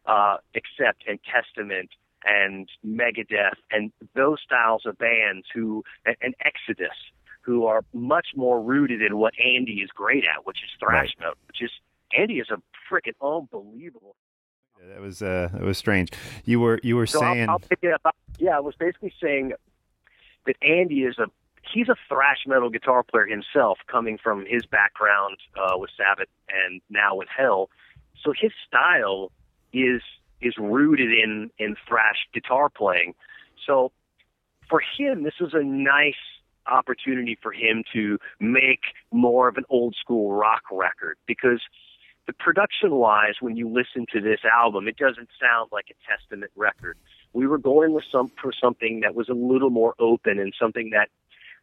uh 0.05 0.37
accept 0.55 1.03
and 1.07 1.19
testament 1.23 1.89
and 2.25 2.69
megadeth 2.85 3.55
and 3.71 3.91
those 4.15 4.37
styles 4.43 4.83
of 4.85 4.97
bands 4.97 5.45
who 5.53 5.83
and, 6.05 6.15
and 6.21 6.35
exodus 6.43 6.95
who 7.41 7.65
are 7.65 7.81
much 7.93 8.27
more 8.35 8.61
rooted 8.61 9.01
in 9.01 9.17
what 9.17 9.33
andy 9.43 9.81
is 9.81 9.89
great 9.93 10.23
at 10.23 10.45
which 10.45 10.57
is 10.63 10.69
thrash 10.79 11.13
metal 11.19 11.33
which 11.47 11.61
is 11.61 11.71
andy 12.17 12.35
is 12.39 12.47
a 12.49 12.57
freaking 12.91 13.13
unbelievable 13.21 14.15
That 14.89 14.99
was 15.01 15.21
uh, 15.21 15.49
that 15.53 15.61
was 15.61 15.77
strange. 15.77 16.09
You 16.43 16.59
were 16.59 16.79
you 16.83 16.95
were 16.95 17.05
so 17.05 17.21
I'll- 17.21 17.33
saying 17.35 17.49
I'll, 17.49 17.61
up. 18.05 18.15
Yeah, 18.39 18.57
I 18.57 18.59
was 18.59 18.73
basically 18.75 19.13
saying 19.21 19.53
that 20.47 20.55
Andy 20.63 21.01
is 21.03 21.19
a 21.19 21.27
he's 21.71 21.87
a 21.89 21.95
thrash 22.09 22.41
metal 22.47 22.69
guitar 22.71 23.03
player 23.03 23.27
himself, 23.27 23.77
coming 23.85 24.17
from 24.17 24.45
his 24.47 24.65
background 24.65 25.37
uh, 25.55 25.77
with 25.77 25.91
Sabbat 25.95 26.27
and 26.49 26.81
now 26.89 27.15
with 27.15 27.27
Hell. 27.29 27.69
So 28.23 28.33
his 28.33 28.51
style 28.67 29.31
is 29.73 30.01
is 30.41 30.53
rooted 30.57 31.11
in 31.11 31.51
in 31.57 31.75
thrash 31.87 32.27
guitar 32.33 32.69
playing. 32.69 33.13
So 33.65 33.91
for 34.69 34.81
him, 34.97 35.23
this 35.23 35.35
was 35.39 35.53
a 35.53 35.63
nice 35.63 36.13
opportunity 36.67 37.37
for 37.41 37.51
him 37.51 37.83
to 37.93 38.17
make 38.39 38.81
more 39.11 39.47
of 39.47 39.57
an 39.57 39.65
old 39.69 39.95
school 39.99 40.31
rock 40.33 40.63
record 40.71 41.17
because 41.25 41.61
the 42.27 42.33
production 42.33 42.91
wise, 42.91 43.35
when 43.39 43.55
you 43.55 43.67
listen 43.67 44.05
to 44.13 44.21
this 44.21 44.39
album, 44.45 44.87
it 44.87 44.95
doesn't 44.95 45.29
sound 45.39 45.69
like 45.71 45.85
a 45.89 45.95
Testament 46.09 46.51
record. 46.55 46.97
We 47.33 47.47
were 47.47 47.57
going 47.57 47.93
with 47.93 48.03
some 48.11 48.31
for 48.41 48.51
something 48.53 49.01
that 49.01 49.15
was 49.15 49.27
a 49.29 49.33
little 49.33 49.69
more 49.69 49.95
open 49.99 50.39
and 50.39 50.53
something 50.59 50.91
that 50.91 51.09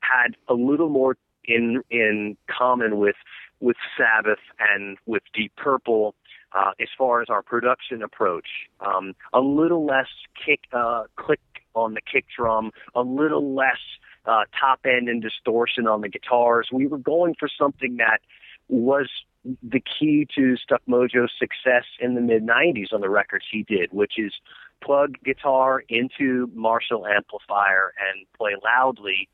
had 0.01 0.37
a 0.49 0.55
little 0.55 0.89
more 0.89 1.17
in 1.45 1.83
in 1.91 2.37
common 2.51 2.99
with 2.99 3.17
with 3.61 3.77
Sabbath 3.97 4.39
and 4.59 4.99
with 5.07 5.23
Deep 5.35 5.53
Purple 5.57 6.15
uh, 6.53 6.73
as 6.81 6.89
far 6.97 7.21
as 7.23 7.29
our 7.29 7.43
production 7.43 8.03
approach. 8.03 8.49
Um, 8.81 9.15
a 9.33 9.41
little 9.41 9.85
less 9.85 10.09
kick 10.45 10.61
uh, 10.73 11.05
click 11.17 11.41
on 11.75 11.95
the 11.95 12.01
kick 12.01 12.27
drum, 12.37 12.73
a 12.95 13.03
little 13.03 13.55
less 13.55 13.79
uh, 14.27 14.45
top 14.59 14.81
end 14.85 15.09
and 15.09 15.23
distortion 15.23 15.87
on 15.87 16.01
the 16.01 16.09
guitars. 16.09 16.69
We 16.73 16.87
were 16.87 16.99
going 16.99 17.35
for 17.39 17.49
something 17.49 17.97
that 17.99 18.21
was 18.69 19.09
the 19.63 19.81
key 19.81 20.27
to 20.35 20.57
Stuck 20.57 20.83
Mojo's 20.89 21.33
success 21.39 21.85
in 22.01 22.15
the 22.15 22.21
mid 22.21 22.47
90s 22.47 22.93
on 22.93 23.01
the 23.01 23.09
records 23.09 23.45
he 23.51 23.63
did, 23.63 23.93
which 23.93 24.15
is 24.19 24.33
plug 24.83 25.17
guitar 25.25 25.83
into 25.89 26.51
Marshall 26.55 27.07
amplifier 27.07 27.93
and 27.99 28.27
play 28.37 28.53
loudly. 28.63 29.29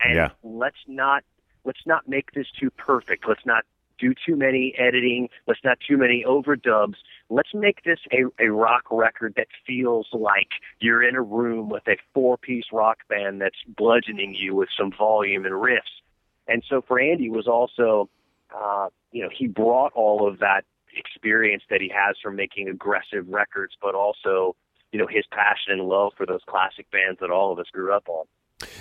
And 0.00 0.14
Yeah. 0.14 0.30
let's 0.42 0.76
not 0.86 1.24
let's 1.64 1.84
not 1.86 2.06
make 2.08 2.32
this 2.32 2.46
too 2.50 2.70
perfect. 2.70 3.26
Let's 3.26 3.44
not 3.46 3.64
do 3.98 4.14
too 4.26 4.36
many 4.36 4.74
editing. 4.78 5.28
Let's 5.46 5.60
not 5.64 5.78
too 5.86 5.96
many 5.96 6.24
overdubs. 6.26 6.96
Let's 7.28 7.54
make 7.54 7.82
this 7.84 7.98
a, 8.12 8.24
a 8.42 8.50
rock 8.50 8.84
record 8.90 9.34
that 9.36 9.48
feels 9.66 10.08
like 10.12 10.48
you're 10.80 11.02
in 11.02 11.16
a 11.16 11.22
room 11.22 11.68
with 11.68 11.86
a 11.88 11.96
four 12.14 12.36
piece 12.36 12.66
rock 12.72 12.98
band 13.08 13.40
that's 13.40 13.56
bludgeoning 13.76 14.34
you 14.34 14.54
with 14.54 14.68
some 14.78 14.92
volume 14.96 15.44
and 15.44 15.54
riffs. 15.54 16.02
And 16.48 16.62
so 16.68 16.82
for 16.86 17.00
Andy 17.00 17.28
was 17.28 17.48
also 17.48 18.08
uh, 18.54 18.88
you 19.12 19.22
know, 19.22 19.28
he 19.36 19.46
brought 19.46 19.92
all 19.94 20.26
of 20.26 20.38
that 20.40 20.62
experience 20.96 21.62
that 21.70 21.80
he 21.80 21.88
has 21.88 22.16
from 22.22 22.36
making 22.36 22.68
aggressive 22.68 23.26
records, 23.28 23.74
but 23.82 23.94
also, 23.94 24.56
you 24.92 24.98
know, 24.98 25.06
his 25.06 25.24
passion 25.30 25.78
and 25.78 25.82
love 25.82 26.12
for 26.16 26.26
those 26.26 26.40
classic 26.46 26.90
bands 26.90 27.18
that 27.20 27.30
all 27.30 27.52
of 27.52 27.58
us 27.58 27.66
grew 27.72 27.92
up 27.92 28.08
on. 28.08 28.24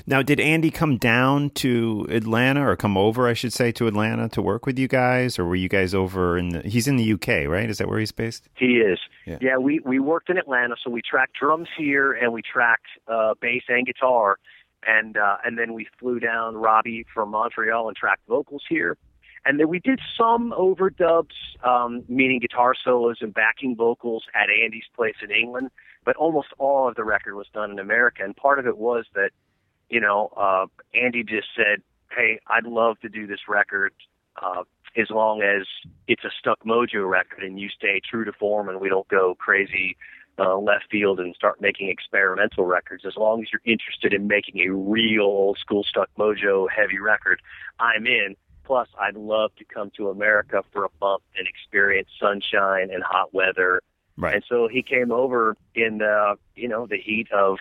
Now. 0.06 0.22
Did 0.22 0.40
Andy 0.40 0.72
come 0.72 0.98
down 0.98 1.50
to 1.52 2.06
Atlanta 2.10 2.68
or 2.68 2.76
come 2.76 2.98
over, 2.98 3.28
I 3.28 3.34
should 3.34 3.54
say, 3.54 3.72
to 3.74 3.88
Atlanta 3.88 4.30
to 4.30 4.42
work 4.42 4.66
with 4.66 4.78
you 4.80 4.88
guys, 4.88 5.38
or 5.40 5.46
were 5.46 5.56
you 5.56 5.70
guys 5.70 5.94
over 5.94 6.38
in? 6.38 6.50
The, 6.50 6.62
he's 6.62 6.88
in 6.88 6.98
the 6.98 7.14
UK, 7.14 7.48
right? 7.48 7.70
Is 7.70 7.78
that 7.80 7.88
where 7.88 8.00
he's 8.00 8.12
based? 8.12 8.48
He 8.56 8.78
is. 8.78 9.00
Yeah. 9.26 9.58
we 9.58 9.80
we 9.80 10.00
worked 10.00 10.30
in 10.30 10.38
Atlanta, 10.38 10.76
so 10.84 10.90
we 10.90 11.02
tracked 11.02 11.34
drums 11.40 11.68
here 11.78 12.14
and 12.14 12.32
we 12.32 12.42
tracked 12.42 12.88
uh, 13.08 13.34
bass 13.42 13.64
and 13.68 13.86
guitar, 13.86 14.38
and 14.86 15.18
uh, 15.18 15.38
and 15.44 15.58
then 15.58 15.74
we 15.74 15.88
flew 16.00 16.20
down 16.20 16.56
Robbie 16.56 17.06
from 17.14 17.32
Montreal 17.32 17.88
and 17.88 17.98
tracked 17.98 18.28
vocals 18.28 18.64
here, 18.70 18.98
and 19.46 19.60
then 19.60 19.70
we 19.70 19.80
did 19.80 20.00
some 20.18 20.54
overdubs, 20.58 21.36
um, 21.64 22.04
meaning 22.10 22.40
guitar 22.40 22.74
solos 22.84 23.18
and 23.22 23.34
backing 23.34 23.76
vocals 23.76 24.26
at 24.34 24.50
Andy's 24.50 24.86
place 24.96 25.16
in 25.24 25.32
England, 25.32 25.70
but 26.04 26.16
almost 26.16 26.48
all 26.58 26.88
of 26.88 26.96
the 26.96 27.04
record 27.04 27.36
was 27.36 27.48
done 27.54 27.72
in 27.72 27.80
America, 27.80 28.24
and 28.24 28.36
part 28.36 28.58
of 28.60 28.66
it 28.66 28.78
was 28.78 29.06
that, 29.14 29.30
you 29.90 30.02
know, 30.02 30.30
uh, 30.36 30.66
Andy 30.94 31.24
just 31.24 31.48
said, 31.56 31.82
"Hey, 32.12 32.40
I'd 32.48 32.66
love 32.66 33.00
to 33.02 33.10
do 33.10 33.28
this 33.28 33.48
record." 33.48 33.94
Uh, 34.42 34.64
as 34.98 35.10
long 35.10 35.42
as 35.42 35.68
it's 36.08 36.24
a 36.24 36.30
Stuck 36.40 36.64
Mojo 36.64 37.10
record 37.10 37.44
and 37.44 37.60
you 37.60 37.70
stay 37.70 38.00
true 38.10 38.24
to 38.24 38.32
form 38.32 38.70
and 38.70 38.80
we 38.80 38.88
don't 38.88 39.08
go 39.10 39.36
crazy 39.36 39.98
uh, 40.38 40.58
left 40.58 40.86
field 40.92 41.20
and 41.20 41.36
start 41.36 41.62
making 41.62 41.90
experimental 41.90 42.66
records, 42.66 43.06
as 43.06 43.16
long 43.16 43.42
as 43.42 43.48
you're 43.52 43.62
interested 43.66 44.14
in 44.14 44.28
making 44.28 44.62
a 44.62 44.74
real 44.74 45.24
old 45.24 45.58
school 45.58 45.84
Stuck 45.84 46.10
Mojo 46.18 46.68
heavy 46.70 47.00
record, 47.00 47.42
I'm 47.80 48.06
in. 48.06 48.36
Plus, 48.64 48.88
I'd 49.00 49.16
love 49.16 49.52
to 49.58 49.66
come 49.66 49.92
to 49.96 50.10
America 50.10 50.64
for 50.74 50.86
a 50.86 50.90
month 51.00 51.24
and 51.38 51.48
experience 51.48 52.10
sunshine 52.20 52.90
and 52.92 53.04
hot 53.04 53.34
weather. 53.34 53.82
Right. 54.18 54.36
And 54.36 54.44
so 54.48 54.68
he 54.68 54.82
came 54.82 55.12
over 55.12 55.58
in 55.74 55.98
the, 55.98 56.36
you 56.56 56.68
know, 56.68 56.88
the 56.88 56.98
heat 56.98 57.32
of 57.32 57.58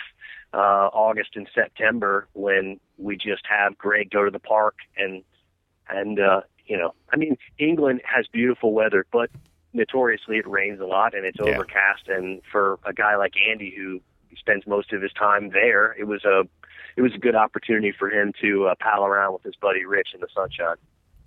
uh, 0.53 0.89
August 0.93 1.31
and 1.35 1.49
September 1.53 2.29
when 2.33 2.79
we 2.97 3.17
just 3.17 3.43
have 3.49 3.77
Greg 3.77 4.11
go 4.11 4.25
to 4.25 4.31
the 4.31 4.39
park 4.39 4.77
and 4.97 5.25
and 5.89 6.19
uh, 6.21 6.43
you 6.67 6.79
know, 6.79 6.95
I 7.13 7.17
mean, 7.17 7.37
England 7.59 8.03
has 8.05 8.27
beautiful 8.33 8.73
weather, 8.73 9.05
but 9.13 9.31
notoriously 9.73 10.39
it 10.39 10.47
rains 10.47 10.81
a 10.81 10.87
lot 10.87 11.15
and 11.15 11.27
it's 11.27 11.39
Yeah. 11.39 11.47
overcast. 11.47 12.09
And 12.09 12.41
for 12.51 12.79
a 12.85 12.93
guy 12.93 13.17
like 13.17 13.35
Andy 13.51 13.75
who 13.77 14.01
spends 14.37 14.67
most 14.67 14.93
of 14.93 15.03
his 15.03 15.13
time 15.13 15.51
there, 15.51 15.93
it 15.99 16.05
was 16.05 16.25
a 16.25 16.45
it 16.97 17.03
was 17.03 17.13
a 17.15 17.19
good 17.19 17.35
opportunity 17.35 17.93
for 17.93 18.09
him 18.09 18.33
to 18.41 18.69
uh, 18.69 18.75
pal 18.79 19.05
around 19.05 19.33
with 19.33 19.43
his 19.43 19.57
buddy 19.57 19.85
Rich 19.85 20.11
in 20.15 20.21
the 20.21 20.29
sunshine. 20.33 20.77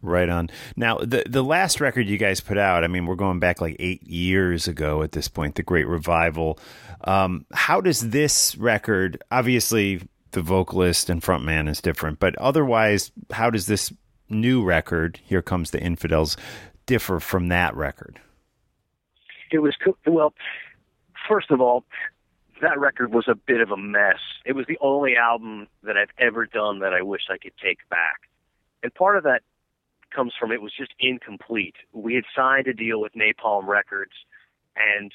Right 0.04 0.30
on. 0.30 0.50
Now, 0.76 1.00
the 1.00 1.24
the 1.28 1.44
last 1.44 1.82
record 1.82 2.08
you 2.08 2.18
guys 2.18 2.40
put 2.40 2.58
out, 2.58 2.84
I 2.84 2.88
mean, 2.88 3.08
we're 3.08 3.16
going 3.16 3.40
back 3.40 3.62
like 3.62 3.76
eight 3.80 4.04
years 4.04 4.68
ago 4.68 5.02
at 5.02 5.12
this 5.12 5.28
point, 5.28 5.56
the 5.56 5.64
Great 5.64 5.88
Revival. 5.88 6.60
Um, 7.04 7.46
how 7.52 7.82
does 7.82 8.12
this 8.12 8.56
record, 8.58 9.24
obviously, 9.32 10.02
the 10.32 10.42
vocalist 10.44 11.10
and 11.10 11.22
frontman 11.22 11.68
is 11.68 11.82
different, 11.82 12.20
but 12.20 12.36
otherwise, 12.38 13.12
how 13.32 13.50
does 13.50 13.66
this 13.66 13.92
new 14.30 14.64
record, 14.64 15.20
Here 15.24 15.42
Comes 15.42 15.72
the 15.72 15.82
Infidels, 15.82 16.38
differ 16.86 17.20
from 17.20 17.48
that 17.48 17.76
record? 17.76 18.20
It 19.52 19.60
was 19.60 19.76
well. 20.06 20.34
First 21.28 21.50
of 21.50 21.60
all, 21.60 21.86
that 22.62 22.80
record 22.80 23.12
was 23.12 23.28
a 23.28 23.36
bit 23.36 23.62
of 23.62 23.72
a 23.72 23.78
mess. 23.78 24.20
It 24.46 24.54
was 24.54 24.66
the 24.68 24.78
only 24.80 25.16
album 25.16 25.68
that 25.84 25.98
I've 25.98 26.12
ever 26.20 26.46
done 26.46 26.80
that 26.80 26.94
I 26.94 27.02
wish 27.02 27.22
I 27.30 27.38
could 27.38 27.54
take 27.62 27.80
back, 27.90 28.30
and 28.84 28.94
part 28.94 29.18
of 29.18 29.24
that 29.24 29.42
comes 30.14 30.34
from 30.40 30.52
it 30.52 30.62
was 30.62 30.74
just 30.78 30.94
incomplete. 31.00 31.76
We 31.94 32.16
had 32.16 32.24
signed 32.36 32.68
a 32.68 32.74
deal 32.74 33.02
with 33.02 33.14
Napalm 33.14 33.68
Records, 33.68 34.14
and 34.76 35.12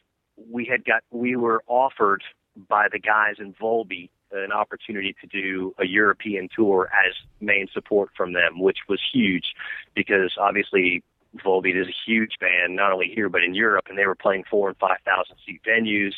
we 0.50 0.64
had 0.64 0.84
got 0.84 1.02
we 1.10 1.36
were 1.36 1.62
offered 1.66 2.22
by 2.68 2.88
the 2.90 2.98
guys 2.98 3.36
in 3.38 3.54
Volbeat 3.54 4.10
an 4.32 4.52
opportunity 4.52 5.14
to 5.20 5.26
do 5.26 5.74
a 5.78 5.86
European 5.86 6.48
tour 6.54 6.88
as 7.06 7.14
main 7.40 7.68
support 7.72 8.10
from 8.16 8.32
them, 8.32 8.60
which 8.60 8.78
was 8.88 9.00
huge 9.12 9.54
because 9.94 10.36
obviously 10.40 11.02
Volbeat 11.44 11.80
is 11.80 11.86
a 11.88 12.10
huge 12.10 12.38
band, 12.40 12.76
not 12.76 12.92
only 12.92 13.10
here 13.14 13.28
but 13.28 13.42
in 13.42 13.54
Europe, 13.54 13.86
and 13.88 13.98
they 13.98 14.06
were 14.06 14.14
playing 14.14 14.44
four 14.50 14.68
and 14.68 14.76
five 14.78 14.98
thousand 15.04 15.36
seat 15.46 15.60
venues, 15.66 16.14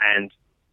and 0.00 0.30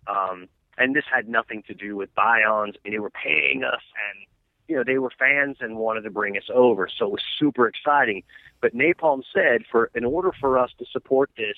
um, 0.08 0.48
and 0.78 0.96
this 0.96 1.06
had 1.12 1.28
nothing 1.28 1.64
to 1.68 1.74
do 1.74 1.96
with 1.96 2.14
buy 2.16 2.42
Bions, 2.42 2.76
and 2.84 2.94
they 2.94 3.00
were 3.00 3.12
paying 3.12 3.64
us, 3.64 3.82
and 4.10 4.26
you 4.72 4.78
know 4.78 4.84
they 4.86 4.98
were 4.98 5.12
fans 5.20 5.58
and 5.60 5.76
wanted 5.76 6.02
to 6.02 6.10
bring 6.10 6.38
us 6.38 6.50
over, 6.54 6.88
so 6.98 7.08
it 7.08 7.12
was 7.12 7.22
super 7.38 7.68
exciting. 7.68 8.24
But 8.62 8.74
Napalm 8.74 9.22
said, 9.34 9.64
for 9.70 9.92
in 9.94 10.06
order 10.06 10.32
for 10.40 10.58
us 10.58 10.72
to 10.80 10.86
support 10.90 11.30
this, 11.36 11.58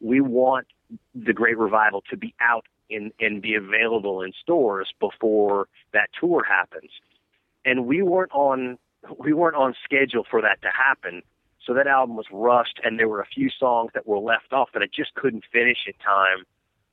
we 0.00 0.20
want 0.20 0.68
the 1.12 1.32
Great 1.32 1.58
Revival 1.58 2.04
to 2.10 2.16
be 2.16 2.34
out 2.40 2.66
in, 2.88 3.10
and 3.18 3.42
be 3.42 3.56
available 3.56 4.22
in 4.22 4.32
stores 4.40 4.92
before 5.00 5.66
that 5.92 6.08
tour 6.18 6.44
happens. 6.44 6.90
And 7.64 7.86
we 7.86 8.00
weren't 8.02 8.32
on 8.32 8.78
we 9.18 9.32
weren't 9.32 9.56
on 9.56 9.74
schedule 9.84 10.24
for 10.30 10.40
that 10.40 10.62
to 10.62 10.68
happen. 10.68 11.22
So 11.66 11.74
that 11.74 11.88
album 11.88 12.16
was 12.16 12.26
rushed, 12.30 12.80
and 12.84 12.96
there 12.96 13.08
were 13.08 13.20
a 13.20 13.26
few 13.26 13.50
songs 13.50 13.90
that 13.94 14.06
were 14.06 14.18
left 14.18 14.52
off 14.52 14.68
that 14.74 14.82
I 14.82 14.86
just 14.94 15.14
couldn't 15.14 15.44
finish 15.52 15.78
in 15.86 15.94
time 15.94 16.44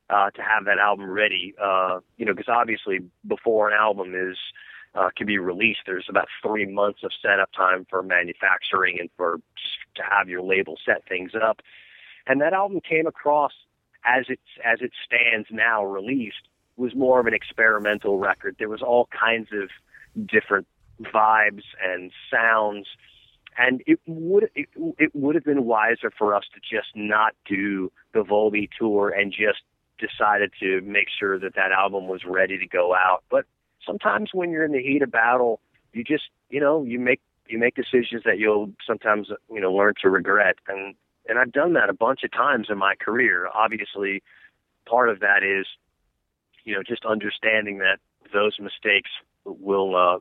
uh, 0.08 0.30
to 0.30 0.42
have 0.42 0.64
that 0.64 0.78
album 0.78 1.08
ready. 1.08 1.54
Uh, 1.62 2.00
you 2.16 2.26
know, 2.26 2.32
because 2.32 2.48
obviously 2.48 2.98
before 3.26 3.70
an 3.70 3.76
album 3.78 4.14
is 4.14 4.36
uh, 4.94 5.10
can 5.16 5.26
be 5.26 5.38
released, 5.38 5.80
there's 5.86 6.06
about 6.08 6.28
three 6.42 6.66
months 6.66 7.00
of 7.04 7.10
setup 7.22 7.50
time 7.52 7.86
for 7.88 8.02
manufacturing 8.02 8.98
and 8.98 9.08
for 9.16 9.40
to 9.94 10.02
have 10.02 10.28
your 10.28 10.42
label 10.42 10.76
set 10.84 11.06
things 11.08 11.32
up. 11.40 11.60
And 12.26 12.40
that 12.40 12.52
album 12.52 12.80
came 12.80 13.06
across 13.06 13.52
as 14.04 14.26
it 14.28 14.40
as 14.64 14.80
it 14.80 14.92
stands 15.04 15.48
now, 15.50 15.84
released, 15.84 16.48
was 16.76 16.94
more 16.94 17.20
of 17.20 17.26
an 17.26 17.34
experimental 17.34 18.18
record. 18.18 18.56
There 18.58 18.68
was 18.68 18.82
all 18.82 19.08
kinds 19.08 19.48
of 19.52 19.68
different 20.26 20.66
vibes 21.00 21.64
and 21.82 22.10
sounds 22.30 22.86
and 23.56 23.82
it 23.86 24.00
would 24.06 24.50
it, 24.54 24.68
it 24.98 25.14
would 25.14 25.34
have 25.34 25.44
been 25.44 25.64
wiser 25.64 26.10
for 26.16 26.34
us 26.34 26.44
to 26.54 26.60
just 26.60 26.88
not 26.94 27.34
do 27.46 27.90
the 28.12 28.22
Volbeat 28.22 28.70
tour 28.78 29.10
and 29.10 29.32
just 29.32 29.62
decided 29.98 30.50
to 30.60 30.80
make 30.82 31.08
sure 31.18 31.38
that 31.38 31.54
that 31.54 31.72
album 31.72 32.08
was 32.08 32.22
ready 32.24 32.58
to 32.58 32.66
go 32.66 32.94
out. 32.94 33.22
But 33.30 33.44
sometimes 33.84 34.30
when 34.32 34.50
you're 34.50 34.64
in 34.64 34.72
the 34.72 34.82
heat 34.82 35.02
of 35.02 35.10
battle, 35.10 35.60
you 35.92 36.04
just 36.04 36.24
you 36.48 36.60
know 36.60 36.82
you 36.84 36.98
make 36.98 37.20
you 37.48 37.58
make 37.58 37.74
decisions 37.74 38.22
that 38.24 38.38
you'll 38.38 38.70
sometimes 38.86 39.28
you 39.50 39.60
know 39.60 39.72
learn 39.72 39.94
to 40.02 40.10
regret 40.10 40.56
and 40.68 40.94
and 41.28 41.38
I've 41.38 41.52
done 41.52 41.74
that 41.74 41.90
a 41.90 41.92
bunch 41.94 42.24
of 42.24 42.32
times 42.32 42.68
in 42.70 42.78
my 42.78 42.94
career. 42.96 43.48
Obviously, 43.54 44.22
part 44.88 45.08
of 45.08 45.20
that 45.20 45.42
is 45.42 45.66
you 46.64 46.74
know 46.74 46.82
just 46.86 47.04
understanding 47.04 47.78
that 47.78 47.98
those 48.32 48.56
mistakes 48.60 49.10
will 49.44 49.96
uh, 49.96 50.18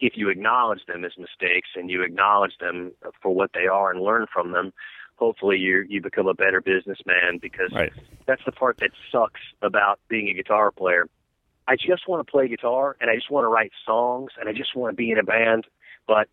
if 0.00 0.14
you 0.16 0.28
acknowledge 0.30 0.80
them 0.86 1.04
as 1.04 1.12
mistakes 1.18 1.68
and 1.74 1.90
you 1.90 2.02
acknowledge 2.02 2.56
them 2.60 2.92
for 3.22 3.34
what 3.34 3.50
they 3.52 3.66
are 3.66 3.90
and 3.90 4.00
learn 4.00 4.26
from 4.32 4.52
them, 4.52 4.72
hopefully 5.16 5.58
you 5.58 5.84
you 5.88 6.00
become 6.00 6.26
a 6.26 6.34
better 6.34 6.60
businessman 6.60 7.38
because 7.40 7.72
Right. 7.72 7.92
that's 8.26 8.42
the 8.46 8.52
part 8.52 8.78
that 8.80 8.90
sucks 9.12 9.40
about 9.62 10.00
being 10.08 10.28
a 10.28 10.34
guitar 10.34 10.70
player. 10.70 11.08
I 11.68 11.76
just 11.76 12.08
want 12.08 12.26
to 12.26 12.30
play 12.30 12.48
guitar 12.48 12.96
and 13.00 13.10
I 13.10 13.14
just 13.14 13.30
want 13.30 13.44
to 13.44 13.48
write 13.48 13.72
songs 13.84 14.32
and 14.38 14.48
I 14.48 14.52
just 14.52 14.76
want 14.76 14.92
to 14.92 14.96
be 14.96 15.10
in 15.10 15.18
a 15.18 15.22
band, 15.22 15.66
but 16.06 16.28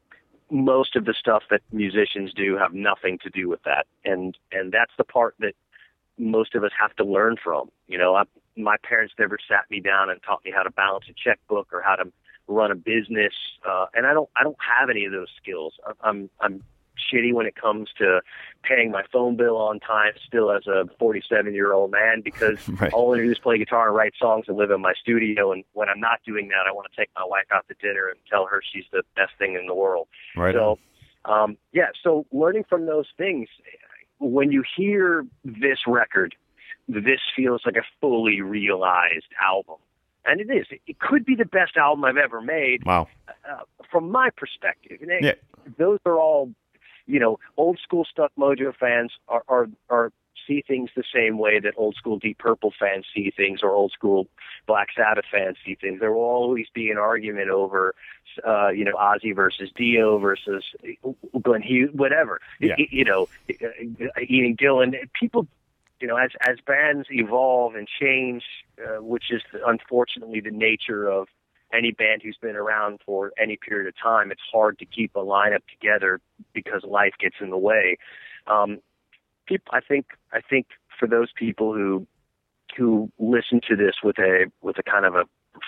most 0.52 0.96
of 0.96 1.06
the 1.06 1.16
stuff 1.18 1.44
that 1.50 1.62
musicians 1.72 2.34
do 2.34 2.56
have 2.58 2.74
nothing 2.74 3.18
to 3.24 3.30
do 3.30 3.50
with 3.50 3.64
that. 3.64 3.88
And 4.06 4.38
and 4.52 4.72
that's 4.72 4.92
the 4.98 5.04
part 5.04 5.36
that 5.40 5.54
most 6.18 6.56
of 6.56 6.64
us 6.64 6.72
have 6.80 6.96
to 6.98 7.04
learn 7.04 7.38
from. 7.44 7.70
You 7.88 7.98
know, 7.98 8.16
I, 8.16 8.24
my 8.56 8.76
parents 8.84 9.14
never 9.18 9.38
sat 9.48 9.70
me 9.72 9.80
down 9.80 10.10
and 10.10 10.22
taught 10.22 10.46
me 10.46 10.52
how 10.56 10.64
to 10.64 10.72
balance 10.72 11.06
a 11.10 11.14
checkbook 11.14 11.74
or 11.74 11.82
how 11.82 11.96
to 11.96 12.12
run 12.48 12.72
a 12.72 12.76
business, 12.76 13.34
uh, 13.68 13.86
and 13.94 14.06
I 14.06 14.14
don't 14.14 14.30
I 14.36 14.44
don't 14.44 14.58
have 14.80 14.90
any 14.90 15.06
of 15.06 15.12
those 15.12 15.30
skills. 15.42 15.74
I'm 16.02 16.30
I'm 16.40 16.64
shitty 17.12 17.34
when 17.34 17.46
it 17.46 17.56
comes 17.56 17.90
to 17.98 18.22
paying 18.64 18.92
my 18.92 19.04
phone 19.12 19.36
bill 19.36 19.58
on 19.58 19.80
time 19.80 20.14
still 20.26 20.52
as 20.52 20.66
a 20.68 20.86
47 21.00 21.54
year 21.54 21.74
old 21.74 21.92
man 21.92 22.22
because 22.24 22.58
Right. 22.82 22.92
all 22.94 23.14
I 23.14 23.18
do 23.20 23.32
is 23.32 23.40
play 23.40 23.58
guitar 23.58 23.88
and 23.88 23.96
write 23.96 24.14
songs 24.20 24.46
and 24.48 24.58
live 24.58 24.72
in 24.72 24.82
my 24.82 24.94
studio 24.94 25.52
and 25.52 25.64
when 25.74 25.90
I'm 25.90 26.00
not 26.00 26.20
doing 26.26 26.48
that 26.50 26.68
I 26.68 26.72
want 26.72 26.88
to 26.92 26.96
take 27.00 27.10
my 27.16 27.26
wife 27.26 27.46
out 27.54 27.68
to 27.68 27.76
dinner 27.82 28.08
and 28.08 28.20
tell 28.30 28.46
her 28.48 28.62
she's 28.72 28.86
the 28.92 29.04
best 29.16 29.34
thing 29.38 29.56
in 29.60 29.68
the 29.68 29.76
world. 29.76 30.08
Right. 30.36 30.54
So 30.56 30.80
um 31.26 31.58
yeah, 31.72 31.88
so 32.04 32.26
learning 32.32 32.66
from 32.70 32.86
those 32.86 33.08
things 33.18 33.48
when 34.20 34.52
you 34.52 34.64
hear 34.78 35.26
this 35.44 35.80
record, 35.88 36.36
this 36.88 37.20
feels 37.36 37.62
like 37.66 37.76
a 37.76 37.84
fully 38.00 38.42
realized 38.42 39.28
album. 39.42 39.76
And 40.26 40.40
it 40.40 40.50
is. 40.50 40.68
It 40.88 41.00
could 41.00 41.26
be 41.26 41.36
the 41.36 41.44
best 41.46 41.76
album 41.76 42.06
I've 42.06 42.16
ever 42.16 42.40
made 42.42 42.86
wow. 42.86 43.10
uh, 43.28 43.64
from 43.92 44.10
my 44.10 44.30
perspective. 44.30 45.00
And 45.02 45.12
Yeah. 45.22 45.34
those 45.78 46.00
are 46.06 46.18
all, 46.18 46.54
you 47.06 47.20
know, 47.20 47.40
old 47.58 47.80
school 47.80 48.06
Stuck 48.06 48.32
Mojo 48.38 48.76
fans 48.76 49.12
are, 49.28 49.44
are 49.48 49.70
are 49.90 50.12
see 50.48 50.64
things 50.68 50.90
the 50.96 51.04
same 51.14 51.38
way 51.38 51.60
that 51.60 51.74
old 51.78 51.96
school 51.96 52.20
Deep 52.20 52.38
Purple 52.38 52.74
fans 52.78 53.06
see 53.14 53.32
things, 53.36 53.62
or 53.64 53.72
old 53.72 53.92
school 53.92 54.28
Black 54.68 54.90
Sabbath 54.96 55.26
fans 55.32 55.58
see 55.66 55.76
things. 55.76 56.00
There 56.00 56.12
will 56.12 56.22
always 56.22 56.68
be 56.74 56.90
an 56.92 56.98
argument 56.98 57.50
over, 57.50 57.96
uh, 58.46 58.70
you 58.70 58.86
know, 58.86 58.94
Ozzy 58.94 59.36
versus 59.36 59.72
Dio 59.76 60.18
versus 60.18 60.64
Glenn 61.42 61.62
Hughes, 61.62 61.92
whatever. 61.94 62.42
Yeah. 62.60 62.76
You 62.78 63.06
know, 63.06 63.30
Ian 63.50 64.56
Gillan. 64.56 64.96
People 65.14 65.48
you 66.00 66.08
know, 66.08 66.18
as 66.18 66.32
as 66.42 66.58
bands 66.68 67.08
evolve 67.12 67.76
and 67.76 67.88
change, 67.88 68.44
uh, 68.78 69.02
which 69.02 69.32
is 69.32 69.42
unfortunately 69.66 70.42
the 70.42 70.52
nature 70.52 71.08
of 71.08 71.30
any 71.74 71.92
band 71.92 72.22
who's 72.24 72.38
been 72.42 72.56
around 72.56 73.00
for 73.06 73.32
any 73.42 73.58
period 73.58 73.88
of 73.88 73.94
time, 74.02 74.32
it's 74.32 74.42
hard 74.52 74.80
to 74.80 74.86
keep 74.86 75.16
a 75.16 75.20
lineup 75.20 75.62
together 75.70 76.22
because 76.54 76.84
life 76.84 77.14
gets 77.20 77.36
in 77.42 77.50
the 77.50 77.58
way. 77.58 77.98
Um, 78.48 78.80
people, 79.48 79.72
I 79.74 79.82
think, 79.82 80.08
I 80.32 80.42
think 80.42 80.68
for 81.00 81.08
those 81.08 81.32
people 81.36 81.74
who 81.74 82.08
who 82.78 83.12
listen 83.20 83.62
to 83.68 83.76
this 83.76 83.96
with 84.04 84.18
a 84.18 84.46
with 84.62 84.78
a 84.80 84.84
kind 84.84 85.06
of 85.06 85.16
a 85.16 85.26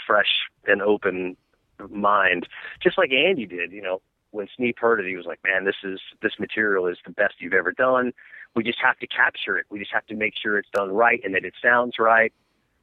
fresh 0.07 0.47
and 0.65 0.81
open 0.81 1.37
mind, 1.89 2.47
just 2.81 2.97
like 2.97 3.11
Andy 3.11 3.45
did, 3.45 3.71
you 3.71 3.81
know, 3.81 4.01
when 4.31 4.47
Sneap 4.55 4.79
heard 4.79 4.99
it, 4.99 5.07
he 5.07 5.15
was 5.15 5.25
like, 5.25 5.39
"Man, 5.43 5.65
this 5.65 5.75
is 5.83 5.99
this 6.21 6.33
material 6.39 6.87
is 6.87 6.97
the 7.05 7.11
best 7.11 7.35
you've 7.39 7.53
ever 7.53 7.71
done." 7.71 8.13
we 8.55 8.63
just 8.63 8.79
have 8.81 8.97
to 8.99 9.07
capture 9.07 9.57
it. 9.57 9.65
We 9.69 9.79
just 9.79 9.91
have 9.91 10.05
to 10.07 10.15
make 10.15 10.33
sure 10.41 10.57
it's 10.57 10.69
done 10.73 10.91
right 10.91 11.21
and 11.23 11.35
that 11.35 11.45
it 11.45 11.53
sounds 11.61 11.95
right. 11.99 12.33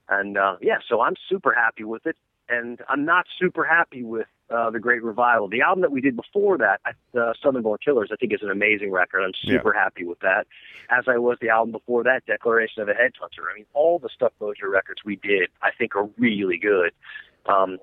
And 0.08 0.36
uh, 0.36 0.56
yeah, 0.60 0.78
so 0.88 1.00
I'm 1.00 1.14
super 1.28 1.54
happy 1.54 1.84
with 1.84 2.06
it. 2.06 2.16
And 2.48 2.80
I'm 2.88 3.04
not 3.04 3.26
super 3.38 3.64
happy 3.64 4.02
with 4.02 4.26
uh, 4.50 4.70
the 4.70 4.80
Great 4.80 5.02
Revival. 5.02 5.48
The 5.48 5.62
album 5.62 5.82
that 5.82 5.92
we 5.92 6.00
did 6.00 6.16
before 6.16 6.58
that, 6.58 6.80
uh, 7.18 7.32
Southern 7.42 7.62
Born 7.62 7.78
Killers, 7.82 8.10
I 8.12 8.16
think 8.16 8.32
is 8.32 8.42
an 8.42 8.50
amazing 8.50 8.90
record. 8.90 9.22
I'm 9.22 9.32
super 9.42 9.72
happy 9.72 10.04
with 10.04 10.20
that. 10.20 10.46
As 10.90 11.04
I 11.06 11.16
was 11.18 11.38
the 11.40 11.48
album 11.48 11.72
before 11.72 12.04
that, 12.04 12.26
Declaration 12.26 12.82
of 12.82 12.88
a 12.88 12.92
Headhunter. 12.92 13.50
I 13.50 13.54
mean, 13.54 13.66
all 13.72 13.98
the 13.98 14.10
Stuck 14.14 14.32
Mojo 14.40 14.70
records 14.70 15.02
we 15.04 15.16
did, 15.16 15.48
I 15.62 15.70
think, 15.76 15.96
are 15.96 16.08
really 16.18 16.58
good. 16.58 16.92
Um, 17.46 17.78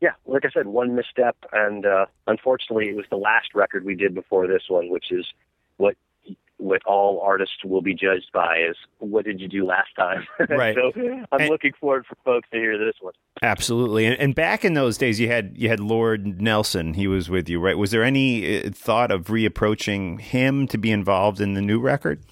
yeah, 0.00 0.12
like 0.26 0.44
I 0.44 0.50
said, 0.50 0.66
one 0.66 0.94
misstep, 0.94 1.36
and 1.52 1.86
uh, 1.86 2.06
unfortunately, 2.26 2.88
it 2.88 2.96
was 2.96 3.06
the 3.10 3.16
last 3.16 3.54
record 3.54 3.84
we 3.84 3.94
did 3.94 4.14
before 4.14 4.46
this 4.46 4.64
one, 4.68 4.90
which 4.90 5.10
is 5.10 5.26
what 5.76 5.96
what 6.58 6.80
all 6.86 7.20
artists 7.20 7.56
will 7.64 7.82
be 7.82 7.94
judged 7.94 8.30
by 8.32 8.58
is 8.70 8.76
what 8.98 9.24
did 9.24 9.40
you 9.40 9.48
do 9.48 9.66
last 9.66 9.88
time? 9.98 10.24
Right. 10.48 10.74
so 10.74 10.92
I'm 11.32 11.40
And- 11.40 11.50
looking 11.50 11.72
forward 11.80 12.06
for 12.06 12.16
folks 12.24 12.48
to 12.52 12.58
hear 12.58 12.78
this 12.78 12.94
one. 13.00 13.12
Absolutely. 13.42 14.06
And, 14.06 14.18
and 14.20 14.34
back 14.34 14.64
in 14.64 14.74
those 14.74 14.96
days, 14.96 15.18
you 15.18 15.26
had 15.28 15.54
you 15.56 15.68
had 15.68 15.80
Lord 15.80 16.40
Nelson. 16.40 16.94
He 16.94 17.06
was 17.08 17.28
with 17.28 17.48
you, 17.48 17.58
right? 17.60 17.76
Was 17.76 17.90
there 17.90 18.04
any 18.04 18.58
uh, 18.64 18.70
thought 18.72 19.10
of 19.10 19.24
reapproaching 19.26 20.20
him 20.20 20.66
to 20.68 20.78
be 20.78 20.90
involved 20.92 21.40
in 21.40 21.54
the 21.54 21.60
new 21.62 21.80
record? 21.80 22.22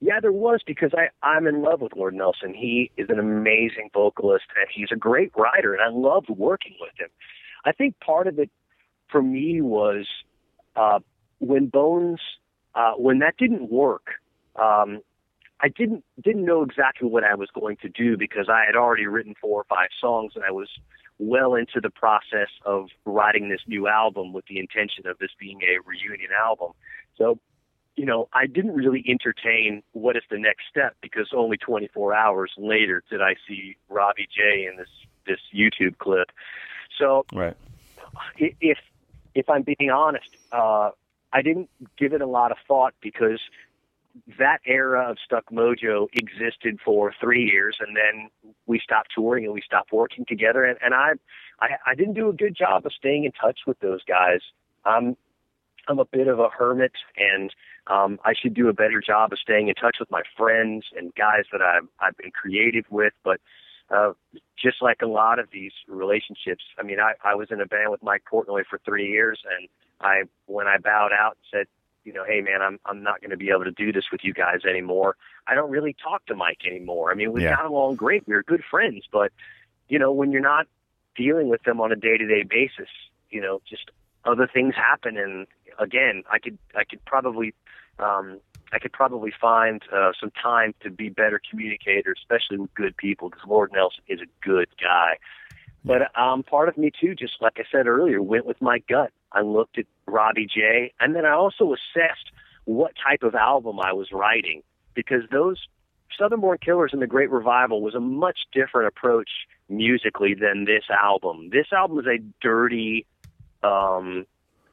Yeah, 0.00 0.20
there 0.20 0.32
was 0.32 0.60
because 0.66 0.92
I 0.94 1.08
I'm 1.26 1.46
in 1.46 1.62
love 1.62 1.80
with 1.80 1.92
Lord 1.96 2.14
Nelson. 2.14 2.52
He 2.54 2.90
is 2.96 3.08
an 3.08 3.18
amazing 3.18 3.90
vocalist 3.94 4.44
and 4.58 4.66
he's 4.74 4.88
a 4.92 4.96
great 4.96 5.30
writer, 5.36 5.72
and 5.72 5.82
I 5.82 5.88
loved 5.88 6.28
working 6.28 6.74
with 6.80 6.90
him. 6.98 7.08
I 7.64 7.72
think 7.72 7.98
part 8.00 8.26
of 8.26 8.38
it 8.38 8.50
for 9.10 9.22
me 9.22 9.60
was 9.62 10.06
uh, 10.74 10.98
when 11.38 11.66
Bones 11.68 12.20
uh, 12.76 12.92
when 12.92 13.18
that 13.18 13.36
didn't 13.38 13.70
work. 13.70 14.10
Um, 14.54 15.00
I 15.58 15.68
didn't 15.68 16.04
didn't 16.22 16.44
know 16.44 16.62
exactly 16.62 17.08
what 17.08 17.24
I 17.24 17.34
was 17.34 17.48
going 17.58 17.78
to 17.78 17.88
do 17.88 18.16
because 18.16 18.48
I 18.48 18.64
had 18.66 18.76
already 18.76 19.06
written 19.06 19.34
four 19.40 19.60
or 19.62 19.64
five 19.64 19.88
songs 19.98 20.32
and 20.36 20.44
I 20.44 20.50
was 20.50 20.68
well 21.18 21.54
into 21.54 21.80
the 21.80 21.88
process 21.88 22.50
of 22.66 22.88
writing 23.06 23.48
this 23.48 23.62
new 23.66 23.88
album 23.88 24.34
with 24.34 24.44
the 24.46 24.58
intention 24.58 25.06
of 25.06 25.18
this 25.18 25.30
being 25.40 25.62
a 25.62 25.80
reunion 25.88 26.30
album. 26.38 26.72
So, 27.16 27.38
you 27.96 28.04
know, 28.04 28.28
I 28.34 28.46
didn't 28.46 28.74
really 28.74 29.02
entertain 29.08 29.82
what 29.92 30.14
is 30.16 30.24
the 30.30 30.38
next 30.38 30.64
step 30.70 30.94
because 31.00 31.28
only 31.34 31.56
24 31.56 32.12
hours 32.12 32.52
later 32.58 33.02
did 33.08 33.22
I 33.22 33.36
see 33.48 33.76
Robbie 33.88 34.28
J 34.34 34.68
in 34.70 34.76
this 34.76 34.90
this 35.26 35.40
YouTube 35.54 35.96
clip. 35.96 36.30
So, 36.98 37.24
Right. 37.32 37.56
if 38.38 38.78
if 39.34 39.48
I'm 39.48 39.62
being 39.62 39.90
honest, 39.90 40.28
uh, 40.52 40.90
I 41.36 41.42
didn't 41.42 41.68
give 41.98 42.14
it 42.14 42.22
a 42.22 42.26
lot 42.26 42.50
of 42.50 42.56
thought 42.66 42.94
because 43.02 43.40
that 44.38 44.60
era 44.64 45.10
of 45.10 45.18
Stuck 45.22 45.50
Mojo 45.52 46.08
existed 46.14 46.78
for 46.82 47.12
three 47.20 47.44
years, 47.44 47.76
and 47.78 47.94
then 47.94 48.30
we 48.64 48.80
stopped 48.80 49.10
touring 49.14 49.44
and 49.44 49.52
we 49.52 49.60
stopped 49.60 49.92
working 49.92 50.24
together. 50.24 50.64
And, 50.64 50.78
and 50.82 50.94
I, 50.94 51.12
I, 51.60 51.68
I 51.88 51.94
didn't 51.94 52.14
do 52.14 52.30
a 52.30 52.32
good 52.32 52.56
job 52.56 52.86
of 52.86 52.92
staying 52.94 53.24
in 53.24 53.32
touch 53.32 53.60
with 53.66 53.78
those 53.80 54.02
guys. 54.04 54.40
I'm, 54.86 55.14
I'm 55.88 55.98
a 55.98 56.06
bit 56.06 56.26
of 56.26 56.38
a 56.38 56.48
hermit, 56.48 56.92
and 57.18 57.54
um, 57.86 58.18
I 58.24 58.32
should 58.32 58.54
do 58.54 58.68
a 58.70 58.72
better 58.72 59.02
job 59.02 59.34
of 59.34 59.38
staying 59.38 59.68
in 59.68 59.74
touch 59.74 59.96
with 60.00 60.10
my 60.10 60.22
friends 60.38 60.86
and 60.96 61.14
guys 61.14 61.44
that 61.52 61.60
I've, 61.60 61.86
I've 62.00 62.16
been 62.16 62.30
creative 62.30 62.86
with. 62.88 63.12
But 63.22 63.42
uh, 63.90 64.12
just 64.60 64.80
like 64.82 65.02
a 65.02 65.06
lot 65.06 65.38
of 65.38 65.48
these 65.52 65.72
relationships, 65.88 66.64
I 66.78 66.82
mean, 66.82 66.98
I, 67.00 67.12
I 67.22 67.34
was 67.34 67.48
in 67.50 67.60
a 67.60 67.66
band 67.66 67.90
with 67.90 68.02
Mike 68.02 68.24
Portnoy 68.30 68.64
for 68.68 68.78
three 68.84 69.08
years, 69.08 69.40
and 69.58 69.68
I, 70.00 70.22
when 70.46 70.66
I 70.66 70.78
bowed 70.78 71.12
out, 71.12 71.36
and 71.52 71.60
said, 71.60 71.66
you 72.04 72.12
know, 72.12 72.24
hey 72.24 72.40
man, 72.40 72.62
I'm 72.62 72.78
I'm 72.86 73.02
not 73.02 73.20
going 73.20 73.30
to 73.32 73.36
be 73.36 73.50
able 73.50 73.64
to 73.64 73.72
do 73.72 73.92
this 73.92 74.04
with 74.12 74.20
you 74.22 74.32
guys 74.32 74.60
anymore. 74.64 75.16
I 75.48 75.54
don't 75.56 75.70
really 75.70 75.94
talk 76.00 76.24
to 76.26 76.36
Mike 76.36 76.60
anymore. 76.64 77.10
I 77.10 77.14
mean, 77.14 77.32
we 77.32 77.42
Yeah. 77.42 77.56
got 77.56 77.66
along 77.66 77.96
great. 77.96 78.26
We 78.28 78.34
were 78.34 78.44
good 78.44 78.62
friends, 78.70 79.04
but 79.10 79.32
you 79.88 79.98
know, 79.98 80.12
when 80.12 80.30
you're 80.30 80.40
not 80.40 80.66
dealing 81.16 81.48
with 81.48 81.62
them 81.64 81.80
on 81.80 81.90
a 81.90 81.96
day-to-day 81.96 82.44
basis, 82.48 82.88
you 83.30 83.40
know, 83.40 83.60
just 83.68 83.90
other 84.24 84.46
things 84.46 84.74
happen. 84.76 85.16
And 85.16 85.48
again, 85.80 86.22
I 86.30 86.38
could 86.38 86.58
I 86.76 86.84
could 86.84 87.04
probably 87.04 87.54
um, 87.98 88.40
I 88.72 88.78
could 88.78 88.92
probably 88.92 89.32
find 89.40 89.82
uh, 89.92 90.12
some 90.20 90.32
time 90.42 90.74
to 90.82 90.90
be 90.90 91.08
better 91.08 91.40
communicator, 91.48 92.14
especially 92.16 92.58
with 92.58 92.74
good 92.74 92.96
people, 92.96 93.30
because 93.30 93.46
Lord 93.46 93.70
Nelson 93.72 94.02
is 94.08 94.20
a 94.20 94.46
good 94.46 94.68
guy. 94.82 95.18
But 95.84 96.16
um, 96.18 96.42
part 96.42 96.68
of 96.68 96.76
me 96.76 96.90
too, 97.00 97.14
just 97.14 97.34
like 97.40 97.58
I 97.58 97.64
said 97.70 97.86
earlier, 97.86 98.20
went 98.20 98.44
with 98.44 98.60
my 98.60 98.80
gut. 98.88 99.12
I 99.30 99.42
looked 99.42 99.78
at 99.78 99.86
Robbie 100.06 100.48
J, 100.52 100.92
and 100.98 101.14
then 101.14 101.24
I 101.24 101.32
also 101.32 101.72
assessed 101.72 102.32
what 102.64 102.92
type 103.02 103.22
of 103.22 103.36
album 103.36 103.78
I 103.78 103.92
was 103.92 104.10
writing, 104.10 104.62
because 104.94 105.22
those 105.30 105.68
Southern 106.18 106.40
Born 106.40 106.58
Killers 106.58 106.90
and 106.92 107.00
the 107.00 107.06
Great 107.06 107.30
Revival 107.30 107.82
was 107.82 107.94
a 107.94 108.00
much 108.00 108.38
different 108.52 108.88
approach 108.88 109.30
musically 109.68 110.34
than 110.34 110.64
this 110.64 110.84
album. 110.90 111.50
This 111.50 111.66
album 111.72 111.98
is 112.00 112.06
a 112.06 112.18
dirty, 112.40 113.06
um, 113.62 114.26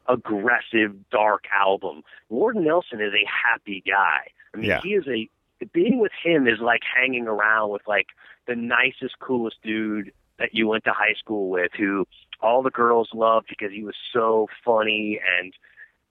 aggressive, 0.08 1.10
dark 1.10 1.46
album. 1.54 2.04
Lord 2.30 2.56
Nelson 2.56 3.02
is 3.02 3.14
a 3.14 3.26
happy 3.28 3.84
guy. 3.86 4.28
I 4.54 4.58
mean, 4.58 4.70
Yeah. 4.70 4.82
he 4.82 4.94
is 4.94 5.08
a 5.08 5.30
being 5.72 6.00
with 6.00 6.12
him 6.22 6.46
is 6.46 6.60
like 6.60 6.82
hanging 6.84 7.26
around 7.28 7.70
with 7.72 7.84
like 7.88 8.08
the 8.48 8.56
nicest, 8.56 9.18
coolest 9.20 9.62
dude 9.64 10.12
that 10.38 10.54
you 10.54 10.68
went 10.68 10.84
to 10.84 10.92
high 10.92 11.14
school 11.18 11.50
with, 11.50 11.72
who 11.78 12.06
all 12.42 12.62
the 12.62 12.70
girls 12.70 13.10
loved 13.14 13.48
because 13.48 13.72
he 13.72 13.84
was 13.84 13.96
so 14.12 14.48
funny. 14.66 15.22
And 15.40 15.54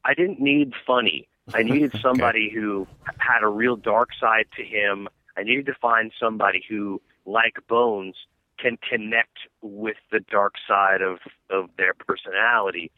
I 0.05 0.15
didn't 0.15 0.41
need 0.41 0.73
funny. 0.87 1.29
I 1.53 1.63
needed 1.65 1.93
somebody 2.01 2.51
who 2.51 2.87
had 3.19 3.43
a 3.43 3.49
real 3.49 3.77
dark 3.77 4.11
side 4.19 4.47
to 4.57 4.65
him. 4.65 5.09
I 5.37 5.43
needed 5.43 5.67
to 5.67 5.75
find 5.75 6.13
somebody 6.19 6.65
who, 6.67 7.03
like 7.27 7.57
Bones, 7.69 8.17
can 8.59 8.79
connect 8.79 9.39
with 9.61 9.97
the 10.11 10.21
dark 10.21 10.55
side 10.67 11.03
of 11.03 11.19
of 11.51 11.69
their 11.77 11.93
personality. 11.95 12.91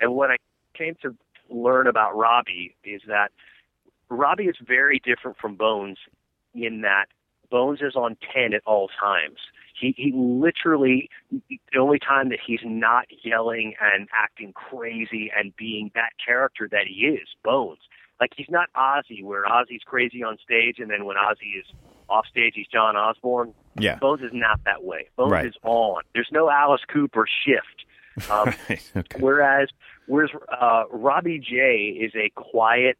And 0.00 0.14
what 0.14 0.30
I 0.30 0.36
came 0.74 0.94
to 1.02 1.14
learn 1.50 1.86
about 1.86 2.16
Robbie 2.16 2.74
is 2.84 3.02
that 3.08 3.30
Robbie 4.08 4.44
is 4.46 4.56
very 4.66 5.00
different 5.04 5.36
from 5.38 5.54
Bones 5.56 5.98
in 6.54 6.80
that 6.82 7.06
Bones 7.50 7.80
is 7.82 7.96
on 7.96 8.16
10 8.32 8.54
at 8.54 8.62
all 8.64 8.88
times. 9.00 9.38
He, 9.78 9.94
he 9.96 10.12
literally, 10.14 11.08
the 11.30 11.78
only 11.78 11.98
time 11.98 12.28
that 12.28 12.38
he's 12.44 12.60
not 12.64 13.06
yelling 13.24 13.74
and 13.80 14.08
acting 14.14 14.52
crazy 14.52 15.30
and 15.36 15.54
being 15.56 15.90
that 15.94 16.10
character 16.24 16.68
that 16.70 16.86
he 16.86 17.06
is, 17.06 17.26
Bones. 17.42 17.78
Like 18.20 18.30
he's 18.36 18.50
not 18.50 18.68
Ozzy, 18.76 19.24
where 19.24 19.44
Ozzy's 19.46 19.82
crazy 19.84 20.22
on 20.22 20.36
stage 20.44 20.78
and 20.78 20.90
then 20.90 21.06
when 21.06 21.16
Ozzy 21.16 21.58
is 21.58 21.66
off 22.08 22.26
stage, 22.26 22.52
he's 22.54 22.66
John 22.68 22.94
Osbourne. 22.96 23.54
Yeah. 23.78 23.96
Bones 23.96 24.20
is 24.20 24.32
not 24.32 24.60
that 24.64 24.84
way. 24.84 25.08
Bones 25.16 25.32
Right. 25.32 25.46
is 25.46 25.54
on. 25.64 26.02
There's 26.14 26.28
no 26.30 26.50
Alice 26.50 26.82
Cooper 26.92 27.26
shift. 27.44 27.84
Um, 28.30 28.52
okay. 28.68 29.18
Whereas, 29.18 29.68
whereas 30.06 30.30
uh, 30.60 30.84
Robbie 30.90 31.38
J 31.38 31.98
is 32.00 32.12
a 32.14 32.30
quiet, 32.34 32.98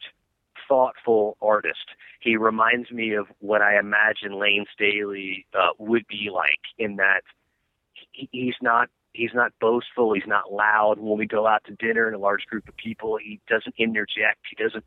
thoughtful 0.68 1.36
artist. 1.40 1.90
He 2.20 2.36
reminds 2.36 2.90
me 2.90 3.14
of 3.14 3.26
what 3.40 3.62
I 3.62 3.78
imagine 3.78 4.38
Layne 4.38 4.66
Staley 4.72 5.46
uh, 5.55 5.70
would 5.78 6.07
be 6.07 6.30
like. 6.32 6.61
In 6.78 6.96
that 6.96 7.22
he, 8.12 8.28
he's 8.32 8.57
not 8.61 8.88
he's 9.12 9.34
not 9.34 9.53
boastful. 9.61 10.14
He's 10.14 10.26
not 10.26 10.53
loud. 10.53 10.98
When 10.98 11.18
we 11.18 11.26
go 11.26 11.46
out 11.46 11.64
to 11.64 11.74
dinner 11.74 12.09
in 12.09 12.14
a 12.14 12.18
large 12.18 12.46
group 12.46 12.68
of 12.68 12.76
people, 12.76 13.16
he 13.16 13.40
doesn't 13.48 13.74
interject. 13.78 14.40
He 14.48 14.62
doesn't 14.62 14.84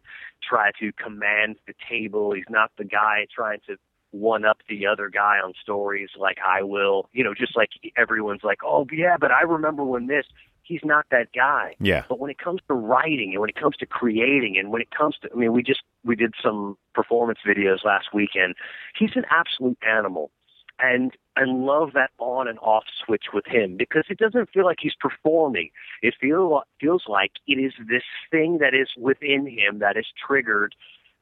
try 0.48 0.72
to 0.80 0.92
command 0.94 1.58
the 1.68 1.74
table. 1.90 2.34
He's 2.34 2.44
not 2.50 2.72
the 2.78 2.86
guy 2.86 3.28
trying 3.34 3.60
to 3.68 3.78
one 4.14 4.46
up 4.46 4.60
the 4.70 4.86
other 4.86 5.10
guy 5.10 5.40
on 5.44 5.54
stories 5.62 6.10
like 6.18 6.38
I 6.46 6.64
will. 6.64 7.10
You 7.12 7.24
know, 7.24 7.34
just 7.34 7.58
like 7.58 7.70
everyone's 7.98 8.44
like, 8.44 8.60
oh 8.64 8.86
yeah, 8.92 9.18
but 9.20 9.32
I 9.32 9.42
remember 9.42 9.84
when 9.84 10.08
this. 10.08 10.26
He's 10.66 10.80
not 10.86 11.06
that 11.12 11.34
guy. 11.36 11.76
Yeah. 11.82 12.06
But 12.08 12.20
when 12.20 12.32
it 12.32 12.38
comes 12.38 12.62
to 12.70 12.74
writing 12.74 13.32
and 13.34 13.42
when 13.42 13.50
it 13.50 13.58
comes 13.58 13.76
to 13.78 13.86
creating 13.86 14.56
and 14.58 14.72
when 14.72 14.82
it 14.82 14.92
comes 14.92 15.18
to, 15.22 15.30
I 15.30 15.36
mean, 15.36 15.52
we 15.52 15.62
just 15.62 15.82
we 16.06 16.16
did 16.16 16.34
some 16.42 16.78
performance 16.94 17.40
videos 17.46 17.84
last 17.84 18.14
weekend. 18.14 18.56
He's 18.98 19.12
an 19.16 19.26
absolute 19.30 19.78
animal, 19.86 20.32
and 20.80 21.12
I 21.36 21.42
love 21.46 21.90
that 21.96 22.12
on 22.18 22.48
and 22.48 22.60
off 22.60 22.86
switch 23.06 23.26
with 23.34 23.46
him 23.46 23.76
because 23.76 24.06
it 24.10 24.20
doesn't 24.20 24.52
feel 24.52 24.64
like 24.64 24.78
he's 24.80 24.96
performing. 24.98 25.70
It 26.02 26.14
feel 26.22 26.64
feels 26.80 27.04
like 27.10 27.32
it 27.46 27.56
is 27.60 27.74
this 27.90 28.04
thing 28.32 28.60
that 28.60 28.74
is 28.74 28.88
within 28.98 29.46
him 29.46 29.80
that 29.80 29.98
is 29.98 30.06
triggered 30.26 30.76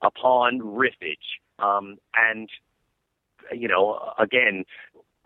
upon 0.03 0.59
riffage, 0.59 1.39
um, 1.57 1.97
and 2.15 2.47
you 3.51 3.67
know, 3.67 4.13
again, 4.17 4.65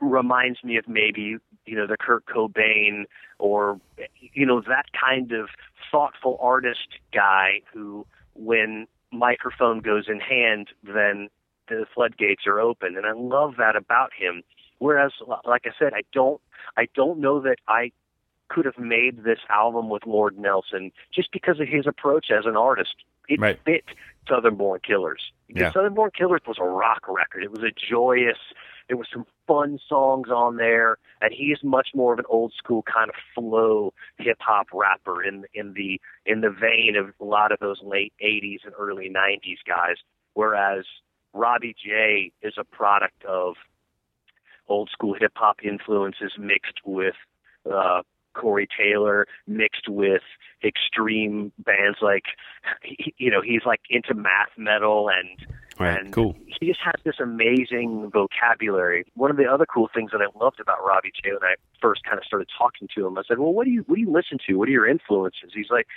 reminds 0.01 0.63
me 0.63 0.77
of 0.77 0.87
maybe 0.87 1.37
you 1.65 1.75
know 1.75 1.87
the 1.87 1.97
Kurt 1.97 2.25
Cobain 2.25 3.05
or 3.39 3.79
you 4.19 4.45
know 4.45 4.61
that 4.61 4.85
kind 4.99 5.31
of 5.31 5.49
thoughtful 5.91 6.37
artist 6.41 6.99
guy 7.13 7.61
who 7.73 8.05
when 8.33 8.87
microphone 9.11 9.79
goes 9.79 10.05
in 10.09 10.19
hand 10.19 10.69
then 10.83 11.29
the 11.67 11.85
floodgates 11.93 12.45
are 12.45 12.59
open. 12.59 12.95
And 12.95 13.05
I 13.05 13.13
love 13.13 13.55
that 13.57 13.75
about 13.75 14.11
him. 14.17 14.43
Whereas 14.79 15.11
like 15.45 15.63
I 15.65 15.71
said 15.79 15.93
I 15.93 16.01
don't 16.11 16.41
I 16.77 16.87
don't 16.93 17.19
know 17.19 17.39
that 17.41 17.57
I 17.67 17.91
could 18.47 18.65
have 18.65 18.77
made 18.77 19.23
this 19.23 19.39
album 19.49 19.89
with 19.89 20.05
Lord 20.05 20.37
Nelson 20.37 20.91
just 21.13 21.31
because 21.31 21.59
of 21.59 21.67
his 21.67 21.87
approach 21.87 22.27
as 22.29 22.45
an 22.45 22.55
artist 22.55 22.95
it 23.27 23.39
Right. 23.39 23.59
fit 23.65 23.85
Southern 24.27 24.55
Born 24.55 24.79
Killers 24.85 25.31
because 25.47 25.61
Yeah. 25.61 25.71
Southern 25.71 25.93
Born 25.93 26.11
Killers 26.11 26.41
was 26.47 26.57
a 26.59 26.63
rock 26.63 27.07
record 27.07 27.43
it 27.43 27.51
was 27.51 27.63
a 27.63 27.71
joyous 27.71 28.37
there 28.87 28.97
was 28.97 29.07
some 29.11 29.25
fun 29.47 29.79
songs 29.87 30.29
on 30.29 30.57
there, 30.57 30.97
and 31.21 31.33
he 31.33 31.45
is 31.45 31.63
much 31.63 31.89
more 31.95 32.13
of 32.13 32.19
an 32.19 32.25
old 32.29 32.53
school 32.53 32.83
kind 32.83 33.09
of 33.09 33.15
flow 33.33 33.93
hip 34.17 34.37
hop 34.39 34.67
rapper 34.73 35.23
in 35.23 35.45
in 35.53 35.73
the 35.73 35.99
in 36.25 36.41
the 36.41 36.49
vein 36.49 36.95
of 36.95 37.13
a 37.19 37.23
lot 37.25 37.51
of 37.51 37.59
those 37.59 37.81
late 37.81 38.13
'80s 38.23 38.59
and 38.63 38.73
early 38.77 39.09
'90s 39.09 39.57
guys. 39.67 39.97
Whereas 40.33 40.85
Robbie 41.33 41.75
J 41.83 42.31
is 42.41 42.53
a 42.57 42.63
product 42.63 43.23
of 43.25 43.55
old 44.67 44.89
school 44.91 45.15
hip 45.19 45.33
hop 45.35 45.63
influences 45.63 46.33
mixed 46.37 46.79
with 46.85 47.15
uh, 47.71 48.01
Corey 48.35 48.67
Taylor, 48.77 49.27
mixed 49.47 49.87
with 49.89 50.21
extreme 50.63 51.51
bands 51.59 51.99
like, 52.01 52.23
you 53.17 53.31
know, 53.31 53.41
he's 53.41 53.61
like 53.65 53.81
into 53.89 54.13
math 54.13 54.49
metal 54.57 55.09
and 55.09 55.47
Right. 55.77 55.99
and 55.99 56.13
Cool. 56.13 56.37
he 56.47 56.67
just 56.67 56.79
has 56.85 56.95
this 57.03 57.19
amazing 57.19 58.09
vocabulary. 58.09 59.03
One 59.15 59.29
of 59.29 59.35
the 59.35 59.45
other 59.45 59.65
cool 59.65 59.89
things 59.93 60.11
that 60.11 60.21
I 60.21 60.27
loved 60.41 60.61
about 60.61 60.85
Robbie 60.85 61.11
J 61.21 61.31
when 61.33 61.43
I 61.43 61.55
first 61.81 62.05
kind 62.05 62.17
of 62.17 62.23
started 62.23 62.47
talking 62.57 62.87
to 62.95 63.05
him, 63.05 63.17
I 63.17 63.23
said, 63.27 63.39
"Well, 63.39 63.53
what 63.53 63.65
do 63.65 63.71
you 63.71 63.81
what 63.87 63.95
do 63.95 64.01
you 64.01 64.09
listen 64.11 64.37
to? 64.47 64.55
What 64.55 64.69
are 64.69 64.71
your 64.71 64.87
influences?" 64.87 65.51
He's 65.53 65.69
like, 65.69 65.87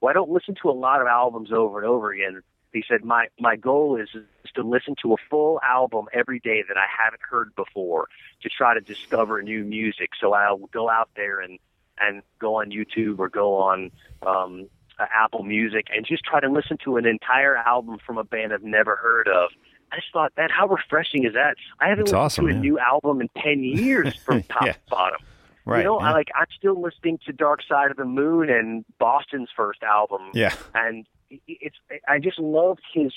"Well, 0.00 0.08
I 0.08 0.14
don't 0.14 0.30
listen 0.30 0.54
to 0.62 0.70
a 0.70 0.72
lot 0.72 1.02
of 1.02 1.06
albums 1.06 1.52
over 1.52 1.78
and 1.78 1.86
over 1.86 2.12
again." 2.12 2.40
He 2.72 2.82
said, 2.88 3.04
"My 3.04 3.26
my 3.38 3.56
goal 3.56 3.96
is, 3.96 4.08
is 4.14 4.50
to 4.54 4.62
listen 4.62 4.94
to 5.02 5.12
a 5.12 5.16
full 5.28 5.60
album 5.62 6.06
every 6.14 6.38
day 6.40 6.64
that 6.66 6.78
I 6.78 6.86
haven't 6.88 7.22
heard 7.22 7.54
before 7.54 8.08
to 8.40 8.48
try 8.48 8.72
to 8.72 8.80
discover 8.80 9.42
new 9.42 9.64
music. 9.64 10.10
So 10.18 10.32
I'll 10.32 10.66
go 10.72 10.88
out 10.88 11.10
there 11.14 11.40
and 11.40 11.58
and 12.00 12.22
go 12.38 12.56
on 12.60 12.70
YouTube 12.70 13.18
or 13.18 13.28
go 13.28 13.56
on 13.56 13.90
um, 14.26 14.68
uh, 14.98 15.06
Apple 15.14 15.42
Music 15.42 15.86
and 15.94 16.04
just 16.06 16.24
try 16.24 16.40
to 16.40 16.48
listen 16.50 16.76
to 16.84 16.96
an 16.96 17.06
entire 17.06 17.56
album 17.56 17.98
from 18.04 18.18
a 18.18 18.24
band 18.24 18.52
I've 18.52 18.62
never 18.62 18.96
heard 18.96 19.28
of. 19.28 19.50
I 19.92 19.96
just 19.96 20.12
thought, 20.12 20.32
man, 20.36 20.48
how 20.50 20.66
refreshing 20.66 21.24
is 21.24 21.34
that? 21.34 21.56
I 21.80 21.88
haven't 21.88 22.02
It's 22.02 22.12
listened 22.12 22.18
awesome, 22.22 22.44
to 22.46 22.50
a 22.50 22.54
yeah. 22.54 22.60
new 22.60 22.78
album 22.78 23.20
in 23.20 23.28
ten 23.40 23.62
years 23.64 24.14
from 24.16 24.42
top 24.44 24.62
Yeah. 24.66 24.72
to 24.72 24.78
bottom. 24.90 25.20
Right. 25.64 25.78
You 25.78 25.84
know, 25.84 26.00
yeah. 26.00 26.10
I 26.10 26.12
like 26.12 26.28
I'm 26.38 26.46
still 26.56 26.80
listening 26.80 27.18
to 27.26 27.32
Dark 27.32 27.60
Side 27.68 27.90
of 27.90 27.96
the 27.96 28.04
Moon 28.04 28.48
and 28.50 28.84
Boston's 28.98 29.48
first 29.56 29.82
album. 29.82 30.30
Yeah. 30.32 30.54
And 30.74 31.06
it's 31.48 31.76
I 32.08 32.18
just 32.20 32.38
loved 32.38 32.82
his 32.92 33.12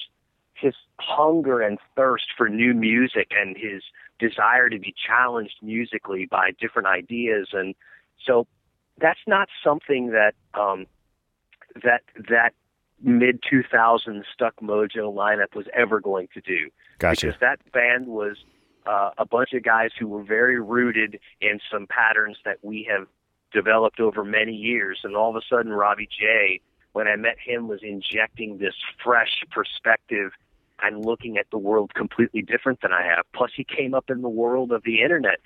his 0.55 0.73
hunger 0.99 1.61
and 1.61 1.77
thirst 1.95 2.25
for 2.35 2.49
new 2.49 2.73
music 2.73 3.27
and 3.39 3.55
his 3.55 3.83
desire 4.19 4.69
to 4.69 4.77
be 4.79 4.93
challenged 5.07 5.55
musically 5.61 6.25
by 6.25 6.51
different 6.59 6.87
ideas 6.87 7.49
and 7.53 7.73
so 8.25 8.45
that's 8.99 9.19
not 9.27 9.49
something 9.63 10.11
that 10.11 10.35
um 10.53 10.85
that 11.83 12.01
that 12.29 12.53
mid 13.01 13.41
2000s 13.41 14.23
Stuck 14.33 14.55
Mojo 14.61 15.13
lineup 15.13 15.55
was 15.55 15.67
ever 15.73 15.99
going 15.99 16.27
to 16.33 16.41
do. 16.41 16.69
Gotcha. 16.97 17.27
Because 17.27 17.39
that 17.39 17.71
band 17.71 18.07
was 18.07 18.37
uh, 18.85 19.11
a 19.17 19.25
bunch 19.25 19.53
of 19.53 19.63
guys 19.63 19.91
who 19.97 20.07
were 20.07 20.23
very 20.23 20.59
rooted 20.59 21.19
in 21.41 21.59
some 21.71 21.87
patterns 21.87 22.37
that 22.45 22.57
we 22.61 22.87
have 22.89 23.07
developed 23.53 23.99
over 23.99 24.23
many 24.23 24.53
years. 24.53 24.99
And 25.03 25.15
all 25.15 25.29
of 25.29 25.35
a 25.35 25.41
sudden, 25.49 25.71
Robbie 25.71 26.07
J, 26.07 26.61
when 26.93 27.07
I 27.07 27.15
met 27.15 27.37
him, 27.43 27.67
was 27.67 27.79
injecting 27.83 28.57
this 28.57 28.75
fresh 29.03 29.43
perspective 29.51 30.31
and 30.81 31.03
looking 31.05 31.37
at 31.37 31.45
the 31.51 31.57
world 31.57 31.93
completely 31.93 32.41
different 32.41 32.81
than 32.81 32.91
I 32.91 33.03
have. 33.03 33.25
Plus, 33.33 33.51
he 33.55 33.63
came 33.63 33.93
up 33.93 34.09
in 34.09 34.21
the 34.21 34.29
world 34.29 34.71
of 34.71 34.83
the 34.83 35.01
internet. 35.01 35.39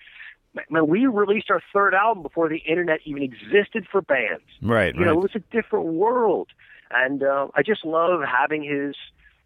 Man, 0.70 0.88
we 0.88 1.08
released 1.08 1.49
our 1.49 1.62
third 1.74 1.93
album 1.95 2.22
before 2.22 2.47
the 2.47 2.58
internet 2.58 2.99
even 3.06 3.24
existed 3.24 3.88
for 3.91 4.01
bands. 4.01 4.43
Right, 4.62 4.93
You 4.93 5.01
right. 5.01 5.08
know, 5.08 5.14
it 5.14 5.22
was 5.22 5.36
a 5.36 5.39
different 5.51 5.88
world. 5.88 6.49
And 6.91 7.24
uh, 7.24 7.47
I 7.56 7.64
just 7.64 7.84
love 7.86 8.22
having 8.22 8.64
his, 8.64 8.95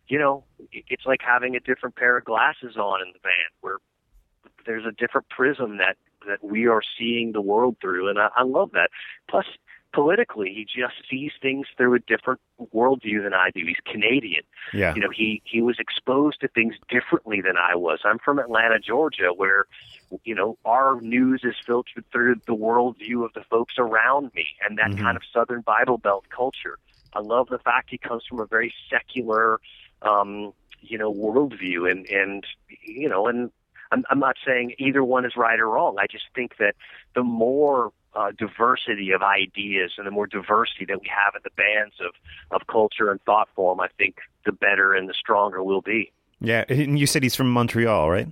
you 0.07 0.19
know, 0.19 0.43
it's 0.71 1.05
like 1.05 1.21
having 1.25 1.55
a 1.55 1.61
different 1.61 1.95
pair 1.95 2.17
of 2.17 2.25
glasses 2.25 2.75
on 2.75 3.01
in 3.01 3.13
the 3.13 3.19
band 3.19 3.51
where 3.61 3.77
there's 4.65 4.85
a 4.85 4.91
different 4.91 5.29
prism 5.29 5.77
that, 5.77 5.95
that 6.27 6.43
we 6.43 6.67
are 6.67 6.81
seeing 6.97 7.31
the 7.31 7.41
world 7.41 7.77
through. 7.79 8.09
And 8.09 8.19
I, 8.19 8.27
I 8.35 8.43
love 8.43 8.71
that. 8.73 8.89
Plus, 9.29 9.45
politically, 9.97 10.53
he 10.53 10.63
just 10.63 10.93
sees 11.09 11.31
things 11.41 11.65
through 11.75 11.95
a 11.95 11.99
different 11.99 12.39
worldview 12.71 13.23
than 13.23 13.33
I 13.33 13.49
do. 13.49 13.65
He's 13.65 13.81
Canadian. 13.83 14.43
Yeah. 14.71 14.93
You 14.93 15.01
know, 15.01 15.09
he, 15.09 15.41
he 15.43 15.59
was 15.59 15.77
exposed 15.79 16.39
to 16.41 16.47
things 16.49 16.75
differently 16.87 17.41
than 17.41 17.57
I 17.57 17.75
was. 17.75 18.01
I'm 18.05 18.19
from 18.19 18.37
Atlanta, 18.37 18.77
Georgia, 18.77 19.31
where, 19.35 19.65
you 20.23 20.35
know, 20.35 20.55
our 20.65 21.01
news 21.01 21.41
is 21.43 21.55
filtered 21.65 22.05
through 22.11 22.35
the 22.45 22.53
worldview 22.55 23.25
of 23.25 23.33
the 23.33 23.43
folks 23.49 23.73
around 23.79 24.29
me 24.35 24.45
and 24.63 24.77
that 24.77 24.91
Mhm. 24.91 24.99
kind 24.99 25.17
of 25.17 25.23
Southern 25.33 25.61
Bible 25.61 25.97
Belt 25.97 26.25
culture. 26.29 26.77
I 27.13 27.21
love 27.21 27.47
the 27.49 27.57
fact 27.57 27.89
he 27.89 27.97
comes 27.97 28.23
from 28.29 28.39
a 28.39 28.45
very 28.45 28.71
secular, 28.91 29.59
um, 30.03 30.53
you 30.79 30.99
know, 30.99 31.11
worldview, 31.11 31.89
and 31.89 32.05
and 32.05 32.45
you 32.83 33.09
know, 33.09 33.25
and 33.25 33.51
I'm 33.91 34.03
I'm 34.11 34.19
not 34.19 34.37
saying 34.45 34.75
either 34.77 35.03
one 35.03 35.25
is 35.25 35.35
right 35.35 35.59
or 35.59 35.69
wrong. 35.69 35.97
I 35.97 36.05
just 36.05 36.25
think 36.35 36.57
that 36.57 36.75
the 37.15 37.23
more 37.23 37.91
uh, 38.15 38.31
diversity 38.37 39.11
of 39.11 39.21
ideas 39.21 39.93
and 39.97 40.07
the 40.07 40.11
more 40.11 40.27
diversity 40.27 40.85
that 40.85 41.01
we 41.01 41.07
have 41.07 41.33
in 41.35 41.41
the 41.43 41.51
bands 41.55 41.95
of 41.99 42.13
of 42.51 42.65
culture 42.67 43.11
and 43.11 43.21
thought 43.23 43.47
form, 43.55 43.79
I 43.79 43.87
think 43.97 44.17
the 44.45 44.51
better 44.51 44.93
and 44.93 45.07
the 45.09 45.13
stronger 45.13 45.63
we'll 45.63 45.81
be. 45.81 46.11
Yeah, 46.39 46.65
and 46.69 46.97
you 46.99 47.07
said 47.07 47.23
he's 47.23 47.35
from 47.35 47.49
Montreal, 47.51 48.09
right? 48.09 48.27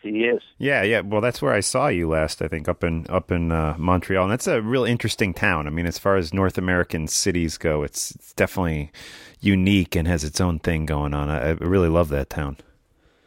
He 0.00 0.24
is. 0.24 0.42
Yeah, 0.58 0.82
yeah. 0.84 1.00
Well, 1.00 1.20
that's 1.20 1.42
where 1.42 1.52
I 1.52 1.58
saw 1.60 1.88
you 1.88 2.08
last. 2.08 2.40
I 2.40 2.46
think 2.48 2.68
up 2.68 2.84
in 2.84 3.06
up 3.08 3.32
in 3.32 3.50
uh, 3.50 3.74
Montreal, 3.78 4.24
and 4.24 4.32
that's 4.32 4.46
a 4.46 4.62
real 4.62 4.84
interesting 4.84 5.34
town. 5.34 5.66
I 5.66 5.70
mean, 5.70 5.86
as 5.86 5.98
far 5.98 6.16
as 6.16 6.32
North 6.32 6.56
American 6.56 7.08
cities 7.08 7.58
go, 7.58 7.82
it's, 7.82 8.12
it's 8.12 8.32
definitely 8.34 8.92
unique 9.40 9.96
and 9.96 10.06
has 10.06 10.22
its 10.24 10.40
own 10.40 10.60
thing 10.60 10.86
going 10.86 11.14
on. 11.14 11.28
I, 11.28 11.48
I 11.48 11.50
really 11.54 11.88
love 11.88 12.10
that 12.10 12.30
town. 12.30 12.58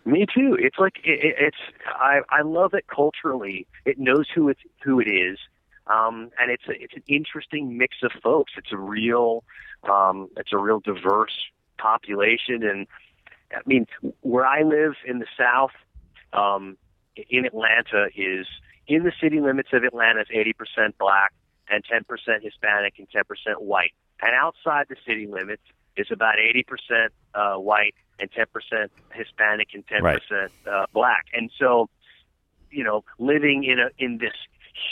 Me 0.06 0.26
too. 0.34 0.58
It's 0.60 0.78
like 0.80 0.94
it, 1.04 1.20
it- 1.26 1.36
it's 1.40 1.58
I 1.88 2.22
I 2.30 2.42
love 2.44 2.74
it 2.74 2.86
culturally. 2.88 3.68
It 3.86 4.00
knows 4.00 4.28
who 4.34 4.48
it's 4.50 4.62
who 4.84 5.00
it 5.02 5.08
is, 5.10 5.38
um, 5.92 6.32
and 6.40 6.52
it's 6.52 6.68
a, 6.68 6.72
it's 6.84 6.94
an 6.96 7.04
interesting 7.08 7.78
mix 7.78 7.98
of 8.04 8.12
folks. 8.24 8.54
It's 8.58 8.72
a 8.72 8.78
real 8.78 9.44
um, 9.84 10.30
it's 10.38 10.54
a 10.54 10.58
real 10.58 10.80
diverse 10.80 11.38
population, 11.78 12.64
and 12.64 12.88
I 13.52 13.62
mean 13.66 13.86
where 14.22 14.46
I 14.46 14.62
live 14.64 14.94
in 15.06 15.20
the 15.20 15.28
South, 15.38 15.76
um, 16.34 16.78
in 17.30 17.46
Atlanta 17.46 18.08
is 18.16 18.48
in 18.88 19.04
the 19.04 19.14
city 19.22 19.40
limits 19.40 19.70
of 19.74 19.84
Atlanta 19.84 20.22
is 20.22 20.28
eighty 20.32 20.54
percent 20.54 20.98
black 20.98 21.34
and 21.70 21.84
ten 21.84 22.04
percent 22.04 22.44
Hispanic 22.44 22.94
and 22.98 23.08
ten 23.10 23.24
percent 23.24 23.62
white, 23.62 23.94
and 24.22 24.32
outside 24.36 24.86
the 24.90 24.98
city 25.08 25.28
limits 25.28 25.64
is 25.98 26.08
about 26.12 26.36
eighty 26.40 26.64
percent 26.64 27.12
uh, 27.34 27.56
white 27.56 27.96
and 28.20 28.32
ten 28.32 28.46
percent 28.54 28.92
Hispanic 29.14 29.70
and 29.74 29.86
ten 29.88 30.02
percent 30.02 30.52
uh, 30.70 30.86
black. 30.94 31.26
And 31.34 31.52
so, 31.58 31.90
you 32.70 32.84
know, 32.84 33.04
living 33.20 33.64
in 33.64 33.80
a 33.80 33.90
in 33.98 34.20
this 34.20 34.36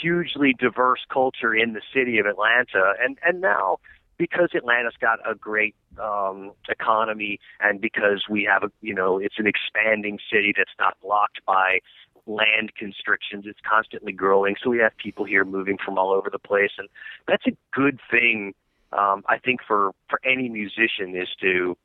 hugely 0.00 0.54
diverse 0.58 1.00
culture 1.12 1.54
in 1.54 1.72
the 1.72 1.82
city 1.94 2.18
of 2.18 2.26
Atlanta, 2.26 2.94
and 3.02 3.18
and 3.24 3.40
now 3.40 3.78
because 4.18 4.50
Atlanta's 4.54 4.94
got 5.00 5.18
a 5.28 5.34
great 5.34 5.74
um, 5.98 6.52
economy, 6.68 7.40
and 7.58 7.80
because 7.80 8.24
we 8.28 8.44
have 8.44 8.62
a 8.62 8.70
you 8.80 8.94
know 8.94 9.18
it's 9.18 9.36
an 9.38 9.46
expanding 9.46 10.18
city 10.30 10.52
that's 10.56 10.74
not 10.78 10.96
blocked 11.02 11.40
by 11.46 11.78
land 12.26 12.72
constrictions. 12.76 13.44
It's 13.46 13.60
constantly 13.68 14.12
growing, 14.12 14.56
so 14.62 14.70
we 14.70 14.78
have 14.78 14.96
people 14.96 15.24
here 15.24 15.44
moving 15.44 15.78
from 15.82 15.98
all 15.98 16.12
over 16.12 16.28
the 16.30 16.38
place, 16.38 16.72
and 16.78 16.88
that's 17.26 17.46
a 17.46 17.56
good 17.72 17.98
thing. 18.10 18.54
Um, 18.92 19.24
I 19.28 19.38
think 19.38 19.60
for 19.66 19.92
for 20.08 20.20
any 20.24 20.48
musician 20.48 21.16
is 21.16 21.28
to 21.40 21.76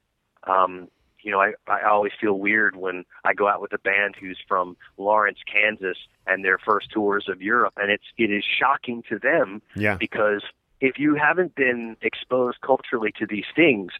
um, 0.43 0.89
you 1.25 1.31
know, 1.31 1.41
I, 1.41 1.53
I 1.67 1.89
always 1.89 2.13
feel 2.21 2.37
weird 2.37 2.75
when 2.75 3.03
I 3.25 3.33
go 3.33 3.47
out 3.49 3.59
with 3.59 3.73
a 3.73 3.79
band 3.79 4.15
who's 4.17 4.37
from 4.47 4.77
Lawrence, 4.97 5.39
Kansas, 5.51 5.97
and 6.27 6.45
their 6.45 6.59
first 6.59 6.91
tours 6.91 7.27
of 7.27 7.41
Europe, 7.41 7.73
and 7.77 7.91
it's 7.91 8.05
it 8.17 8.31
is 8.31 8.43
shocking 8.45 9.03
to 9.09 9.17
them 9.17 9.61
Yeah. 9.75 9.97
because 9.97 10.43
if 10.79 10.99
you 10.99 11.15
haven't 11.15 11.55
been 11.55 11.97
exposed 12.01 12.61
culturally 12.61 13.11
to 13.17 13.25
these 13.25 13.45
things, 13.55 13.91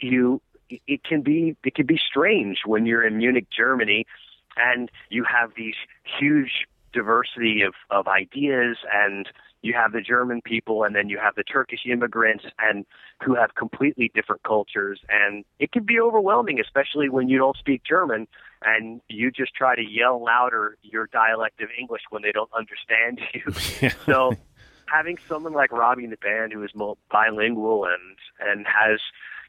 you 0.00 0.40
it 0.70 1.04
can 1.04 1.20
be 1.20 1.56
it 1.62 1.74
can 1.74 1.84
be 1.86 1.98
strange 1.98 2.60
when 2.64 2.86
you're 2.86 3.06
in 3.06 3.18
Munich, 3.18 3.48
Germany, 3.54 4.06
and 4.56 4.90
you 5.10 5.24
have 5.24 5.52
these 5.54 5.76
huge 6.18 6.66
diversity 6.94 7.60
of 7.62 7.74
of 7.90 8.08
ideas 8.08 8.78
and 8.92 9.28
you 9.62 9.74
have 9.74 9.92
the 9.92 10.00
German 10.00 10.40
people 10.42 10.84
and 10.84 10.94
then 10.94 11.08
you 11.08 11.18
have 11.18 11.34
the 11.34 11.42
Turkish 11.42 11.80
immigrants 11.90 12.44
and 12.58 12.86
who 13.22 13.34
have 13.34 13.54
completely 13.54 14.10
different 14.14 14.42
cultures 14.42 15.00
and 15.08 15.44
it 15.58 15.72
can 15.72 15.84
be 15.84 16.00
overwhelming 16.00 16.60
especially 16.60 17.08
when 17.08 17.28
you 17.28 17.38
don't 17.38 17.56
speak 17.56 17.82
German 17.84 18.26
and 18.62 19.00
you 19.08 19.30
just 19.30 19.54
try 19.54 19.74
to 19.74 19.82
yell 19.82 20.22
louder 20.22 20.76
your 20.82 21.06
dialect 21.06 21.60
of 21.60 21.68
English 21.78 22.02
when 22.10 22.22
they 22.22 22.32
don't 22.32 22.50
understand 22.56 23.20
you. 23.34 23.90
so 24.06 24.32
having 24.86 25.18
someone 25.28 25.52
like 25.52 25.72
Robbie 25.72 26.04
in 26.04 26.10
the 26.10 26.16
band 26.16 26.52
who 26.52 26.62
is 26.62 26.70
bilingual 27.10 27.84
and 27.84 28.16
and 28.40 28.66
has 28.66 29.00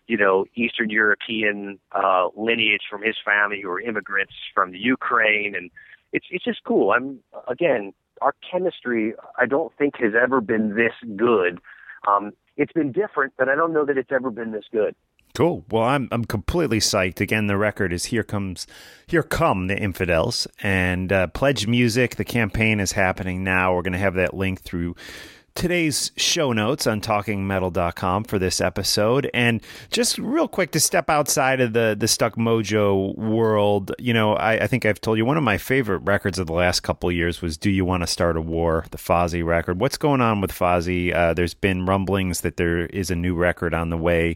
you 0.08 0.18
know 0.18 0.46
Eastern 0.56 0.90
European 0.90 1.80
uh, 1.92 2.28
lineage 2.36 2.84
from 2.90 3.02
his 3.02 3.16
family 3.24 3.62
who 3.62 3.70
are 3.70 3.80
immigrants 3.80 4.34
from 4.54 4.72
the 4.72 4.80
Ukraine 4.80 5.56
and 5.56 5.72
it's 6.14 6.26
it's 6.30 6.44
just 6.44 6.64
cool. 6.66 6.92
I'm 6.92 7.20
again 7.48 7.94
our 8.22 8.36
chemistry 8.50 9.14
I 9.38 9.46
don't 9.46 9.74
think 9.78 9.96
has 9.98 10.14
ever 10.20 10.42
been 10.42 10.76
this 10.76 10.94
good. 11.16 11.60
Um, 12.08 12.32
it's 12.58 12.74
been 12.74 12.92
different, 12.92 13.34
but 13.38 13.50
I 13.50 13.56
don't 13.56 13.74
know 13.74 13.86
that 13.86 13.98
it's 13.98 14.12
ever 14.12 14.30
been 14.30 14.52
this 14.52 14.66
good. 14.72 14.96
Cool. 15.34 15.64
Well, 15.72 15.84
I'm 15.84 16.10
I'm 16.12 16.26
completely 16.26 16.80
psyched. 16.80 17.22
Again, 17.22 17.48
the 17.48 17.58
record 17.58 17.94
is 17.94 18.06
here 18.06 18.24
comes 18.24 18.68
here 19.08 19.24
come 19.24 19.68
the 19.68 19.78
infidels 19.78 20.46
and 20.62 21.12
uh, 21.12 21.28
pledge 21.28 21.68
music. 21.68 22.18
The 22.18 22.26
campaign 22.26 22.80
is 22.82 22.92
happening 22.92 23.44
now. 23.44 23.74
We're 23.74 23.82
going 23.82 23.94
to 23.94 24.00
have 24.00 24.16
that 24.16 24.34
link 24.34 24.62
through 24.62 24.96
today's 25.56 26.12
show 26.18 26.54
notes 26.54 26.88
on 26.88 27.02
talkingmetal.com 27.02 28.24
for 28.26 28.40
this 28.40 28.62
episode. 28.62 29.30
And 29.34 29.62
just 29.92 30.18
real 30.18 30.48
quick 30.48 30.72
to 30.72 30.80
step 30.80 31.10
outside 31.10 31.62
of 31.62 31.74
the 31.74 31.96
the 31.98 32.08
stuck 32.08 32.36
mojo 32.36 33.16
world 33.18 33.94
you 34.00 34.14
know 34.14 34.34
I, 34.34 34.54
I 34.64 34.68
think 34.68 34.86
i've 34.86 35.02
told 35.02 35.18
you 35.18 35.26
one 35.26 35.38
of 35.38 35.44
my 35.44 35.58
favorite 35.58 36.00
records 36.00 36.40
of 36.40 36.48
the 36.48 36.54
last 36.54 36.82
couple 36.82 37.12
years 37.12 37.42
was 37.42 37.58
do 37.58 37.70
you 37.70 37.84
want 37.84 38.04
to 38.04 38.08
start 38.08 38.38
a 38.38 38.42
war 38.42 38.86
the 38.92 38.98
fozzy 38.98 39.44
record. 39.44 39.80
What's 39.80 39.98
going 39.98 40.22
on 40.22 40.42
with 40.42 40.52
fozzy? 40.52 41.14
Uh, 41.14 41.34
there's 41.34 41.54
been 41.54 41.86
rumblings 41.86 42.42
that 42.42 42.58
there 42.58 42.86
is 42.88 43.12
a 43.12 43.16
new 43.16 43.36
record 43.36 43.74
on 43.74 43.90
the 43.90 43.98
way 43.98 44.36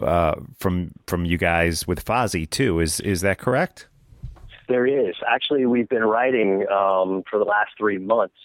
uh, 0.00 0.34
from 0.58 0.92
from 1.06 1.24
you 1.24 1.38
guys 1.38 1.86
with 1.86 2.04
fozzy 2.04 2.48
too. 2.48 2.80
Is 2.80 3.00
is 3.00 3.20
that 3.22 3.38
correct? 3.38 3.88
There 4.68 4.86
is. 4.86 5.14
Actually, 5.28 5.66
we've 5.66 5.88
been 5.88 6.04
writing 6.04 6.66
um, 6.68 7.22
for 7.30 7.38
the 7.38 7.44
last 7.44 7.70
three 7.78 7.98
months, 7.98 8.36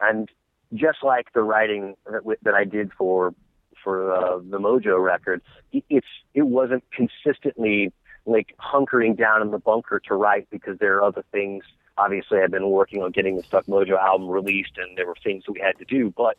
and 0.00 0.28
just 0.74 1.02
like 1.02 1.32
the 1.32 1.42
writing 1.42 1.94
that, 2.10 2.22
that 2.42 2.54
I 2.54 2.64
did 2.64 2.92
for 2.92 3.34
for 3.82 4.12
uh, 4.12 4.38
the 4.38 4.58
Mojo 4.58 5.02
record, 5.02 5.42
it, 5.72 5.84
it's 5.90 6.06
it 6.32 6.42
wasn't 6.42 6.84
consistently 6.90 7.92
like 8.26 8.54
hunkering 8.58 9.16
down 9.16 9.42
in 9.42 9.50
the 9.50 9.58
bunker 9.58 10.00
to 10.08 10.14
write 10.14 10.48
because 10.50 10.78
there 10.78 10.96
are 10.96 11.02
other 11.02 11.24
things. 11.32 11.64
Obviously, 11.96 12.38
I've 12.40 12.50
been 12.50 12.70
working 12.70 13.02
on 13.02 13.12
getting 13.12 13.36
the 13.36 13.42
Stuck 13.42 13.66
Mojo 13.66 13.98
album 14.00 14.28
released, 14.28 14.78
and 14.78 14.96
there 14.98 15.06
were 15.06 15.16
things 15.22 15.44
we 15.48 15.60
had 15.60 15.78
to 15.78 15.84
do. 15.84 16.12
But 16.16 16.38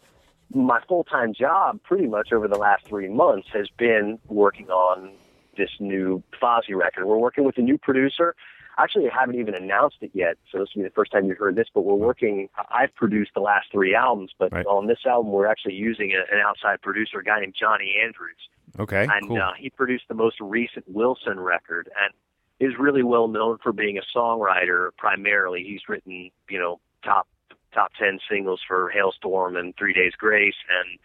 my 0.53 0.81
full 0.87 1.03
time 1.03 1.33
job, 1.33 1.81
pretty 1.83 2.07
much 2.07 2.33
over 2.33 2.47
the 2.47 2.57
last 2.57 2.85
three 2.85 3.07
months, 3.07 3.47
has 3.53 3.69
been 3.77 4.19
working 4.27 4.69
on 4.69 5.11
this 5.57 5.69
new 5.79 6.21
Fozzy 6.41 6.75
record. 6.75 7.05
We're 7.05 7.17
working 7.17 7.45
with 7.45 7.57
a 7.57 7.61
new 7.61 7.77
producer. 7.77 8.35
Actually, 8.77 9.09
I 9.09 9.19
haven't 9.19 9.39
even 9.39 9.55
announced 9.55 9.97
it 10.01 10.11
yet, 10.13 10.37
so 10.51 10.59
this 10.59 10.69
will 10.75 10.83
be 10.83 10.89
the 10.89 10.93
first 10.93 11.11
time 11.11 11.25
you've 11.25 11.37
heard 11.37 11.55
this. 11.55 11.67
But 11.73 11.81
we're 11.81 11.95
working. 11.95 12.49
I've 12.69 12.93
produced 12.95 13.31
the 13.33 13.41
last 13.41 13.67
three 13.71 13.95
albums, 13.95 14.31
but 14.37 14.51
on 14.65 14.87
this 14.87 14.99
album, 15.05 15.31
we're 15.31 15.47
actually 15.47 15.75
using 15.75 16.11
a, 16.11 16.35
an 16.35 16.41
outside 16.45 16.81
producer, 16.81 17.19
a 17.19 17.23
guy 17.23 17.39
named 17.39 17.55
Johnny 17.57 17.95
Andrews, 18.03 18.49
okay 18.79 19.07
and 19.09 19.27
cool 19.29 19.41
uh, 19.41 19.53
he 19.57 19.69
produced 19.69 20.05
the 20.07 20.13
most 20.13 20.39
recent 20.41 20.85
Wilson 20.87 21.39
record, 21.39 21.89
and 22.01 22.13
is 22.59 22.77
really 22.79 23.03
well 23.03 23.27
known 23.27 23.57
for 23.61 23.71
being 23.71 23.97
a 23.97 24.17
songwriter. 24.17 24.89
Primarily, 24.97 25.63
he's 25.63 25.81
written 25.87 26.31
you 26.49 26.59
know 26.59 26.79
top 27.03 27.27
top 27.73 27.91
ten 27.97 28.19
singles 28.29 28.61
for 28.67 28.91
Halestorm 28.95 29.57
and 29.57 29.75
Three 29.77 29.93
Days 29.93 30.13
Grace, 30.17 30.55
and 30.69 30.99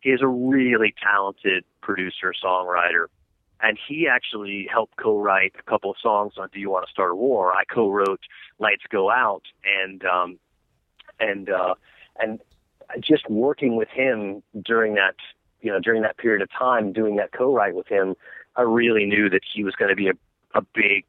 he 0.00 0.10
is 0.10 0.20
a 0.20 0.28
really 0.28 0.94
talented 1.02 1.64
producer, 1.80 2.34
songwriter, 2.42 3.06
and 3.60 3.78
he 3.88 4.06
actually 4.08 4.68
helped 4.70 4.96
co-write 4.96 5.54
a 5.58 5.62
couple 5.62 5.90
of 5.90 5.96
songs 6.00 6.34
on 6.36 6.48
"Do 6.52 6.60
You 6.60 6.70
Want 6.70 6.86
to 6.86 6.90
Start 6.90 7.12
a 7.12 7.14
War." 7.14 7.52
I 7.52 7.64
co-wrote 7.64 8.20
"Lights 8.58 8.84
Go 8.90 9.10
Out," 9.10 9.42
and 9.64 10.04
um, 10.04 10.38
and 11.20 11.50
uh, 11.50 11.74
and 12.20 12.40
just 13.00 13.28
working 13.28 13.76
with 13.76 13.88
him 13.88 14.42
during 14.62 14.94
that 14.94 15.16
you 15.60 15.70
know 15.70 15.80
during 15.80 16.02
that 16.02 16.18
period 16.18 16.42
of 16.42 16.50
time, 16.50 16.92
doing 16.92 17.16
that 17.16 17.32
co-write 17.32 17.74
with 17.74 17.86
him, 17.88 18.14
I 18.56 18.62
really 18.62 19.06
knew 19.06 19.28
that 19.30 19.42
he 19.50 19.64
was 19.64 19.74
going 19.74 19.90
to 19.90 19.96
be 19.96 20.08
a 20.08 20.14
a 20.54 20.62
big 20.74 21.04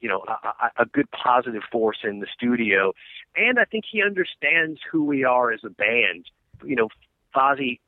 you 0.00 0.08
know 0.08 0.24
a, 0.28 0.82
a 0.82 0.86
good 0.86 1.10
positive 1.10 1.62
force 1.70 1.98
in 2.04 2.20
the 2.20 2.26
studio, 2.32 2.92
and 3.36 3.58
I 3.58 3.64
think 3.64 3.84
he 3.90 4.02
understands 4.02 4.80
who 4.90 5.04
we 5.04 5.24
are 5.24 5.52
as 5.52 5.60
a 5.64 5.70
band. 5.70 6.26
You 6.64 6.76
know, 6.76 6.88
Fozzy 7.34 7.80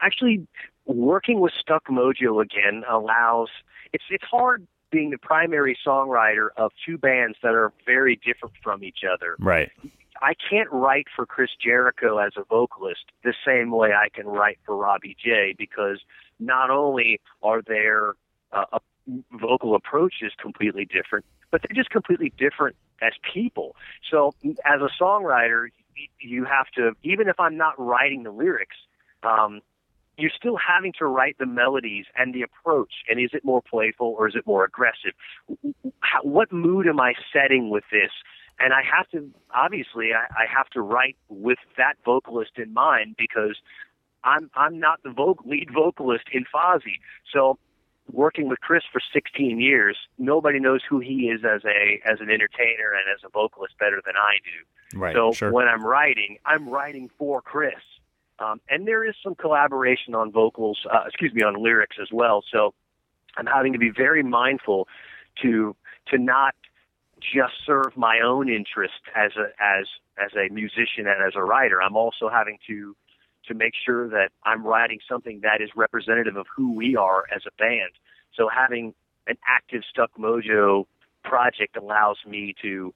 actually 0.00 0.46
working 0.86 1.40
with 1.40 1.52
Stuck 1.58 1.86
Mojo 1.88 2.42
again 2.42 2.84
allows 2.88 3.48
it's 3.92 4.04
it's 4.10 4.24
hard 4.24 4.66
being 4.90 5.10
the 5.10 5.18
primary 5.18 5.76
songwriter 5.86 6.48
of 6.56 6.70
two 6.84 6.98
bands 6.98 7.38
that 7.42 7.54
are 7.54 7.72
very 7.86 8.16
different 8.16 8.54
from 8.62 8.84
each 8.84 9.00
other. 9.10 9.36
Right. 9.38 9.70
I 10.20 10.34
can't 10.48 10.70
write 10.70 11.06
for 11.16 11.26
Chris 11.26 11.50
Jericho 11.60 12.18
as 12.18 12.32
a 12.36 12.44
vocalist 12.44 13.04
the 13.24 13.34
same 13.44 13.70
way 13.72 13.90
I 13.92 14.08
can 14.08 14.26
write 14.26 14.58
for 14.64 14.76
Robbie 14.76 15.16
J 15.22 15.54
because 15.58 16.00
not 16.38 16.70
only 16.70 17.20
are 17.42 17.62
their 17.62 18.14
uh, 18.52 18.78
vocal 19.32 19.74
approaches 19.74 20.32
completely 20.40 20.84
different, 20.84 21.24
but 21.50 21.62
they're 21.62 21.74
just 21.74 21.90
completely 21.90 22.32
different 22.38 22.76
as 23.00 23.12
people. 23.34 23.74
So 24.08 24.34
as 24.64 24.80
a 24.80 24.88
songwriter, 25.02 25.68
you 26.20 26.44
have 26.44 26.66
to 26.76 26.92
even 27.02 27.28
if 27.28 27.40
I'm 27.40 27.56
not 27.56 27.74
writing 27.78 28.22
the 28.22 28.30
lyrics, 28.30 28.76
um, 29.22 29.60
you're 30.18 30.30
still 30.36 30.56
having 30.56 30.92
to 30.98 31.06
write 31.06 31.36
the 31.38 31.46
melodies 31.46 32.06
and 32.16 32.34
the 32.34 32.42
approach. 32.42 32.92
And 33.08 33.18
is 33.18 33.30
it 33.32 33.44
more 33.44 33.62
playful 33.62 34.14
or 34.18 34.28
is 34.28 34.34
it 34.36 34.46
more 34.46 34.64
aggressive? 34.64 35.12
How, 36.00 36.22
what 36.22 36.52
mood 36.52 36.86
am 36.86 37.00
I 37.00 37.14
setting 37.32 37.70
with 37.70 37.84
this? 37.90 38.10
And 38.60 38.72
I 38.72 38.82
have 38.82 39.08
to, 39.10 39.30
obviously, 39.54 40.10
I, 40.12 40.26
I 40.42 40.44
have 40.54 40.68
to 40.70 40.82
write 40.82 41.16
with 41.28 41.58
that 41.78 41.94
vocalist 42.04 42.52
in 42.56 42.72
mind 42.72 43.16
because 43.18 43.56
I'm 44.24 44.50
I'm 44.54 44.78
not 44.78 45.02
the 45.02 45.08
voc- 45.10 45.44
lead 45.46 45.70
vocalist 45.74 46.24
in 46.32 46.44
Fozzy. 46.54 47.00
So 47.32 47.58
working 48.12 48.48
with 48.48 48.60
Chris 48.60 48.82
for 48.92 49.00
16 49.12 49.60
years, 49.60 49.96
nobody 50.18 50.60
knows 50.60 50.80
who 50.88 51.00
he 51.00 51.28
is 51.30 51.40
as 51.44 51.62
a 51.64 52.00
as 52.08 52.20
an 52.20 52.30
entertainer 52.30 52.92
and 52.92 53.04
as 53.12 53.24
a 53.24 53.30
vocalist 53.30 53.74
better 53.78 54.00
than 54.04 54.14
I 54.16 54.36
do. 54.44 54.98
Right, 54.98 55.14
So 55.16 55.32
sure. 55.32 55.50
when 55.50 55.66
I'm 55.66 55.84
writing, 55.84 56.38
I'm 56.44 56.68
writing 56.68 57.10
for 57.18 57.40
Chris. 57.40 57.74
Um, 58.42 58.60
and 58.68 58.86
there 58.86 59.06
is 59.08 59.14
some 59.22 59.34
collaboration 59.34 60.14
on 60.14 60.32
vocals, 60.32 60.78
uh, 60.92 61.04
excuse 61.06 61.32
me, 61.32 61.42
on 61.42 61.62
lyrics 61.62 61.96
as 62.00 62.08
well. 62.12 62.42
So 62.52 62.74
I'm 63.36 63.46
having 63.46 63.72
to 63.72 63.78
be 63.78 63.90
very 63.90 64.22
mindful 64.22 64.88
to 65.42 65.76
to 66.08 66.18
not 66.18 66.54
just 67.20 67.52
serve 67.64 67.96
my 67.96 68.20
own 68.24 68.48
interest 68.48 69.00
as 69.14 69.32
a 69.36 69.46
as 69.62 69.86
as 70.18 70.32
a 70.36 70.52
musician 70.52 71.06
and 71.06 71.22
as 71.26 71.34
a 71.36 71.42
writer. 71.42 71.80
I'm 71.80 71.96
also 71.96 72.28
having 72.28 72.58
to 72.68 72.96
to 73.48 73.54
make 73.54 73.72
sure 73.84 74.08
that 74.08 74.30
I'm 74.44 74.64
writing 74.64 74.98
something 75.08 75.40
that 75.42 75.60
is 75.60 75.70
representative 75.74 76.36
of 76.36 76.46
who 76.54 76.72
we 76.72 76.96
are 76.96 77.24
as 77.34 77.42
a 77.46 77.50
band. 77.58 77.92
So 78.36 78.48
having 78.48 78.94
an 79.26 79.36
active 79.46 79.82
Stuck 79.88 80.10
Mojo 80.16 80.86
project 81.24 81.76
allows 81.76 82.18
me 82.26 82.54
to 82.62 82.92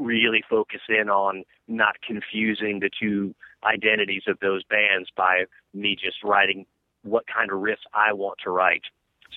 really 0.00 0.42
focus 0.48 0.80
in 0.88 1.08
on 1.08 1.44
not 1.68 1.96
confusing 2.06 2.80
the 2.80 2.90
two 2.90 3.34
identities 3.64 4.22
of 4.26 4.38
those 4.40 4.64
bands 4.64 5.08
by 5.16 5.44
me 5.74 5.96
just 6.02 6.22
writing 6.24 6.66
what 7.02 7.24
kind 7.26 7.50
of 7.50 7.58
riffs 7.58 7.84
I 7.94 8.12
want 8.12 8.38
to 8.44 8.50
write. 8.50 8.84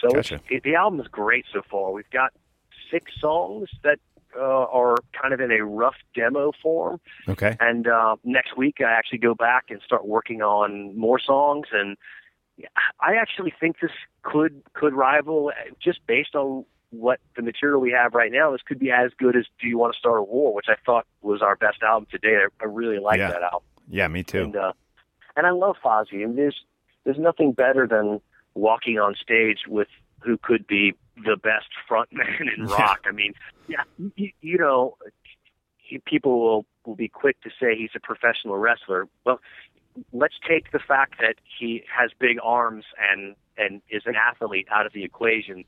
So 0.02 0.10
Gotcha. 0.10 0.42
it, 0.50 0.64
the 0.64 0.76
album 0.76 1.00
is 1.00 1.08
great 1.08 1.46
so 1.54 1.62
far. 1.70 1.92
We've 1.92 2.10
got 2.10 2.34
six 2.92 3.12
songs 3.20 3.70
that 3.84 4.00
uh, 4.38 4.42
are 4.42 4.96
kind 5.20 5.34
of 5.34 5.40
in 5.40 5.52
a 5.52 5.64
rough 5.64 5.96
demo 6.14 6.52
form. 6.62 7.00
Okay. 7.28 7.56
And 7.60 7.88
uh, 7.88 8.18
next 8.24 8.58
week, 8.58 8.78
I 8.82 8.92
actually 8.92 9.20
go 9.20 9.34
back 9.34 9.66
and 9.70 9.82
start 9.86 10.06
working 10.06 10.42
on 10.42 10.98
more 10.98 11.20
songs. 11.20 11.68
And 11.72 11.98
I 13.00 13.16
actually 13.16 13.54
think 13.60 13.78
this 13.82 13.92
could 14.24 14.62
could 14.74 14.94
rival 14.94 15.52
just 15.82 16.06
based 16.08 16.36
on 16.36 16.66
what 17.00 17.20
the 17.36 17.42
material 17.42 17.80
we 17.82 17.92
have 17.92 18.14
right 18.14 18.32
now. 18.32 18.52
This 18.52 18.62
could 18.66 18.80
be 18.80 18.92
as 18.92 19.12
good 19.18 19.36
as 19.36 19.46
"Do 19.62 19.68
You 19.68 19.78
Want 19.78 19.94
to 19.94 20.00
Start 20.00 20.20
a 20.20 20.24
War," 20.24 20.54
which 20.54 20.68
I 20.70 20.76
thought 20.86 21.06
was 21.22 21.42
our 21.42 21.56
best 21.56 21.84
album 21.84 22.08
to 22.12 22.18
date. 22.18 22.38
I, 22.38 22.48
I 22.64 22.66
really 22.68 23.00
like 23.00 23.20
Yeah. 23.20 23.30
that 23.32 23.44
album. 23.44 23.68
Yeah, 23.90 24.08
me 24.08 24.24
too. 24.24 24.44
And 24.44 24.56
uh, 24.56 24.74
and 25.36 25.46
I 25.48 25.52
love 25.52 25.76
Fozzy. 25.84 26.24
And 26.24 26.38
there's 26.38 26.60
there's 27.04 27.20
nothing 27.20 27.52
better 27.52 27.88
than 27.88 28.22
walking 28.54 28.98
on 29.00 29.16
stage 29.22 29.60
with 29.68 29.88
who 30.22 30.38
could 30.38 30.66
be 30.66 30.94
the 31.18 31.38
best 31.42 31.68
frontman 31.90 32.54
in 32.58 32.66
rock. 32.68 33.02
I 33.06 33.12
mean, 33.12 33.34
yeah, 33.68 33.84
you, 34.16 34.32
you 34.42 34.58
know, 34.58 34.98
he, 35.78 36.00
people 36.06 36.40
will 36.42 36.66
will 36.86 36.96
be 36.96 37.08
quick 37.08 37.40
to 37.42 37.50
say 37.60 37.76
he's 37.78 37.92
a 37.96 38.00
professional 38.00 38.58
wrestler. 38.58 39.08
Well, 39.26 39.40
let's 40.14 40.36
take 40.48 40.72
the 40.72 40.80
fact 40.80 41.16
that 41.20 41.36
he 41.60 41.84
has 41.96 42.12
big 42.20 42.38
arms 42.44 42.86
and 43.12 43.36
and 43.58 43.82
is 43.90 44.04
an 44.06 44.16
athlete 44.16 44.68
out 44.72 44.86
of 44.86 44.94
the 44.94 45.04
equation. 45.04 45.64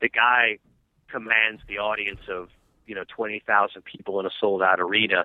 The 0.00 0.08
guy 0.08 0.58
commands 1.10 1.62
the 1.68 1.78
audience 1.78 2.20
of 2.28 2.48
you 2.86 2.94
know 2.94 3.04
twenty 3.08 3.42
thousand 3.46 3.82
people 3.84 4.20
in 4.20 4.26
a 4.26 4.30
sold 4.40 4.62
out 4.62 4.80
arena. 4.80 5.24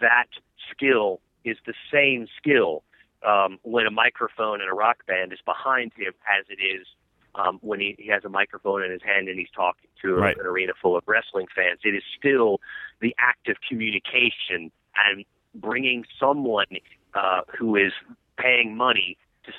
That 0.00 0.26
skill 0.70 1.20
is 1.44 1.56
the 1.66 1.74
same 1.92 2.26
skill 2.36 2.82
um, 3.26 3.58
when 3.62 3.86
a 3.86 3.90
microphone 3.90 4.60
in 4.60 4.68
a 4.68 4.74
rock 4.74 5.06
band 5.06 5.32
is 5.32 5.38
behind 5.44 5.92
him 5.96 6.12
as 6.38 6.44
it 6.48 6.60
is 6.62 6.86
um, 7.34 7.58
when 7.62 7.80
he, 7.80 7.94
he 7.98 8.08
has 8.08 8.24
a 8.24 8.28
microphone 8.28 8.82
in 8.82 8.90
his 8.90 9.02
hand 9.02 9.28
and 9.28 9.38
he's 9.38 9.50
talking 9.54 9.88
to 10.02 10.14
Right. 10.14 10.36
an 10.38 10.46
arena 10.46 10.72
full 10.80 10.96
of 10.96 11.04
wrestling 11.06 11.46
fans. 11.54 11.80
It 11.84 11.94
is 11.94 12.02
still 12.18 12.60
the 13.00 13.14
act 13.18 13.48
of 13.48 13.56
communication 13.68 14.70
and 14.96 15.24
bringing 15.54 16.04
someone 16.18 16.66
uh, 17.14 17.42
who 17.58 17.76
is 17.76 17.92
paying 18.38 18.76
money 18.76 19.16
to 19.44 19.52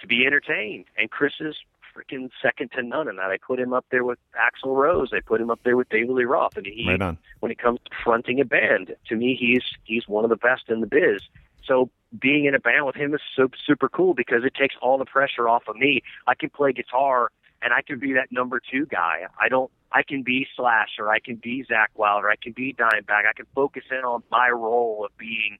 to 0.00 0.06
be 0.06 0.24
entertained. 0.26 0.86
And 0.96 1.10
Chris 1.10 1.34
is 1.40 1.56
freaking 1.94 2.30
second 2.42 2.72
to 2.72 2.82
none 2.82 3.08
in 3.08 3.16
that. 3.16 3.30
I 3.30 3.38
put 3.38 3.58
him 3.58 3.72
up 3.72 3.84
there 3.90 4.04
with 4.04 4.18
Axl 4.34 4.74
Rose. 4.76 5.10
I 5.12 5.20
put 5.20 5.40
him 5.40 5.50
up 5.50 5.60
there 5.64 5.76
with 5.76 5.88
David 5.88 6.10
Lee 6.10 6.24
Roth. 6.24 6.56
And 6.56 6.66
he, 6.66 6.86
Right 6.88 7.16
when 7.40 7.50
it 7.50 7.58
comes 7.58 7.80
to 7.84 7.90
fronting 8.04 8.40
a 8.40 8.44
band, 8.44 8.94
to 9.08 9.16
me, 9.16 9.36
he's 9.38 9.64
he's 9.84 10.06
one 10.08 10.24
of 10.24 10.30
the 10.30 10.36
best 10.36 10.68
in 10.68 10.80
the 10.80 10.86
biz. 10.86 11.22
So 11.64 11.90
being 12.18 12.46
in 12.46 12.54
a 12.54 12.60
band 12.60 12.86
with 12.86 12.96
him 12.96 13.14
is 13.14 13.20
so 13.36 13.48
super 13.64 13.88
cool 13.88 14.14
because 14.14 14.44
it 14.44 14.54
takes 14.54 14.74
all 14.82 14.98
the 14.98 15.04
pressure 15.04 15.48
off 15.48 15.64
of 15.68 15.76
me. 15.76 16.02
I 16.26 16.34
can 16.34 16.50
play 16.50 16.72
guitar 16.72 17.30
and 17.62 17.72
I 17.72 17.82
can 17.82 17.98
be 17.98 18.14
that 18.14 18.32
number 18.32 18.60
two 18.60 18.86
guy. 18.86 19.26
I 19.38 19.48
don't. 19.48 19.70
I 19.92 20.02
can 20.02 20.22
be 20.22 20.46
Slash 20.56 20.90
or 20.98 21.10
I 21.10 21.18
can 21.18 21.36
be 21.36 21.64
Zakk 21.64 21.88
Wylde. 21.96 22.24
I 22.24 22.36
can 22.40 22.52
be 22.52 22.72
Dimebag. 22.72 23.26
I 23.28 23.32
can 23.34 23.46
focus 23.54 23.84
in 23.90 24.04
on 24.04 24.22
my 24.30 24.48
role 24.48 25.04
of 25.04 25.16
being 25.18 25.58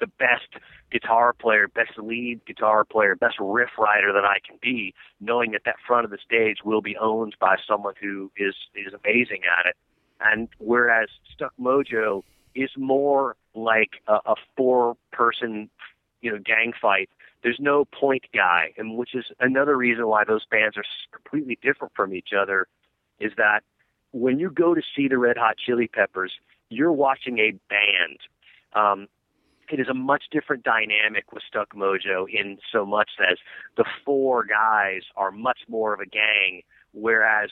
the 0.00 0.06
best 0.06 0.48
guitar 0.90 1.32
player, 1.32 1.68
best 1.68 1.98
lead 1.98 2.44
guitar 2.46 2.84
player, 2.84 3.14
best 3.16 3.36
riff 3.40 3.70
writer 3.78 4.12
that 4.12 4.24
I 4.24 4.38
can 4.46 4.58
be, 4.60 4.94
knowing 5.20 5.52
that 5.52 5.62
that 5.64 5.76
front 5.86 6.04
of 6.04 6.10
the 6.10 6.18
stage 6.24 6.58
will 6.64 6.82
be 6.82 6.96
owned 6.96 7.36
by 7.40 7.56
someone 7.66 7.94
who 8.00 8.30
is 8.36 8.54
is 8.74 8.92
amazing 8.92 9.42
at 9.58 9.66
it. 9.66 9.76
And 10.20 10.48
whereas 10.58 11.08
Stuck 11.34 11.52
Mojo 11.60 12.22
is 12.54 12.70
more 12.76 13.36
like 13.54 14.02
a, 14.06 14.14
a 14.26 14.34
four 14.56 14.96
person, 15.12 15.68
you 16.20 16.30
know, 16.30 16.38
gang 16.38 16.72
fight. 16.80 17.10
There's 17.42 17.60
no 17.60 17.84
point 17.84 18.24
guy, 18.34 18.72
and 18.76 18.96
which 18.96 19.14
is 19.14 19.26
another 19.40 19.76
reason 19.76 20.06
why 20.06 20.24
those 20.24 20.44
bands 20.46 20.76
are 20.76 20.84
completely 21.12 21.58
different 21.62 21.92
from 21.94 22.14
each 22.14 22.30
other. 22.38 22.66
Is 23.20 23.32
that 23.36 23.60
when 24.12 24.38
you 24.38 24.50
go 24.50 24.74
to 24.74 24.82
see 24.94 25.08
the 25.08 25.18
Red 25.18 25.36
Hot 25.36 25.56
Chili 25.58 25.88
Peppers, 25.88 26.32
you're 26.70 26.92
watching 26.92 27.38
a 27.38 27.52
band. 27.68 28.18
Um, 28.72 29.08
it 29.72 29.80
is 29.80 29.88
a 29.88 29.94
much 29.94 30.24
different 30.30 30.62
dynamic 30.62 31.32
with 31.32 31.42
Stuck 31.46 31.74
Mojo 31.74 32.26
in 32.28 32.58
so 32.72 32.84
much 32.84 33.10
as 33.30 33.38
the 33.76 33.84
four 34.04 34.44
guys 34.44 35.02
are 35.16 35.30
much 35.30 35.60
more 35.68 35.94
of 35.94 36.00
a 36.00 36.06
gang, 36.06 36.62
whereas 36.92 37.50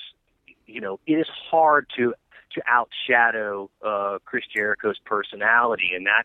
you 0.66 0.80
know 0.80 1.00
it 1.06 1.14
is 1.14 1.28
hard 1.50 1.86
to 1.96 2.14
to 2.52 2.62
outshadow 2.62 3.68
uh, 3.84 4.18
Chris 4.24 4.44
Jericho's 4.54 4.98
personality, 5.04 5.90
and 5.94 6.06
that 6.06 6.24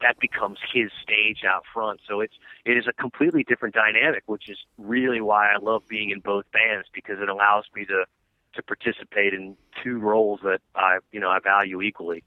that 0.00 0.18
becomes 0.20 0.58
his 0.72 0.90
stage 1.02 1.42
out 1.46 1.64
front. 1.72 2.00
So 2.06 2.20
it's 2.20 2.34
it 2.64 2.76
is 2.76 2.86
a 2.86 2.92
completely 2.92 3.44
different 3.44 3.74
dynamic, 3.74 4.22
which 4.26 4.48
is 4.48 4.58
really 4.78 5.20
why 5.20 5.52
I 5.52 5.58
love 5.60 5.86
being 5.88 6.10
in 6.10 6.20
both 6.20 6.44
bands 6.52 6.88
because 6.92 7.20
it 7.20 7.28
allows 7.28 7.64
me 7.74 7.84
to 7.86 8.04
to 8.54 8.62
participate 8.62 9.34
in 9.34 9.56
two 9.82 9.98
roles 9.98 10.40
that 10.42 10.60
I 10.74 10.98
you 11.12 11.20
know 11.20 11.30
I 11.30 11.38
value 11.40 11.82
equally. 11.82 12.24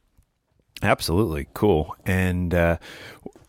Absolutely 0.81 1.47
cool. 1.53 1.95
And 2.05 2.53
uh, 2.53 2.77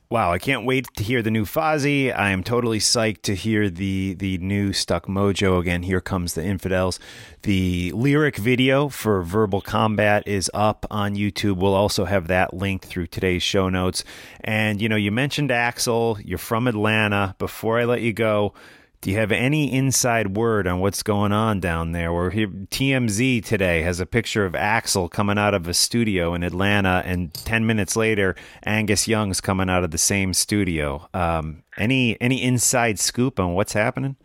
wow, 0.09 0.33
I 0.33 0.39
can't 0.41 0.66
wait 0.66 0.89
to 0.97 1.05
hear 1.05 1.22
the 1.22 1.31
new 1.31 1.45
Fozzy. 1.45 2.12
I 2.12 2.31
am 2.31 2.43
totally 2.43 2.81
psyched 2.81 3.22
to 3.22 3.35
hear 3.37 3.70
the 3.70 4.14
the 4.14 4.39
new 4.39 4.72
Stuck 4.72 5.07
Mojo 5.07 5.61
again. 5.61 5.85
Here 5.85 6.01
comes 6.01 6.35
the 6.35 6.45
infidels. 6.45 6.99
The 7.43 7.93
lyric 7.93 8.37
video 8.37 8.89
for 8.89 9.22
Verbal 9.22 9.61
Combat 9.61 10.26
is 10.26 10.51
up 10.53 10.87
on 10.91 11.14
YouTube. 11.14 11.59
We'll 11.59 11.74
also 11.74 12.05
have 12.05 12.26
that 12.26 12.53
linked 12.53 12.87
through 12.87 13.07
today's 13.07 13.45
show 13.45 13.68
notes. 13.68 14.03
And 14.41 14.83
you 14.83 14.89
know, 14.89 14.97
you 14.97 15.12
mentioned 15.12 15.51
Axl. 15.51 16.20
You're 16.24 16.39
from 16.39 16.66
Atlanta. 16.66 17.37
Before 17.39 17.78
I 17.78 17.85
let 17.85 18.03
you 18.03 18.12
go. 18.12 18.55
Do 19.03 19.11
you 19.11 19.16
have 19.16 19.32
any 19.32 19.72
inside 19.72 20.36
word 20.36 20.66
on 20.66 20.80
what's 20.80 21.03
going 21.03 21.32
on 21.32 21.59
down 21.59 21.92
there? 21.92 22.12
Where 22.12 22.30
TMZ 22.30 23.42
today 23.42 23.80
has 23.80 23.98
a 23.98 24.05
picture 24.05 24.44
of 24.44 24.53
Axl 24.53 25.11
coming 25.11 25.38
out 25.38 25.55
of 25.55 25.66
a 25.66 25.72
studio 25.72 26.34
in 26.34 26.42
Atlanta, 26.42 27.03
and 27.07 27.32
ten 27.32 27.64
minutes 27.64 27.96
later, 27.96 28.36
Angus 28.62 29.09
Young's 29.09 29.40
coming 29.40 29.70
out 29.70 29.84
of 29.84 29.90
the 29.90 29.96
same 29.96 30.34
studio. 30.34 31.09
Um, 31.14 31.62
any 31.78 32.20
any 32.20 32.42
inside 32.42 32.98
scoop 32.98 33.40
on 33.40 33.55
what's 33.55 33.72
happening? 33.72 34.16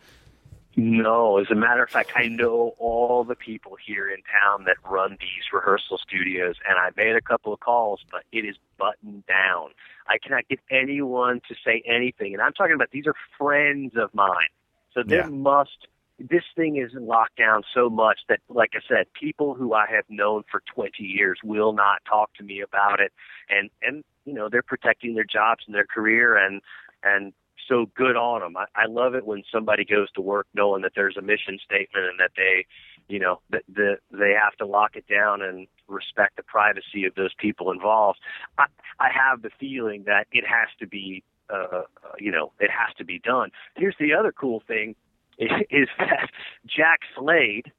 No, 0.75 1.37
as 1.37 1.49
a 1.49 1.55
matter 1.55 1.83
of 1.83 1.89
fact, 1.89 2.11
I 2.17 2.27
know 2.27 2.75
all 2.77 3.23
the 3.23 3.35
people 3.35 3.77
here 3.87 4.09
in 4.09 4.17
town 4.23 4.65
that 4.65 4.75
run 4.83 5.11
these 5.21 5.53
rehearsal 5.53 5.97
studios, 6.05 6.57
and 6.67 6.77
I 6.77 6.89
made 6.97 7.15
a 7.15 7.21
couple 7.21 7.53
of 7.53 7.61
calls, 7.61 8.01
but 8.11 8.23
it 8.33 8.43
is 8.43 8.57
buttoned 8.77 9.25
down. 9.25 9.69
I 10.07 10.17
cannot 10.17 10.49
get 10.49 10.59
anyone 10.69 11.39
to 11.47 11.55
say 11.63 11.81
anything, 11.87 12.33
and 12.33 12.41
I'm 12.41 12.51
talking 12.51 12.75
about 12.75 12.91
these 12.91 13.07
are 13.07 13.15
friends 13.37 13.93
of 13.95 14.13
mine. 14.13 14.49
So 14.95 15.03
there 15.07 15.23
Yeah. 15.23 15.29
must 15.29 15.87
this 16.17 16.43
thing 16.55 16.77
is 16.77 16.93
locked 16.93 17.35
down 17.35 17.63
so 17.73 17.89
much 17.89 18.19
that, 18.29 18.39
like 18.47 18.71
I 18.73 18.79
said, 18.87 19.11
people 19.13 19.53
who 19.53 19.73
I 19.73 19.85
have 19.89 20.05
known 20.09 20.43
for 20.49 20.63
20 20.73 21.03
years 21.03 21.39
will 21.43 21.73
not 21.73 22.05
talk 22.05 22.33
to 22.35 22.43
me 22.43 22.61
about 22.61 23.01
it, 23.01 23.11
and 23.49 23.69
and 23.81 24.03
you 24.25 24.33
know 24.33 24.49
they're 24.49 24.63
protecting 24.63 25.15
their 25.15 25.25
jobs 25.25 25.65
and 25.67 25.75
their 25.75 25.85
career, 25.85 26.37
and 26.37 26.61
and 27.03 27.33
so 27.67 27.87
good 27.95 28.15
on 28.15 28.41
them. 28.41 28.57
I, 28.57 28.65
I 28.75 28.85
love 28.87 29.15
it 29.15 29.25
when 29.25 29.43
somebody 29.51 29.85
goes 29.85 30.11
to 30.11 30.21
work 30.21 30.47
knowing 30.53 30.81
that 30.83 30.93
there's 30.95 31.17
a 31.17 31.21
mission 31.21 31.57
statement 31.63 32.05
and 32.05 32.19
that 32.19 32.31
they, 32.35 32.65
you 33.07 33.19
know, 33.19 33.41
that 33.49 33.63
the, 33.73 33.97
they 34.11 34.33
have 34.33 34.55
to 34.57 34.65
lock 34.65 34.95
it 34.95 35.07
down 35.07 35.41
and 35.41 35.67
respect 35.87 36.35
the 36.37 36.43
privacy 36.43 37.05
of 37.05 37.15
those 37.15 37.33
people 37.37 37.71
involved. 37.71 38.19
I, 38.57 38.65
I 38.99 39.09
have 39.09 39.41
the 39.41 39.49
feeling 39.59 40.03
that 40.05 40.27
it 40.31 40.45
has 40.45 40.67
to 40.79 40.87
be, 40.87 41.23
uh, 41.49 41.83
you 42.19 42.31
know, 42.31 42.51
it 42.59 42.69
has 42.69 42.95
to 42.97 43.05
be 43.05 43.19
done. 43.19 43.51
Here's 43.75 43.95
the 43.99 44.13
other 44.13 44.31
cool 44.31 44.61
thing 44.67 44.95
is 45.37 45.87
that 45.99 46.29
Jack 46.65 46.99
Slade, 47.17 47.71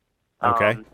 Okay. 0.42 0.70
um, 0.72 0.86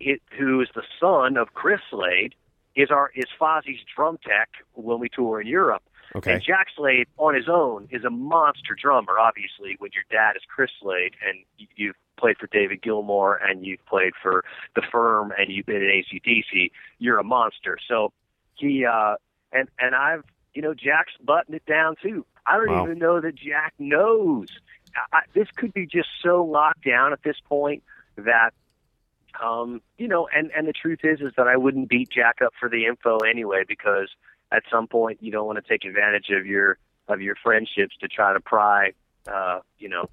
it, 0.00 0.20
who 0.38 0.60
is 0.60 0.68
the 0.74 0.82
son 1.00 1.36
of 1.36 1.54
Chris 1.54 1.80
Slade, 1.90 2.34
is 2.76 2.90
our 2.90 3.10
is 3.14 3.26
Fozzy's 3.40 3.80
drum 3.94 4.18
tech 4.26 4.48
when 4.74 5.00
we 5.00 5.08
tour 5.08 5.40
in 5.40 5.46
Europe. 5.46 5.82
Okay. 6.14 6.34
And 6.34 6.42
Jack 6.42 6.66
Slade 6.76 7.06
on 7.18 7.34
his 7.34 7.48
own 7.48 7.88
is 7.90 8.04
a 8.04 8.10
monster 8.10 8.74
drummer. 8.80 9.18
Obviously, 9.18 9.76
when 9.78 9.90
your 9.94 10.04
dad 10.10 10.36
is 10.36 10.42
Chris 10.48 10.70
Slade 10.80 11.14
and 11.26 11.38
you've 11.76 11.94
played 12.18 12.36
for 12.38 12.48
David 12.48 12.82
Gilmour 12.82 13.38
and 13.42 13.64
you've 13.64 13.84
played 13.86 14.12
for 14.20 14.44
the 14.74 14.82
Firm 14.90 15.32
and 15.38 15.50
you've 15.50 15.66
been 15.66 15.76
at 15.76 15.82
ACDC, 15.82 16.70
you're 16.98 17.18
a 17.18 17.24
monster. 17.24 17.78
So 17.88 18.12
he 18.54 18.84
uh, 18.84 19.14
and 19.52 19.68
and 19.78 19.94
I've 19.94 20.24
you 20.54 20.62
know 20.62 20.74
Jack's 20.74 21.12
buttoned 21.22 21.54
it 21.56 21.66
down 21.66 21.96
too. 22.02 22.24
I 22.46 22.56
don't 22.56 22.68
Wow. 22.68 22.84
even 22.84 22.98
know 22.98 23.20
that 23.20 23.34
Jack 23.34 23.74
knows. 23.78 24.48
I, 25.12 25.18
I, 25.18 25.20
this 25.34 25.48
could 25.56 25.72
be 25.72 25.86
just 25.86 26.08
so 26.22 26.44
locked 26.44 26.84
down 26.84 27.12
at 27.12 27.22
this 27.22 27.36
point 27.48 27.82
that 28.16 28.50
um, 29.42 29.80
you 29.98 30.08
know, 30.08 30.28
and 30.34 30.50
and 30.56 30.66
the 30.66 30.72
truth 30.72 31.00
is, 31.02 31.20
is 31.20 31.32
that 31.36 31.46
I 31.46 31.56
wouldn't 31.56 31.88
beat 31.88 32.10
Jack 32.10 32.38
up 32.44 32.52
for 32.58 32.68
the 32.68 32.86
info 32.86 33.18
anyway 33.18 33.62
because 33.66 34.08
at 34.52 34.62
some 34.70 34.86
point 34.88 35.18
you 35.22 35.30
don't 35.30 35.46
want 35.46 35.62
to 35.64 35.68
take 35.68 35.84
advantage 35.84 36.30
of 36.30 36.46
your 36.46 36.78
of 37.08 37.20
your 37.20 37.36
friendships 37.42 37.96
to 38.00 38.08
try 38.08 38.32
to 38.32 38.40
pry, 38.40 38.92
uh, 39.32 39.60
you 39.78 39.88
know, 39.88 40.06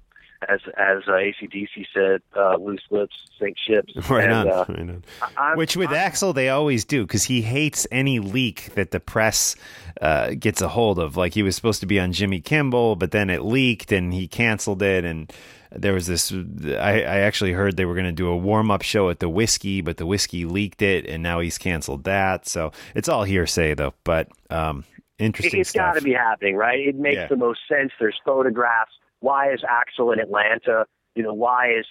as 0.48 0.60
as 0.76 1.02
uh, 1.08 1.12
ACDC 1.12 1.86
said, 1.92 2.22
uh, 2.36 2.56
loose 2.56 2.82
lips 2.90 3.14
sink 3.38 3.56
ships. 3.58 3.92
Right 4.10 4.24
and, 4.24 4.32
on. 4.32 4.48
Uh, 4.48 4.64
right 4.68 4.78
on. 4.80 5.04
I- 5.36 5.56
Which 5.56 5.76
with 5.76 5.90
I'm- 5.90 6.12
Axl 6.12 6.34
they 6.34 6.48
always 6.48 6.84
do 6.84 7.04
because 7.04 7.24
he 7.24 7.42
hates 7.42 7.86
any 7.90 8.18
leak 8.20 8.74
that 8.74 8.90
the 8.92 9.00
press 9.00 9.56
uh, 10.00 10.34
gets 10.38 10.60
a 10.62 10.68
hold 10.68 10.98
of. 10.98 11.16
Like 11.16 11.34
he 11.34 11.42
was 11.42 11.56
supposed 11.56 11.80
to 11.80 11.86
be 11.86 11.98
on 11.98 12.12
Jimmy 12.12 12.40
Kimmel, 12.40 12.96
but 12.96 13.10
then 13.10 13.30
it 13.30 13.42
leaked 13.44 13.90
and 13.90 14.12
he 14.14 14.28
canceled 14.28 14.82
it. 14.82 15.04
And 15.04 15.32
there 15.72 15.92
was 15.92 16.06
this. 16.06 16.32
I, 16.32 17.02
I 17.02 17.18
actually 17.20 17.52
heard 17.52 17.76
they 17.76 17.84
were 17.84 17.94
going 17.94 18.06
to 18.06 18.12
do 18.12 18.28
a 18.28 18.36
warm 18.36 18.70
up 18.70 18.82
show 18.82 19.10
at 19.10 19.18
the 19.20 19.28
Whisky, 19.28 19.80
but 19.80 19.96
the 19.96 20.06
Whisky 20.06 20.44
leaked 20.44 20.82
it, 20.82 21.04
and 21.06 21.22
now 21.22 21.40
he's 21.40 21.58
canceled 21.58 22.04
that. 22.04 22.46
So 22.48 22.72
it's 22.94 23.08
all 23.08 23.24
hearsay 23.24 23.74
though. 23.74 23.94
But 24.04 24.28
um, 24.50 24.84
interesting 25.18 25.60
It, 25.60 25.66
has 25.66 25.72
got 25.72 25.94
to 25.94 26.00
be 26.00 26.12
happening, 26.14 26.54
right? 26.56 26.78
It 26.78 26.94
makes 26.96 27.16
Yeah. 27.16 27.26
the 27.26 27.36
most 27.36 27.60
sense. 27.68 27.90
There's 27.98 28.18
photographs. 28.24 28.92
Why 29.20 29.52
is 29.52 29.60
Axl 29.62 30.12
in 30.12 30.20
Atlanta? 30.20 30.86
You 31.14 31.22
know, 31.24 31.34
why 31.34 31.72
is 31.72 31.86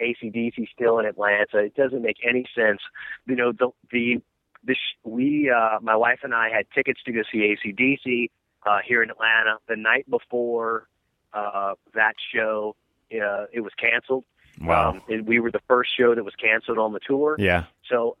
ACDC 0.00 0.68
still 0.74 0.98
in 0.98 1.06
Atlanta? 1.06 1.58
It 1.58 1.74
doesn't 1.74 2.02
make 2.02 2.18
any 2.26 2.44
sense. 2.54 2.80
You 3.26 3.36
know, 3.36 3.52
the 3.52 3.70
the 3.90 4.20
the 4.64 4.74
sh- 4.74 4.98
we 5.04 5.50
uh, 5.50 5.78
my 5.80 5.96
wife 5.96 6.20
and 6.22 6.34
I 6.34 6.50
had 6.50 6.66
tickets 6.74 7.00
to 7.04 7.12
go 7.12 7.22
see 7.32 7.56
ACDC 7.56 8.30
uh, 8.66 8.80
here 8.86 9.02
in 9.02 9.10
Atlanta 9.10 9.58
the 9.68 9.76
night 9.76 10.08
before 10.10 10.88
uh, 11.32 11.74
that 11.94 12.14
show. 12.34 12.76
Uh, 13.12 13.46
it 13.52 13.60
was 13.60 13.72
canceled. 13.78 14.24
Wow. 14.60 14.90
Um, 14.90 15.02
and 15.08 15.26
we 15.26 15.38
were 15.38 15.50
the 15.52 15.60
first 15.68 15.90
show 15.96 16.14
that 16.14 16.24
was 16.24 16.34
canceled 16.34 16.78
on 16.78 16.92
the 16.92 17.00
tour. 17.00 17.36
yeah. 17.38 17.64
So 17.88 18.16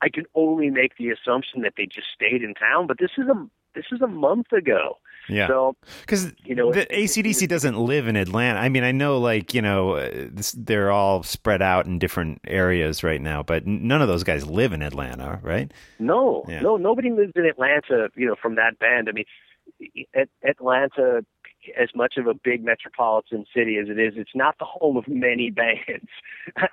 I 0.00 0.08
can 0.08 0.24
only 0.34 0.70
make 0.70 0.96
the 0.96 1.10
assumption 1.10 1.62
that 1.62 1.74
they 1.76 1.86
just 1.86 2.08
stayed 2.14 2.42
in 2.42 2.54
town. 2.54 2.86
But 2.86 2.98
this 2.98 3.12
is 3.16 3.28
a 3.28 3.48
this 3.74 3.84
is 3.92 4.00
a 4.00 4.06
month 4.06 4.52
ago. 4.52 4.98
Yeah. 5.28 5.46
So 5.48 5.74
Because 6.02 6.32
you 6.44 6.54
know, 6.54 6.70
the 6.72 6.84
ACDC 6.86 7.48
doesn't 7.48 7.78
live 7.78 8.08
in 8.08 8.16
Atlanta. 8.16 8.58
I 8.60 8.68
mean, 8.68 8.84
I 8.84 8.92
know, 8.92 9.18
like 9.18 9.54
you 9.54 9.62
know, 9.62 9.92
uh, 9.94 10.10
this, 10.30 10.52
they're 10.52 10.90
all 10.90 11.22
spread 11.22 11.62
out 11.62 11.86
in 11.86 11.98
different 11.98 12.40
areas 12.46 13.02
right 13.02 13.20
now, 13.20 13.42
but 13.42 13.66
none 13.66 14.02
of 14.02 14.08
those 14.08 14.22
guys 14.22 14.46
live 14.46 14.72
in 14.74 14.82
Atlanta, 14.82 15.40
right? 15.42 15.72
no, 15.98 16.44
Yeah. 16.46 16.60
no, 16.60 16.76
nobody 16.76 17.10
lives 17.10 17.32
in 17.36 17.46
Atlanta. 17.46 18.08
You 18.16 18.26
know, 18.26 18.34
from 18.40 18.56
that 18.56 18.78
band. 18.78 19.08
I 19.08 19.12
mean, 19.12 19.24
at, 20.14 20.28
Atlanta, 20.46 21.24
as 21.78 21.88
much 21.94 22.16
of 22.16 22.26
a 22.26 22.34
big 22.34 22.64
metropolitan 22.64 23.44
city 23.54 23.76
as 23.78 23.88
it 23.88 23.98
is, 23.98 24.14
it's 24.16 24.34
not 24.34 24.58
the 24.58 24.64
home 24.64 24.96
of 24.96 25.06
many 25.08 25.50
bands. 25.62 26.08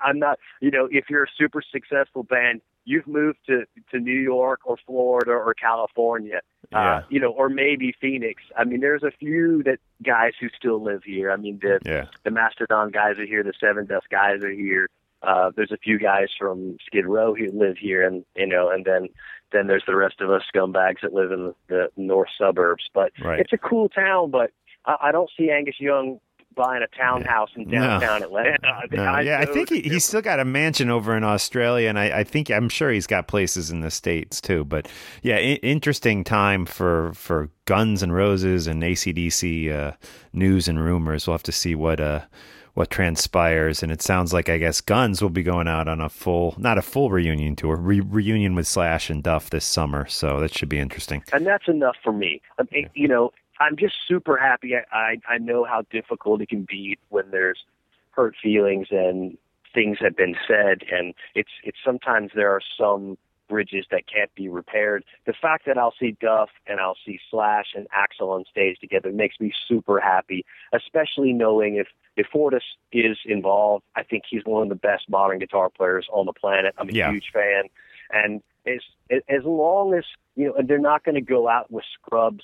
I'm 0.04 0.20
not. 0.20 0.40
You 0.60 0.72
know, 0.72 0.88
if 0.92 1.10
you're 1.10 1.24
a 1.24 1.32
super 1.38 1.62
successful 1.62 2.24
band, 2.24 2.62
you've 2.86 3.08
moved 3.08 3.40
to 3.48 3.66
to 3.92 4.00
New 4.00 4.20
York 4.20 4.62
or 4.66 4.78
Florida 4.86 5.32
or 5.32 5.54
California. 5.54 6.42
Yeah. 6.72 6.96
Uh, 6.98 7.04
you 7.10 7.20
know, 7.20 7.32
or 7.32 7.50
maybe 7.50 7.94
Phoenix. 8.00 8.44
I 8.58 8.64
mean, 8.64 8.80
there's 8.80 9.04
a 9.04 9.12
few 9.12 9.62
that 9.64 9.80
guys 10.04 10.34
who 10.40 10.48
still 10.56 10.82
live 10.82 11.04
here. 11.04 11.32
I 11.32 11.36
mean, 11.36 11.60
the 11.62 11.80
Yeah. 11.86 12.06
the 12.24 12.32
Mastodon 12.32 12.92
guys 12.92 13.18
are 13.20 13.26
here, 13.26 13.44
the 13.44 13.54
Sevendust 13.62 14.10
guys 14.10 14.44
are 14.44 14.52
here. 14.52 14.88
Uh, 15.24 15.52
there's 15.56 15.72
a 15.72 15.78
few 15.78 16.00
guys 16.00 16.30
from 16.40 16.78
Skid 16.88 17.06
Row 17.06 17.36
who 17.36 17.46
live 17.52 17.78
here, 17.78 18.06
and 18.08 18.26
you 18.36 18.48
know, 18.48 18.70
and 18.70 18.86
then 18.86 19.10
then 19.52 19.68
there's 19.68 19.84
the 19.86 19.96
rest 19.98 20.22
of 20.22 20.32
us 20.32 20.42
scumbags 20.56 21.02
that 21.02 21.14
live 21.14 21.30
in 21.32 21.54
the 21.68 21.90
north 21.98 22.30
suburbs. 22.38 22.86
But 22.94 23.12
Right. 23.22 23.40
it's 23.42 23.52
a 23.52 23.58
cool 23.58 23.90
town, 23.90 24.32
but 24.32 24.52
I, 24.86 24.98
I 25.04 25.12
don't 25.12 25.30
see 25.38 25.50
Angus 25.50 25.76
Young 25.80 26.20
buying 26.54 26.84
a 26.84 26.98
townhouse 26.98 27.50
in 27.56 27.64
No. 27.70 27.80
downtown 27.80 28.24
Atlanta. 28.24 28.58
I, 28.98 29.22
yeah, 29.22 29.40
I 29.40 29.46
think 29.46 29.70
he, 29.70 29.80
he's 29.82 30.04
still 30.04 30.22
got 30.22 30.42
a 30.42 30.44
mansion 30.46 30.90
over 30.90 31.16
in 31.16 31.24
Australia, 31.24 31.88
and 31.88 31.98
I, 31.98 32.20
I 32.20 32.24
think 32.26 32.50
I'm 32.52 32.68
sure 32.68 32.92
he's 32.92 33.08
got 33.08 33.28
places 33.30 33.72
in 33.72 33.80
the 33.80 33.90
states 33.90 34.42
too. 34.42 34.66
But 34.66 34.90
yeah, 35.24 35.38
I- 35.38 35.60
interesting 35.64 36.26
time 36.26 36.66
for 36.66 37.14
for 37.14 37.50
Guns 37.66 38.04
and 38.04 38.14
Roses 38.14 38.68
and 38.68 38.84
ACDC 38.84 39.72
uh, 39.74 39.92
news 40.34 40.68
and 40.68 40.78
rumors. 40.84 41.26
We'll 41.26 41.36
have 41.36 41.44
to 41.44 41.52
see 41.54 41.74
what 41.74 42.02
uh 42.02 42.22
what 42.74 42.90
transpires, 42.90 43.84
and 43.84 43.92
it 43.92 44.02
sounds 44.02 44.34
like 44.34 44.48
I 44.50 44.58
guess 44.58 44.80
Guns 44.82 45.22
will 45.22 45.30
be 45.30 45.44
going 45.44 45.68
out 45.68 45.88
on 45.88 46.00
a 46.02 46.08
full, 46.10 46.56
not 46.58 46.78
a 46.78 46.82
full 46.82 47.10
reunion 47.12 47.56
tour, 47.56 47.76
re- 47.76 48.00
reunion 48.00 48.56
with 48.56 48.66
Slash 48.68 49.10
and 49.10 49.22
Duff 49.22 49.50
this 49.50 49.66
summer. 49.66 50.08
So 50.08 50.40
that 50.40 50.54
should 50.58 50.70
be 50.70 50.80
interesting. 50.80 51.24
and 51.34 51.46
that's 51.46 51.68
enough 51.68 51.96
for 52.04 52.14
me. 52.14 52.42
I 52.60 52.64
mean, 52.72 52.90
you 52.94 53.08
know, 53.10 53.32
I'm 53.62 53.78
just 53.78 53.96
super 54.08 54.38
happy. 54.38 54.76
I, 54.76 54.84
I 54.92 55.18
I 55.28 55.38
know 55.38 55.64
how 55.64 55.84
difficult 55.92 56.42
it 56.42 56.50
can 56.50 56.64
be 56.64 56.98
when 57.10 57.30
there's 57.32 57.64
hurt 58.12 58.36
feelings 58.42 58.88
and 58.92 59.38
things 59.74 59.98
have 60.00 60.16
been 60.16 60.36
said, 60.48 60.84
and 60.92 61.14
it's 61.36 61.52
it's 61.64 61.78
sometimes 61.84 62.32
there 62.36 62.52
are 62.52 62.62
some 62.78 63.18
bridges 63.48 63.86
that 63.92 64.08
can't 64.08 64.34
be 64.34 64.48
repaired. 64.48 65.04
The 65.26 65.34
fact 65.34 65.66
that 65.66 65.78
I'll 65.78 65.94
see 66.00 66.16
Duff 66.22 66.50
and 66.68 66.80
I'll 66.80 66.98
see 67.06 67.20
Slash 67.30 67.74
and 67.76 67.86
Axl 67.90 68.30
on 68.30 68.46
stage 68.50 68.80
together 68.80 69.12
makes 69.12 69.40
me 69.42 69.52
super 69.68 70.00
happy, 70.00 70.46
especially 70.74 71.34
knowing 71.34 71.76
if 71.76 71.88
if 72.18 72.28
Fortus 72.28 72.64
is 72.92 73.18
involved, 73.26 73.84
I 73.96 74.04
think 74.04 74.24
he's 74.30 74.44
one 74.46 74.64
of 74.64 74.70
the 74.70 74.76
best 74.76 75.10
modern 75.10 75.40
guitar 75.40 75.70
players 75.70 76.08
on 76.12 76.26
the 76.26 76.34
planet. 76.34 76.74
I'm 76.78 76.90
a 76.90 76.94
Yeah. 76.94 77.12
huge 77.12 77.32
fan, 77.32 77.64
and 78.12 78.42
as 78.66 78.82
as 79.30 79.44
long 79.44 79.94
as 79.94 80.06
you 80.36 80.48
know, 80.48 80.54
and 80.56 80.68
they're 80.68 80.80
not 80.80 81.04
going 81.04 81.16
to 81.16 81.22
go 81.22 81.48
out 81.48 81.70
with 81.72 81.86
scrubs 81.94 82.44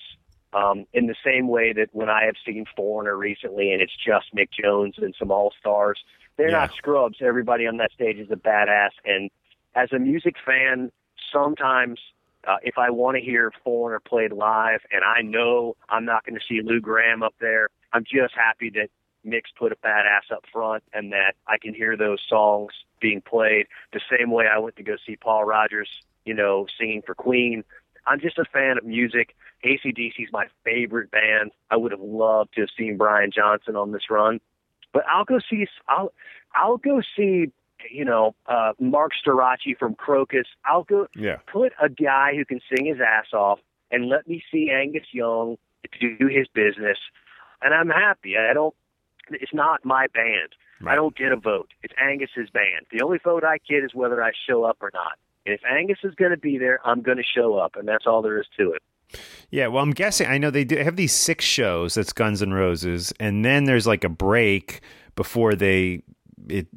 um, 0.54 0.86
in 0.94 1.08
the 1.08 1.16
same 1.26 1.48
way 1.48 1.74
that 1.74 1.90
when 1.92 2.10
I 2.10 2.26
have 2.26 2.36
seen 2.46 2.66
Foreigner 2.76 3.16
recently, 3.16 3.72
and 3.74 3.82
it's 3.82 3.96
just 3.96 4.34
Mick 4.36 4.50
Jones 4.52 4.96
and 4.98 5.14
some 5.18 5.32
all 5.32 5.52
stars, 5.60 6.04
they're 6.38 6.52
Yeah. 6.52 6.60
not 6.60 6.72
scrubs. 6.78 7.18
Everybody 7.22 7.68
on 7.68 7.78
that 7.78 7.92
stage 7.92 8.18
is 8.18 8.32
a 8.32 8.36
badass, 8.36 8.92
and 9.06 9.30
as 9.76 9.92
a 9.92 10.00
music 10.00 10.36
fan, 10.46 10.92
sometimes. 11.32 12.00
Uh, 12.48 12.56
if 12.64 12.78
I 12.78 12.90
want 12.92 13.18
to 13.18 13.22
hear 13.22 13.52
Foreigner 13.66 14.00
played 14.00 14.32
live, 14.32 14.80
and 14.94 15.04
I 15.04 15.22
know 15.22 15.76
I'm 15.90 16.06
not 16.06 16.26
going 16.26 16.40
to 16.40 16.46
see 16.48 16.62
Lou 16.62 16.80
Gramm 16.80 17.22
up 17.22 17.34
there, 17.42 17.68
I'm 17.92 18.06
just 18.06 18.36
happy 18.36 18.70
that 18.70 18.90
Mick's 19.26 19.52
put 19.58 19.74
a 19.74 19.76
badass 19.76 20.32
up 20.32 20.46
front, 20.54 20.82
and 20.94 21.12
that 21.12 21.34
I 21.48 21.58
can 21.58 21.74
hear 21.74 21.98
those 21.98 22.22
songs 22.30 22.72
being 23.02 23.20
played 23.20 23.68
the 23.92 24.00
same 24.10 24.32
way 24.32 24.46
I 24.48 24.60
went 24.60 24.78
to 24.78 24.84
go 24.84 24.96
see 25.06 25.18
Paul 25.18 25.44
Rodgers, 25.44 25.90
you 26.24 26.34
know, 26.34 26.68
singing 26.80 27.02
for 27.06 27.16
Queen. 27.16 27.66
I'm 28.10 28.20
just 28.20 28.38
a 28.38 28.46
fan 28.46 28.78
of 28.78 28.86
music. 28.86 29.36
ACDC 29.66 30.14
is 30.20 30.30
my 30.32 30.46
favorite 30.64 31.12
band. 31.12 31.52
I 31.70 31.78
would 31.78 31.92
have 31.92 32.02
loved 32.02 32.54
to 32.56 32.62
have 32.62 32.70
seen 32.78 32.98
Brian 32.98 33.32
Johnson 33.32 33.76
on 33.76 33.92
this 33.92 34.10
run. 34.10 34.40
but 34.94 35.04
I'll 35.08 35.26
go 35.26 35.40
see 35.50 35.68
I'll 35.88 36.12
I'll 36.56 36.78
go 36.78 37.02
see 37.16 37.52
you 37.92 38.06
know 38.06 38.34
uh, 38.48 38.74
Marc 38.80 39.12
Storace 39.22 39.76
from 39.78 39.96
Krokus. 39.96 40.46
I'll 40.66 40.84
go 40.84 41.08
Yeah. 41.16 41.38
put 41.52 41.74
a 41.82 41.90
guy 41.90 42.34
who 42.36 42.46
can 42.46 42.60
sing 42.74 42.86
his 42.86 42.98
ass 43.00 43.34
off 43.34 43.60
and 43.92 44.08
let 44.10 44.28
me 44.28 44.42
see 44.52 44.70
Angus 44.72 45.08
Young 45.12 45.58
do 46.02 46.28
his 46.28 46.48
business, 46.54 46.98
and 47.62 47.74
I'm 47.74 47.90
happy. 47.90 48.36
I 48.38 48.54
don't. 48.54 48.74
It's 49.30 49.54
not 49.54 49.86
my 49.86 50.08
band. 50.14 50.50
I 50.86 50.96
don't 50.96 51.16
get 51.16 51.32
a 51.32 51.36
vote. 51.38 51.70
It's 51.82 51.94
Angus's 52.02 52.50
band. 52.52 52.86
The 52.92 53.02
only 53.04 53.18
vote 53.24 53.44
I 53.44 53.58
get 53.68 53.84
is 53.84 53.96
whether 53.96 54.22
I 54.24 54.32
show 54.48 54.64
up 54.64 54.78
or 54.82 54.92
not. 54.94 55.18
And 55.48 55.56
if 55.56 55.62
Angus 55.66 56.00
is 56.04 56.14
going 56.16 56.32
to 56.32 56.38
be 56.38 56.58
there, 56.58 56.80
I'm 56.86 57.02
going 57.02 57.18
to 57.18 57.24
show 57.24 57.56
up, 57.56 57.78
and 57.78 57.88
that's 57.88 58.06
all 58.06 58.22
there 58.22 58.40
is 58.40 58.48
to 58.60 58.74
it. 58.74 58.82
Yeah, 59.50 59.68
well, 59.68 59.82
I'm 59.82 59.92
guessing. 59.92 60.28
I 60.28 60.38
know 60.38 60.52
they 60.52 60.66
do 60.66 60.76
have 60.76 60.98
these 60.98 61.14
six 61.14 61.46
shows. 61.46 61.94
That's 61.94 62.12
Guns 62.12 62.42
N' 62.42 62.54
Roses, 62.54 63.14
and 63.20 63.46
then 63.46 63.64
there's 63.64 63.88
like 63.88 64.04
a 64.04 64.10
break 64.10 64.82
before 65.16 65.56
they 65.56 66.04
it, 66.48 66.68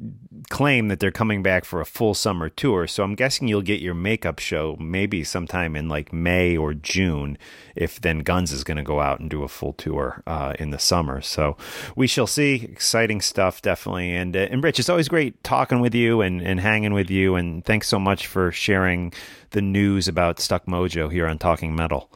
claim 0.49 0.87
that 0.87 0.99
they're 0.99 1.11
coming 1.11 1.43
back 1.43 1.65
for 1.65 1.81
a 1.81 1.85
full 1.85 2.13
summer 2.13 2.49
tour. 2.49 2.87
So 2.87 3.03
I'm 3.03 3.15
guessing 3.15 3.47
you'll 3.47 3.61
get 3.61 3.81
your 3.81 3.93
makeup 3.93 4.39
show 4.39 4.75
maybe 4.79 5.23
sometime 5.23 5.75
in 5.75 5.87
like 5.87 6.11
May 6.11 6.57
or 6.57 6.73
June, 6.73 7.37
if 7.75 8.01
then 8.01 8.19
Guns 8.19 8.51
is 8.51 8.63
going 8.63 8.77
to 8.77 8.83
go 8.83 8.99
out 8.99 9.19
and 9.19 9.29
do 9.29 9.43
a 9.43 9.47
full 9.47 9.73
tour 9.73 10.23
uh, 10.27 10.53
in 10.59 10.71
the 10.71 10.79
summer. 10.79 11.21
So 11.21 11.57
we 11.95 12.07
shall 12.07 12.27
see. 12.27 12.63
Exciting 12.63 13.21
stuff, 13.21 13.61
definitely. 13.61 14.13
And 14.15 14.35
uh, 14.35 14.47
and 14.51 14.63
Rich, 14.63 14.79
it's 14.79 14.89
always 14.89 15.07
great 15.07 15.43
talking 15.43 15.79
with 15.79 15.95
you 15.95 16.21
and 16.21 16.41
and 16.41 16.59
hanging 16.59 16.93
with 16.93 17.09
you. 17.09 17.35
And 17.35 17.63
thanks 17.63 17.87
so 17.87 17.99
much 17.99 18.27
for 18.27 18.51
sharing 18.51 19.13
the 19.51 19.61
news 19.61 20.07
about 20.07 20.39
Stuck 20.39 20.65
Mojo 20.65 21.11
here 21.11 21.27
on 21.27 21.37
Talking 21.37 21.75
Metal. 21.75 22.09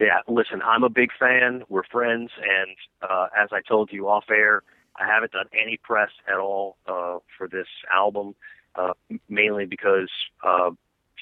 Yeah, 0.00 0.18
listen, 0.26 0.60
I'm 0.62 0.82
a 0.82 0.88
big 0.88 1.10
fan. 1.18 1.62
We're 1.68 1.84
friends, 1.84 2.30
and 2.36 2.76
uh, 3.08 3.28
as 3.38 3.50
I 3.52 3.60
told 3.66 3.92
you 3.92 4.08
off 4.08 4.24
air, 4.28 4.62
I 4.96 5.06
haven't 5.06 5.32
done 5.32 5.46
any 5.52 5.78
press 5.82 6.10
at 6.28 6.38
all 6.38 6.76
uh, 6.86 7.18
for 7.36 7.48
this 7.48 7.66
album, 7.92 8.34
uh, 8.76 8.92
mainly 9.28 9.66
because 9.66 10.10
uh, 10.46 10.70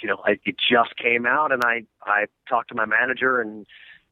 you 0.02 0.08
know 0.08 0.18
I, 0.24 0.32
it 0.44 0.56
just 0.58 0.96
came 0.96 1.26
out, 1.26 1.52
and 1.52 1.62
I 1.64 1.84
I 2.02 2.26
talked 2.48 2.68
to 2.68 2.74
my 2.74 2.86
manager 2.86 3.40
and 3.40 3.66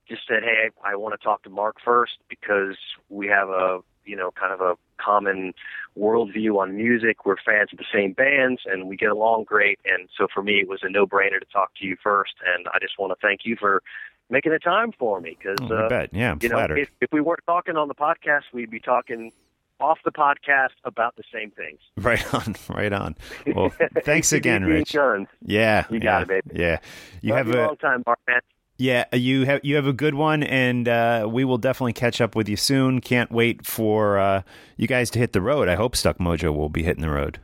just 0.08 0.22
said, 0.26 0.42
hey, 0.42 0.70
I, 0.84 0.92
I 0.92 0.96
want 0.96 1.18
to 1.18 1.24
talk 1.24 1.42
to 1.44 1.50
Mark 1.50 1.76
first 1.84 2.14
because 2.28 2.76
we 3.08 3.26
have 3.28 3.48
a 3.48 3.80
you 4.04 4.16
know 4.16 4.30
kind 4.32 4.52
of 4.52 4.60
a 4.60 4.74
common 4.98 5.52
worldview 5.98 6.58
on 6.58 6.76
music. 6.76 7.24
We're 7.24 7.36
fans 7.44 7.70
of 7.72 7.78
the 7.78 7.84
same 7.92 8.12
bands, 8.12 8.62
and 8.66 8.88
we 8.88 8.96
get 8.96 9.10
along 9.10 9.44
great. 9.44 9.78
And 9.84 10.08
so 10.16 10.26
for 10.32 10.42
me, 10.42 10.60
it 10.60 10.68
was 10.68 10.80
a 10.82 10.90
no-brainer 10.90 11.38
to 11.40 11.46
talk 11.52 11.74
to 11.80 11.86
you 11.86 11.96
first. 12.02 12.34
And 12.54 12.66
I 12.72 12.78
just 12.80 12.98
want 12.98 13.12
to 13.12 13.26
thank 13.26 13.40
you 13.44 13.56
for 13.58 13.82
making 14.28 14.52
the 14.52 14.58
time 14.58 14.92
for 14.98 15.20
me 15.20 15.36
because 15.38 15.58
Oh, 15.62 15.74
uh, 15.74 15.88
bet. 15.88 16.10
Yeah, 16.12 16.32
I'm 16.32 16.38
you 16.42 16.48
know, 16.48 16.56
flattered. 16.56 16.78
if, 16.78 16.90
if 17.00 17.10
we 17.12 17.20
weren't 17.20 17.44
talking 17.46 17.76
on 17.76 17.88
the 17.88 17.94
podcast, 17.94 18.42
we'd 18.52 18.70
be 18.70 18.78
talking 18.80 19.32
off 19.80 19.98
the 20.04 20.12
podcast 20.12 20.70
about 20.84 21.16
the 21.16 21.22
same 21.32 21.50
things. 21.50 21.80
Right 21.96 22.34
on, 22.34 22.54
right 22.68 22.92
on. 22.92 23.16
Well, 23.54 23.72
thanks 24.04 24.32
again, 24.32 24.64
Rich. 24.64 24.92
done. 24.92 25.26
Yeah, 25.42 25.86
You 25.90 25.96
yeah, 25.98 26.02
got 26.02 26.22
it, 26.22 26.28
baby. 26.28 26.60
Yeah, 26.60 26.78
you 27.22 27.30
Love 27.34 27.46
have 27.46 27.54
you 27.54 27.60
a 27.60 27.66
long 27.66 27.76
time, 27.76 28.02
Mark. 28.06 28.18
Man. 28.28 28.40
yeah, 28.78 29.04
you 29.14 29.44
have 29.44 29.60
you 29.62 29.76
have 29.76 29.86
a 29.86 29.92
good 29.92 30.14
one, 30.14 30.42
and 30.42 30.88
uh, 30.88 31.26
we 31.30 31.44
will 31.44 31.58
definitely 31.58 31.92
catch 31.92 32.20
up 32.20 32.34
with 32.34 32.48
you 32.48 32.56
soon. 32.56 33.00
Can't 33.00 33.30
wait 33.30 33.66
for 33.66 34.18
uh, 34.18 34.42
you 34.76 34.86
guys 34.86 35.10
to 35.10 35.18
hit 35.18 35.32
the 35.32 35.40
road. 35.42 35.68
I 35.68 35.74
hope 35.74 35.94
Stuck 35.96 36.18
Mojo 36.18 36.54
will 36.54 36.68
be 36.70 36.82
hitting 36.82 37.02
the 37.02 37.10
road. 37.10 37.38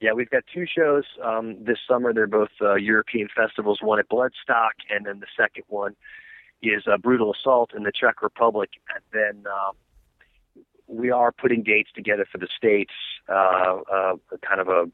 Yeah, 0.00 0.12
we've 0.12 0.28
got 0.30 0.42
two 0.52 0.66
shows 0.66 1.04
um, 1.24 1.56
this 1.64 1.78
summer. 1.88 2.12
They're 2.12 2.26
both 2.26 2.50
uh, 2.60 2.74
European 2.74 3.28
festivals. 3.34 3.78
One 3.80 3.98
at 3.98 4.08
Bloodstock, 4.10 4.72
and 4.90 5.06
then 5.06 5.20
the 5.20 5.26
second 5.36 5.64
one 5.68 5.96
is 6.62 6.82
uh, 6.86 6.98
Brutal 6.98 7.32
Assault 7.32 7.72
in 7.74 7.82
the 7.84 7.92
Czech 7.92 8.20
Republic. 8.22 8.70
And 8.94 9.02
then 9.12 9.44
uh, 9.50 9.72
we 10.88 11.10
are 11.10 11.32
putting 11.32 11.62
dates 11.62 11.90
together 11.94 12.26
for 12.30 12.38
the 12.38 12.48
states, 12.56 12.92
uh, 13.28 13.78
uh, 13.92 14.14
kind 14.46 14.60
of 14.60 14.68
a 14.68 14.90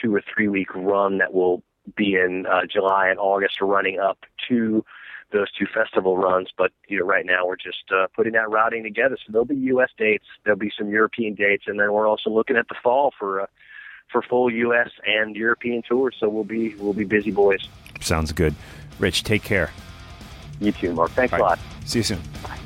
two 0.00 0.14
or 0.14 0.22
three 0.32 0.48
week 0.48 0.74
run 0.74 1.18
that 1.18 1.32
will 1.32 1.62
be 1.96 2.14
in 2.14 2.46
uh, 2.46 2.60
July 2.70 3.08
and 3.08 3.18
August, 3.18 3.60
running 3.60 3.98
up 3.98 4.18
to 4.48 4.84
those 5.32 5.50
two 5.52 5.66
festival 5.72 6.16
runs. 6.16 6.50
But 6.56 6.72
you 6.88 7.00
know, 7.00 7.06
right 7.06 7.26
now 7.26 7.46
we're 7.46 7.56
just 7.56 7.90
uh, 7.90 8.06
putting 8.14 8.32
that 8.32 8.50
routing 8.50 8.82
together. 8.82 9.16
So 9.18 9.32
there'll 9.32 9.44
be 9.44 9.56
U.S. 9.56 9.90
dates, 9.98 10.26
there'll 10.44 10.58
be 10.58 10.72
some 10.76 10.90
European 10.90 11.34
dates, 11.34 11.64
and 11.66 11.80
then 11.80 11.92
we're 11.92 12.06
also 12.06 12.30
looking 12.30 12.56
at 12.56 12.68
the 12.68 12.76
fall 12.82 13.12
for 13.18 13.42
uh, 13.42 13.46
for 14.10 14.22
full 14.22 14.50
U.S. 14.50 14.90
and 15.06 15.34
European 15.34 15.82
tours. 15.82 16.16
So 16.18 16.28
we'll 16.28 16.44
be 16.44 16.74
we'll 16.76 16.92
be 16.92 17.04
busy 17.04 17.30
boys. 17.30 17.68
Sounds 18.00 18.32
good. 18.32 18.54
Rich, 18.98 19.24
take 19.24 19.42
care. 19.42 19.70
You 20.60 20.72
too, 20.72 20.92
Mark. 20.94 21.10
Thanks 21.10 21.32
All 21.32 21.40
a 21.40 21.42
lot. 21.42 21.58
See 21.84 22.00
you 22.00 22.04
soon. 22.04 22.20
I'm 22.44 22.61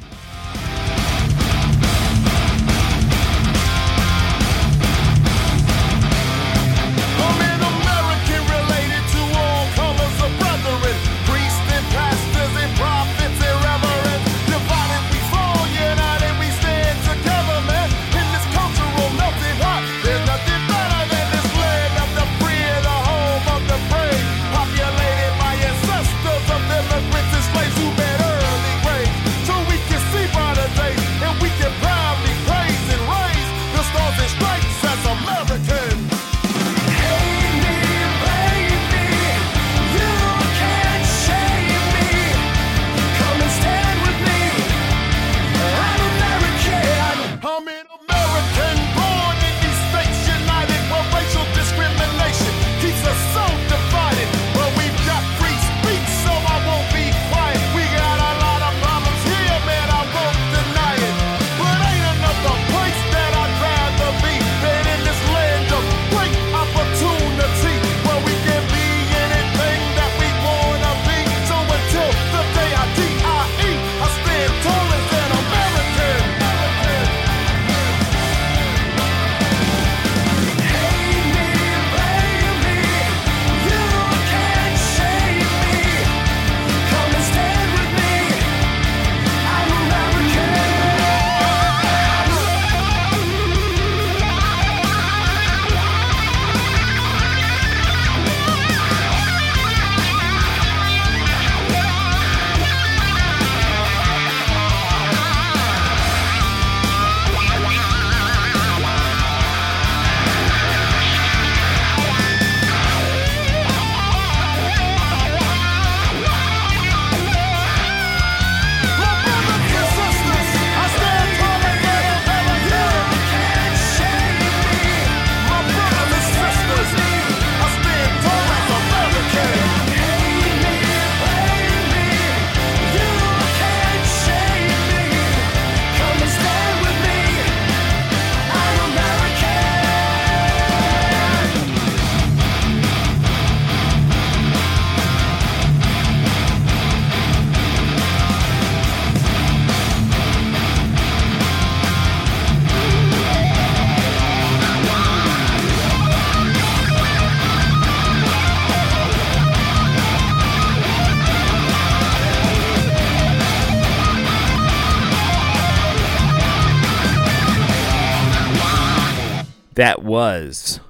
That 169.77 170.03
was 170.03 170.81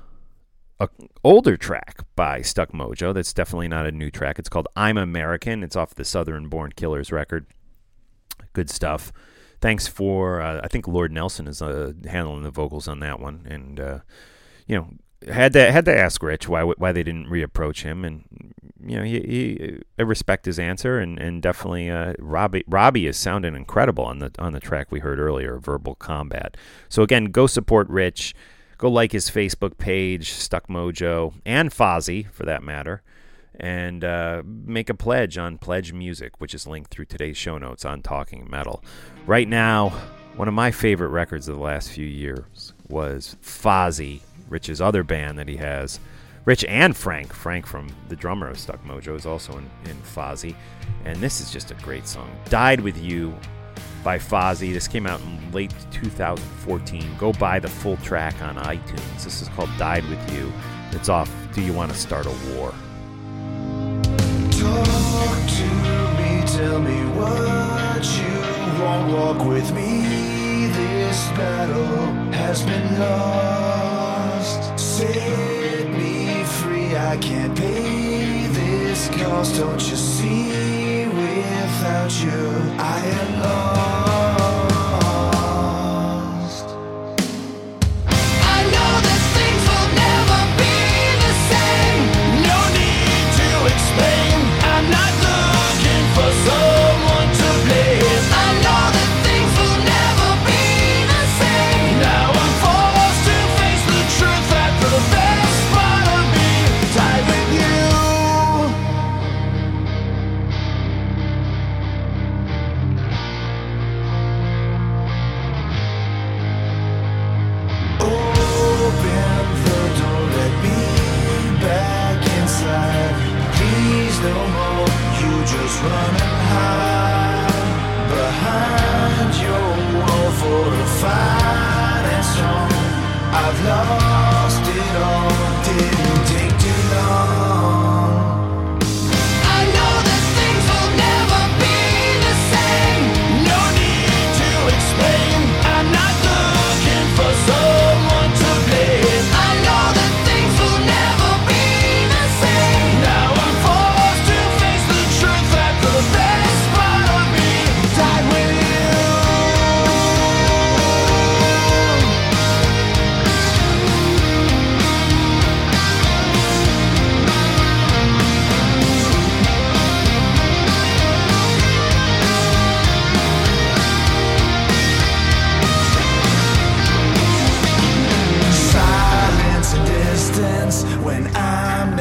a 0.79 0.89
older 1.25 1.57
track 1.57 2.05
by 2.15 2.41
Stuck 2.41 2.71
Mojo. 2.71 3.13
That's 3.13 3.33
definitely 3.33 3.67
not 3.67 3.85
a 3.85 3.91
new 3.91 4.13
track. 4.13 4.39
It's 4.39 4.49
called 4.49 4.69
I'm 4.77 4.97
American. 4.97 5.65
It's 5.65 5.75
off 5.75 5.97
the 5.97 6.05
Southern 6.05 6.49
Born 6.49 6.71
Killers 6.71 7.11
record. 7.11 7.47
Good 8.53 8.71
stuff. 8.71 9.13
Thanks 9.61 9.89
for 9.89 10.41
uh, 10.41 10.61
I 10.63 10.69
think 10.69 10.87
Lord 10.87 11.11
Nelson 11.11 11.49
is 11.49 11.61
uh, 11.61 11.95
handling 12.09 12.45
the 12.45 12.53
vocals 12.53 12.87
on 12.87 13.01
that 13.01 13.19
one, 13.19 13.45
and 13.51 13.81
uh, 13.81 13.99
you 14.69 14.77
know 14.77 14.89
had 15.33 15.53
to 15.55 15.73
had 15.73 15.85
to 15.87 15.99
ask 15.99 16.23
Rich 16.23 16.49
why 16.49 16.63
why 16.63 16.93
they 16.93 17.03
didn't 17.03 17.27
reapproach 17.27 17.83
him, 17.83 18.05
and 18.05 18.55
you 18.81 18.99
know 18.99 19.03
he, 19.03 19.21
he 19.21 19.81
I 19.99 20.03
respect 20.03 20.45
his 20.45 20.61
answer, 20.61 21.01
and 21.01 21.19
and 21.19 21.43
definitely 21.43 21.91
uh, 21.91 22.13
Robbie 22.21 22.65
Robbie 22.69 23.09
is 23.09 23.17
sounding 23.17 23.57
incredible 23.57 24.05
on 24.05 24.21
the 24.21 24.31
on 24.39 24.53
the 24.53 24.61
track 24.61 24.93
we 24.93 25.01
heard 25.01 25.19
earlier, 25.19 25.59
Verbal 25.59 25.97
Combat. 25.97 26.57
So 26.89 27.03
again, 27.03 27.27
go 27.27 27.49
support 27.49 27.89
Rich, 27.89 28.35
go 28.79 28.91
like 28.91 29.13
his 29.13 29.31
Facebook 29.31 29.79
page, 29.79 30.33
Stuck 30.33 30.69
Mojo, 30.69 31.35
and 31.45 31.71
Fozzy 31.71 32.31
for 32.31 32.45
that 32.45 32.63
matter, 32.63 33.03
and 33.59 34.05
uh, 34.05 34.43
make 34.45 34.91
a 34.91 34.95
pledge 34.95 35.39
on 35.39 35.59
Pledge 35.59 35.93
Music, 35.93 36.33
which 36.39 36.55
is 36.55 36.67
linked 36.67 36.91
through 36.91 37.07
today's 37.07 37.37
show 37.37 37.59
notes 37.59 37.85
on 37.85 38.03
Talking 38.03 38.49
Metal. 38.51 38.83
Right 39.27 39.49
now, 39.49 39.91
one 40.37 40.49
of 40.49 40.55
my 40.55 40.71
favorite 40.71 41.09
records 41.09 41.49
of 41.49 41.57
the 41.57 41.63
last 41.63 41.91
few 41.91 42.07
years 42.07 42.75
was 42.89 43.37
Fozzy, 43.43 44.21
Rich's 44.49 44.81
other 44.81 45.03
band 45.03 45.39
that 45.39 45.49
he 45.49 45.57
has. 45.57 45.99
Rich 46.45 46.65
and 46.67 46.97
Frank, 46.97 47.33
Frank 47.33 47.67
from 47.67 47.89
the 48.09 48.15
drummer 48.15 48.49
of 48.49 48.59
Stuck 48.59 48.85
Mojo, 48.85 49.17
is 49.17 49.27
also 49.27 49.59
in, 49.59 49.69
in 49.87 49.97
Fozzy. 50.03 50.55
And 51.05 51.17
this 51.17 51.41
is 51.41 51.51
just 51.51 51.73
a 51.73 51.75
great 51.77 52.07
song. 52.07 52.31
Died 52.49 52.81
With 52.81 52.97
You 52.97 53.35
by 54.07 54.19
Fozzy. 54.19 54.73
This 54.73 54.87
came 54.87 55.05
out 55.05 55.21
in 55.21 55.51
late 55.51 55.75
2014. 55.91 57.17
Go 57.19 57.33
buy 57.33 57.59
the 57.59 57.67
full 57.67 57.97
track 57.97 58.41
on 58.41 58.55
iTunes. 58.55 59.25
This 59.25 59.43
is 59.43 59.49
called 59.49 59.69
Died 59.79 60.09
With 60.09 60.33
You. 60.33 60.53
It's 60.93 61.09
off 61.09 61.29
Do 61.53 61.61
You 61.61 61.73
Want 61.73 61.91
to 61.91 61.99
Start 61.99 62.27
a 62.27 62.31
War? 62.55 62.71
Talk 64.53 65.49
to 65.59 65.69
me, 66.19 66.41
tell 66.47 66.79
me 66.79 67.01
what 67.19 68.05
you 68.17 68.81
want. 68.81 69.13
Walk 69.13 69.45
with 69.45 69.75
me. 69.75 70.69
This 70.69 71.29
battle 71.31 72.07
has 72.31 72.63
been 72.63 73.01
lost. 73.01 74.79
Set 74.79 75.91
me 75.91 76.45
free. 76.45 76.95
I 76.95 77.17
can't 77.17 77.59
pay 77.59 78.47
this 78.53 79.09
cost. 79.09 79.57
Don't 79.57 79.81
you 79.91 79.97
see? 79.97 80.76
Without 81.97 82.23
you, 82.23 82.75
I 82.79 82.99
am 83.07 83.41
lost. 83.41 84.16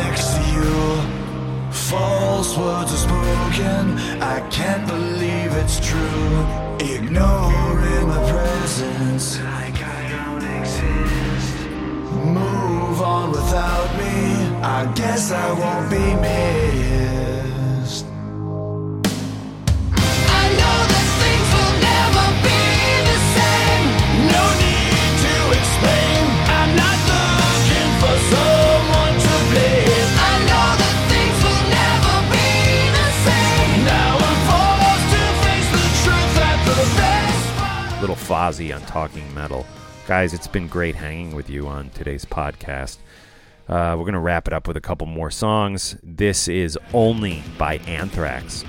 Next 0.06 0.28
to 0.36 0.42
you. 0.56 0.76
False 1.72 2.52
words 2.58 2.92
are 2.96 3.04
spoken, 3.08 3.84
I 4.36 4.38
can't 4.58 4.86
believe 4.88 5.52
it's 5.62 5.78
true. 5.90 6.34
Ignoring 6.94 8.08
my 8.14 8.22
presence, 8.34 9.40
like 9.52 9.80
I 9.98 10.02
don't 10.16 10.46
exist. 10.60 11.56
Move 12.40 12.98
on 13.02 13.32
without 13.38 13.90
me, 14.02 14.16
I 14.78 14.80
guess 15.00 15.32
I 15.32 15.48
won't 15.62 15.90
be 15.96 16.06
missed. 16.24 17.05
Fozzy 38.26 38.76
on 38.76 38.82
Talking 38.88 39.32
Metal. 39.36 39.68
Guys, 40.08 40.34
it's 40.34 40.48
been 40.48 40.68
great 40.68 40.96
hanging 40.96 41.36
with 41.36 41.48
you 41.48 41.68
on 41.68 41.92
today's 41.92 42.26
podcast. 42.26 42.98
Uh, 43.70 43.94
we're 43.96 44.04
going 44.04 44.14
to 44.14 44.20
wrap 44.20 44.48
it 44.48 44.54
up 44.54 44.68
with 44.68 44.76
a 44.78 44.82
couple 44.82 45.06
more 45.06 45.30
songs. 45.30 45.96
This 46.02 46.48
is 46.48 46.76
Only 46.92 47.44
by 47.60 47.78
Anthrax. 47.86 48.64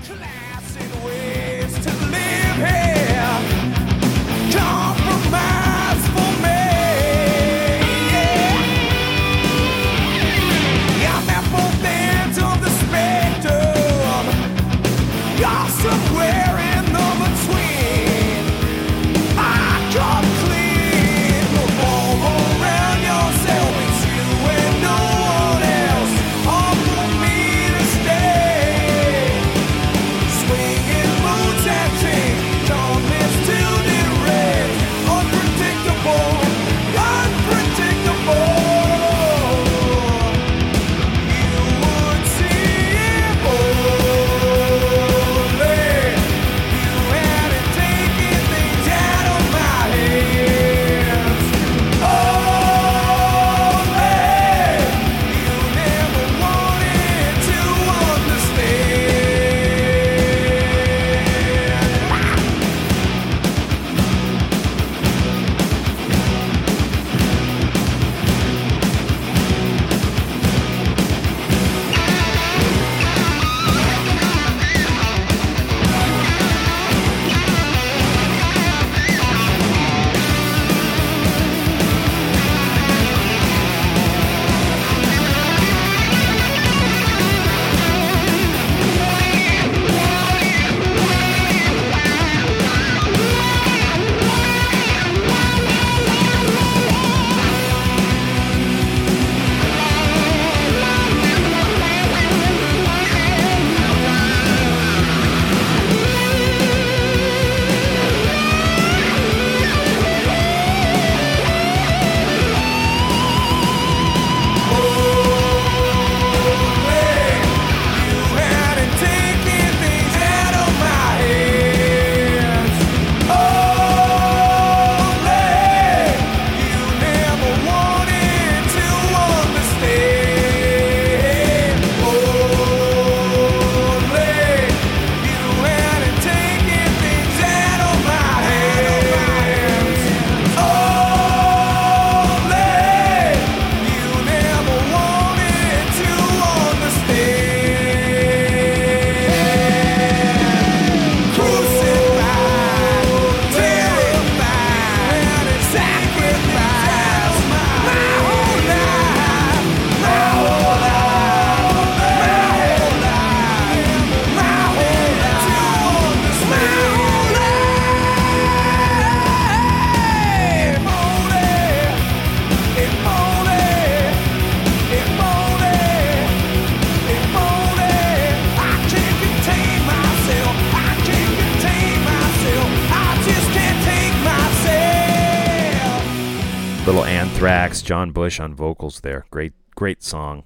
John 187.87 188.11
Bush 188.11 188.37
on 188.41 188.53
vocals 188.53 188.99
there. 188.99 189.25
Great, 189.31 189.53
great 189.75 190.03
song. 190.03 190.43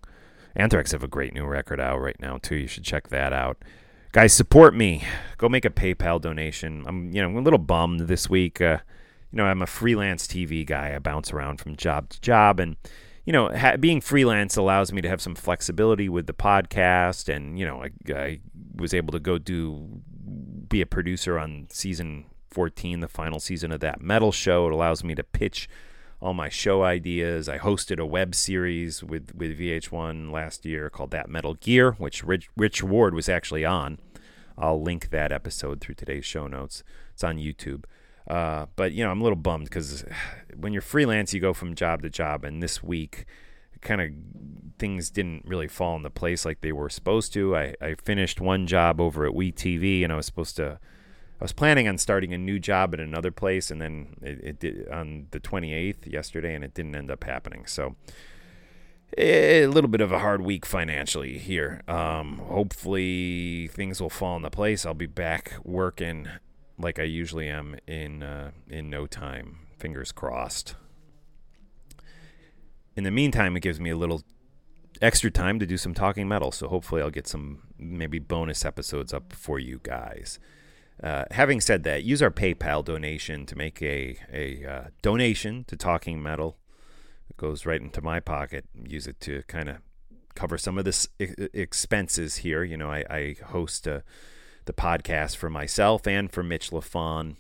Anthrax 0.56 0.92
have 0.92 1.02
a 1.02 1.08
great 1.08 1.34
new 1.34 1.48
record 1.48 1.82
out 1.82 2.00
right 2.00 2.20
now 2.20 2.38
too. 2.38 2.56
You 2.56 2.68
should 2.68 2.84
check 2.84 3.08
that 3.08 3.34
out. 3.34 3.58
Guys, 4.12 4.32
support 4.32 4.76
me. 4.76 5.04
Go 5.40 5.50
make 5.50 5.66
a 5.66 5.72
PayPal 5.72 6.22
donation. 6.22 6.84
I'm, 6.86 7.12
you 7.12 7.20
know, 7.20 7.30
I'm 7.30 7.38
a 7.38 7.42
little 7.42 7.58
bummed 7.58 8.02
this 8.02 8.30
week. 8.30 8.62
Uh, 8.62 8.78
you 9.32 9.38
know, 9.38 9.46
I'm 9.46 9.64
a 9.64 9.66
freelance 9.66 10.28
TV 10.28 10.64
guy. 10.64 10.94
I 10.94 11.00
bounce 11.00 11.34
around 11.34 11.60
from 11.60 11.76
job 11.76 12.10
to 12.10 12.22
job, 12.22 12.60
and 12.60 12.76
you 13.26 13.34
know, 13.34 13.50
ha- 13.50 13.78
being 13.78 14.02
freelance 14.02 14.56
allows 14.56 14.94
me 14.94 15.02
to 15.02 15.10
have 15.10 15.22
some 15.22 15.34
flexibility 15.34 16.10
with 16.10 16.28
the 16.28 16.34
podcast. 16.34 17.34
And 17.34 17.58
you 17.58 17.66
know, 17.66 17.84
I, 17.84 18.14
I 18.14 18.40
was 18.76 18.94
able 18.94 19.14
to 19.14 19.20
go 19.20 19.40
do 19.40 20.04
be 20.70 20.80
a 20.80 20.86
producer 20.86 21.40
on 21.40 21.66
season 21.72 22.26
14, 22.52 23.00
the 23.00 23.08
final 23.08 23.40
season 23.40 23.72
of 23.72 23.80
that 23.80 24.00
metal 24.00 24.32
show. 24.32 24.68
It 24.68 24.74
allows 24.74 25.04
me 25.04 25.16
to 25.16 25.24
pitch 25.24 25.68
all 26.22 26.34
my 26.34 26.50
show 26.50 26.84
ideas. 26.84 27.50
I 27.50 27.58
hosted 27.58 28.00
a 28.00 28.06
web 28.06 28.36
series 28.36 29.04
with, 29.04 29.34
with 29.36 29.60
VH1 29.60 30.32
last 30.32 30.66
year 30.66 30.90
called 30.90 31.12
That 31.12 31.30
Metal 31.30 31.56
Gear, 31.56 31.94
which 31.94 32.24
Rich, 32.24 32.50
Rich 32.56 32.84
Ward 32.84 33.16
was 33.16 33.28
actually 33.28 33.66
on. 33.66 33.98
I'll 34.58 34.82
link 34.82 35.10
that 35.10 35.32
episode 35.32 35.82
through 35.82 35.96
today's 35.96 36.26
show 36.26 36.46
notes. 36.46 36.84
It's 37.14 37.24
on 37.24 37.38
YouTube. 37.38 37.86
Uh, 38.30 38.68
but, 38.76 38.92
you 38.92 39.04
know, 39.04 39.10
I'm 39.10 39.20
a 39.20 39.24
little 39.24 39.36
bummed 39.36 39.66
because 39.66 40.06
when 40.56 40.74
you're 40.74 40.84
freelance, 40.84 41.34
you 41.34 41.40
go 41.40 41.54
from 41.54 41.74
job 41.74 42.04
to 42.04 42.10
job. 42.10 42.46
And 42.46 42.62
this 42.62 42.84
week, 42.84 43.26
kind 43.82 44.02
of 44.02 44.10
things 44.78 45.10
didn't 45.10 45.44
really 45.46 45.68
fall 45.68 45.96
into 45.96 46.10
place 46.12 46.46
like 46.46 46.62
they 46.62 46.72
were 46.72 46.90
supposed 46.90 47.34
to. 47.34 47.56
I, 47.56 47.74
I 47.82 47.96
finished 47.96 48.40
one 48.40 48.68
job 48.68 49.02
over 49.02 49.26
at 49.26 49.34
WeTV 49.34 50.04
and 50.04 50.14
I 50.14 50.16
was 50.16 50.28
supposed 50.28 50.56
to 50.58 50.80
I 51.42 51.44
was 51.44 51.54
planning 51.54 51.88
on 51.88 51.98
starting 51.98 52.36
a 52.36 52.38
new 52.38 52.60
job 52.60 52.94
at 52.94 53.00
another 53.00 53.32
place, 53.32 53.72
and 53.72 53.82
then 53.82 54.16
it, 54.22 54.40
it 54.44 54.60
did 54.60 54.88
on 54.90 55.26
the 55.32 55.40
28th 55.40 56.06
yesterday, 56.06 56.54
and 56.54 56.64
it 56.64 56.76
didn't 56.76 56.96
end 56.96 57.10
up 57.10 57.24
happening. 57.24 57.66
So 57.66 57.96
a 59.18 59.66
little 59.66 59.90
bit 59.90 60.02
of 60.02 60.12
a 60.12 60.20
hard 60.20 60.42
week 60.42 60.68
financially 60.68 61.40
here. 61.40 61.82
Um, 61.88 62.38
hopefully 62.38 63.70
things 63.70 64.00
will 64.00 64.12
fall 64.12 64.38
into 64.38 64.52
place. 64.52 64.86
I'll 64.86 64.94
be 64.94 65.08
back 65.08 65.54
working 65.64 66.28
like 66.78 67.00
I 67.00 67.04
usually 67.04 67.50
am 67.50 67.76
in 67.88 68.22
uh, 68.22 68.52
in 68.70 68.92
no 68.92 69.08
time. 69.08 69.62
Fingers 69.80 70.12
crossed. 70.12 70.76
In 72.96 73.04
the 73.04 73.10
meantime, 73.10 73.58
it 73.58 73.62
gives 73.62 73.80
me 73.80 73.90
a 73.90 73.98
little 73.98 74.22
extra 75.02 75.32
time 75.32 75.58
to 75.58 75.66
do 75.66 75.78
some 75.78 75.96
talking 75.96 76.28
metal. 76.28 76.52
So 76.52 76.68
hopefully 76.68 77.02
I'll 77.02 77.10
get 77.10 77.28
some 77.28 77.64
maybe 77.80 78.20
bonus 78.20 78.64
episodes 78.64 79.12
up 79.12 79.34
for 79.34 79.58
you 79.58 79.80
guys. 79.82 80.38
Uh, 81.04 81.26
having 81.32 81.60
said 81.60 81.84
that, 81.84 82.04
use 82.04 82.22
our 82.22 82.30
PayPal 82.30 82.86
donation 82.86 83.46
to 83.48 83.58
make 83.58 83.82
a 83.82 84.18
a 84.32 84.66
uh, 84.66 84.84
donation 85.02 85.64
to 85.66 85.76
Talking 85.76 86.22
Metal. 86.22 86.58
It 87.30 87.38
goes 87.38 87.66
right 87.66 87.82
into 87.82 88.02
my 88.02 88.20
pocket. 88.20 88.66
Use 88.76 89.08
it 89.08 89.20
to 89.22 89.44
kind 89.48 89.70
of 89.70 89.78
cover 90.36 90.58
some 90.58 90.78
of 90.78 90.86
the 90.86 91.50
expenses 91.54 92.38
here. 92.38 92.64
You 92.64 92.78
know, 92.78 92.92
I, 92.92 93.04
I 93.10 93.36
host 93.48 93.88
uh, 93.88 94.02
the 94.66 94.74
podcast 94.74 95.38
for 95.38 95.50
myself 95.50 96.06
and 96.06 96.32
for 96.32 96.44
Mitch 96.44 96.70
LaFon 96.70 97.38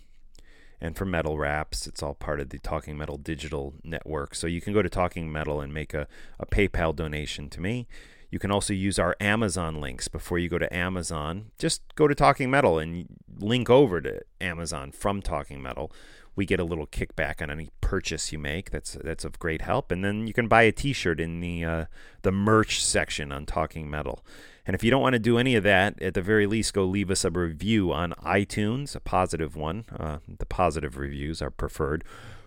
and 0.79 0.97
for 0.97 1.05
Metal 1.05 1.38
Wraps. 1.38 1.85
It's 1.85 2.01
all 2.01 2.15
part 2.15 2.39
of 2.39 2.49
the 2.49 2.57
Talking 2.57 2.97
Metal 2.97 3.17
digital 3.17 3.75
network. 3.83 4.33
So 4.33 4.47
you 4.47 4.59
can 4.59 4.73
go 4.73 4.81
to 4.81 4.89
Talking 4.89 5.31
Metal 5.31 5.61
and 5.61 5.71
make 5.73 5.93
a, 5.93 6.07
a 6.39 6.45
PayPal 6.47 6.95
donation 6.95 7.49
to 7.51 7.61
me. 7.61 7.88
You 8.31 8.39
can 8.39 8.49
also 8.49 8.73
use 8.73 8.97
our 8.97 9.15
Amazon 9.19 9.81
links 9.81 10.07
before 10.07 10.39
you 10.39 10.47
go 10.47 10.57
to 10.57 10.73
Amazon. 10.73 11.51
Just 11.59 11.81
go 11.95 12.07
to 12.07 12.15
Talking 12.15 12.49
Metal 12.49 12.79
and 12.79 13.07
link 13.41 13.69
over 13.69 14.01
to 14.01 14.22
Amazon 14.39 14.91
from 14.91 15.22
Talking 15.22 15.61
Metal. 15.61 15.91
We 16.35 16.45
get 16.45 16.59
a 16.59 16.63
little 16.63 16.88
kickback 16.88 17.41
on 17.41 17.51
any 17.51 17.69
purchase 17.81 18.31
you 18.31 18.39
make. 18.39 18.72
That's 18.72 18.97
that's 19.03 19.26
of 19.26 19.38
great 19.39 19.61
help. 19.61 19.91
And 19.91 20.03
then 20.03 20.27
you 20.27 20.34
can 20.34 20.47
buy 20.47 20.63
a 20.63 20.72
T-shirt 20.72 21.19
in 21.19 21.41
the 21.41 21.65
uh, 21.65 21.85
the 22.22 22.31
merch 22.31 22.84
section 22.84 23.31
on 23.31 23.45
Talking 23.45 23.89
Metal. 23.89 24.23
And 24.65 24.76
if 24.76 24.84
you 24.84 24.91
don't 24.91 25.01
want 25.01 25.13
to 25.13 25.19
do 25.19 25.38
any 25.38 25.55
of 25.55 25.63
that, 25.63 26.01
at 26.01 26.13
the 26.13 26.22
very 26.22 26.45
least, 26.45 26.73
go 26.73 26.85
leave 26.85 27.11
us 27.11 27.26
a 27.26 27.31
review 27.31 27.91
on 27.91 28.13
iTunes, 28.23 28.95
a 28.95 28.99
positive 28.99 29.55
one. 29.55 29.85
Uh, 29.91 30.19
the 30.27 30.45
positive 30.45 30.97
reviews 30.97 31.41
are 31.41 31.49
preferred 31.49 32.03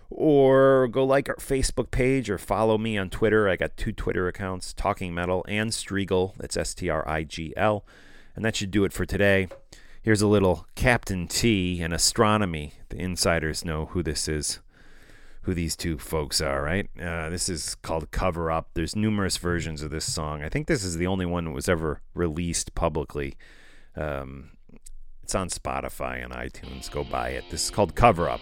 or 0.09 0.87
go 0.87 1.03
like 1.03 1.27
our 1.29 1.35
Facebook 1.35 1.91
page 1.91 2.29
or 2.29 2.37
follow 2.37 2.77
me 2.77 2.97
on 2.97 3.09
Twitter. 3.09 3.49
I 3.49 3.55
got 3.55 3.77
two 3.77 3.91
Twitter 3.91 4.27
accounts, 4.27 4.73
Talking 4.73 5.13
Metal 5.13 5.45
and 5.47 5.71
Strigl. 5.71 6.35
That's 6.37 6.57
S 6.57 6.73
T 6.73 6.89
R 6.89 7.07
I 7.07 7.23
G 7.23 7.53
L. 7.57 7.85
And 8.35 8.43
that 8.43 8.55
should 8.55 8.71
do 8.71 8.83
it 8.83 8.93
for 8.93 9.05
today. 9.05 9.47
Here's 10.05 10.21
a 10.21 10.27
little 10.27 10.67
Captain 10.75 11.25
T 11.25 11.81
and 11.81 11.91
astronomy. 11.91 12.73
The 12.89 12.99
insiders 12.99 13.65
know 13.65 13.87
who 13.87 14.03
this 14.03 14.27
is, 14.27 14.59
who 15.41 15.55
these 15.55 15.75
two 15.75 15.97
folks 15.97 16.41
are, 16.41 16.61
right? 16.61 16.87
Uh, 17.01 17.31
this 17.31 17.49
is 17.49 17.73
called 17.73 18.11
Cover 18.11 18.51
Up. 18.51 18.69
There's 18.75 18.95
numerous 18.95 19.37
versions 19.37 19.81
of 19.81 19.89
this 19.89 20.13
song. 20.13 20.43
I 20.43 20.49
think 20.49 20.67
this 20.67 20.83
is 20.83 20.97
the 20.97 21.07
only 21.07 21.25
one 21.25 21.45
that 21.45 21.53
was 21.53 21.67
ever 21.67 22.01
released 22.13 22.75
publicly. 22.75 23.35
Um, 23.95 24.51
it's 25.23 25.33
on 25.33 25.49
Spotify 25.49 26.23
and 26.23 26.31
iTunes. 26.31 26.91
Go 26.91 27.03
buy 27.03 27.29
it. 27.29 27.45
This 27.49 27.63
is 27.63 27.71
called 27.71 27.95
Cover 27.95 28.29
Up 28.29 28.41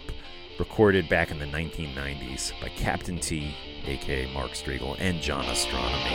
recorded 0.58 1.08
back 1.08 1.30
in 1.30 1.38
the 1.38 1.46
1990s 1.46 2.52
by 2.60 2.68
Captain 2.68 3.18
T, 3.18 3.56
aka 3.86 4.30
Mark 4.34 4.50
Strigl, 4.50 4.96
and 4.98 5.22
John 5.22 5.46
Astronomy. 5.46 6.14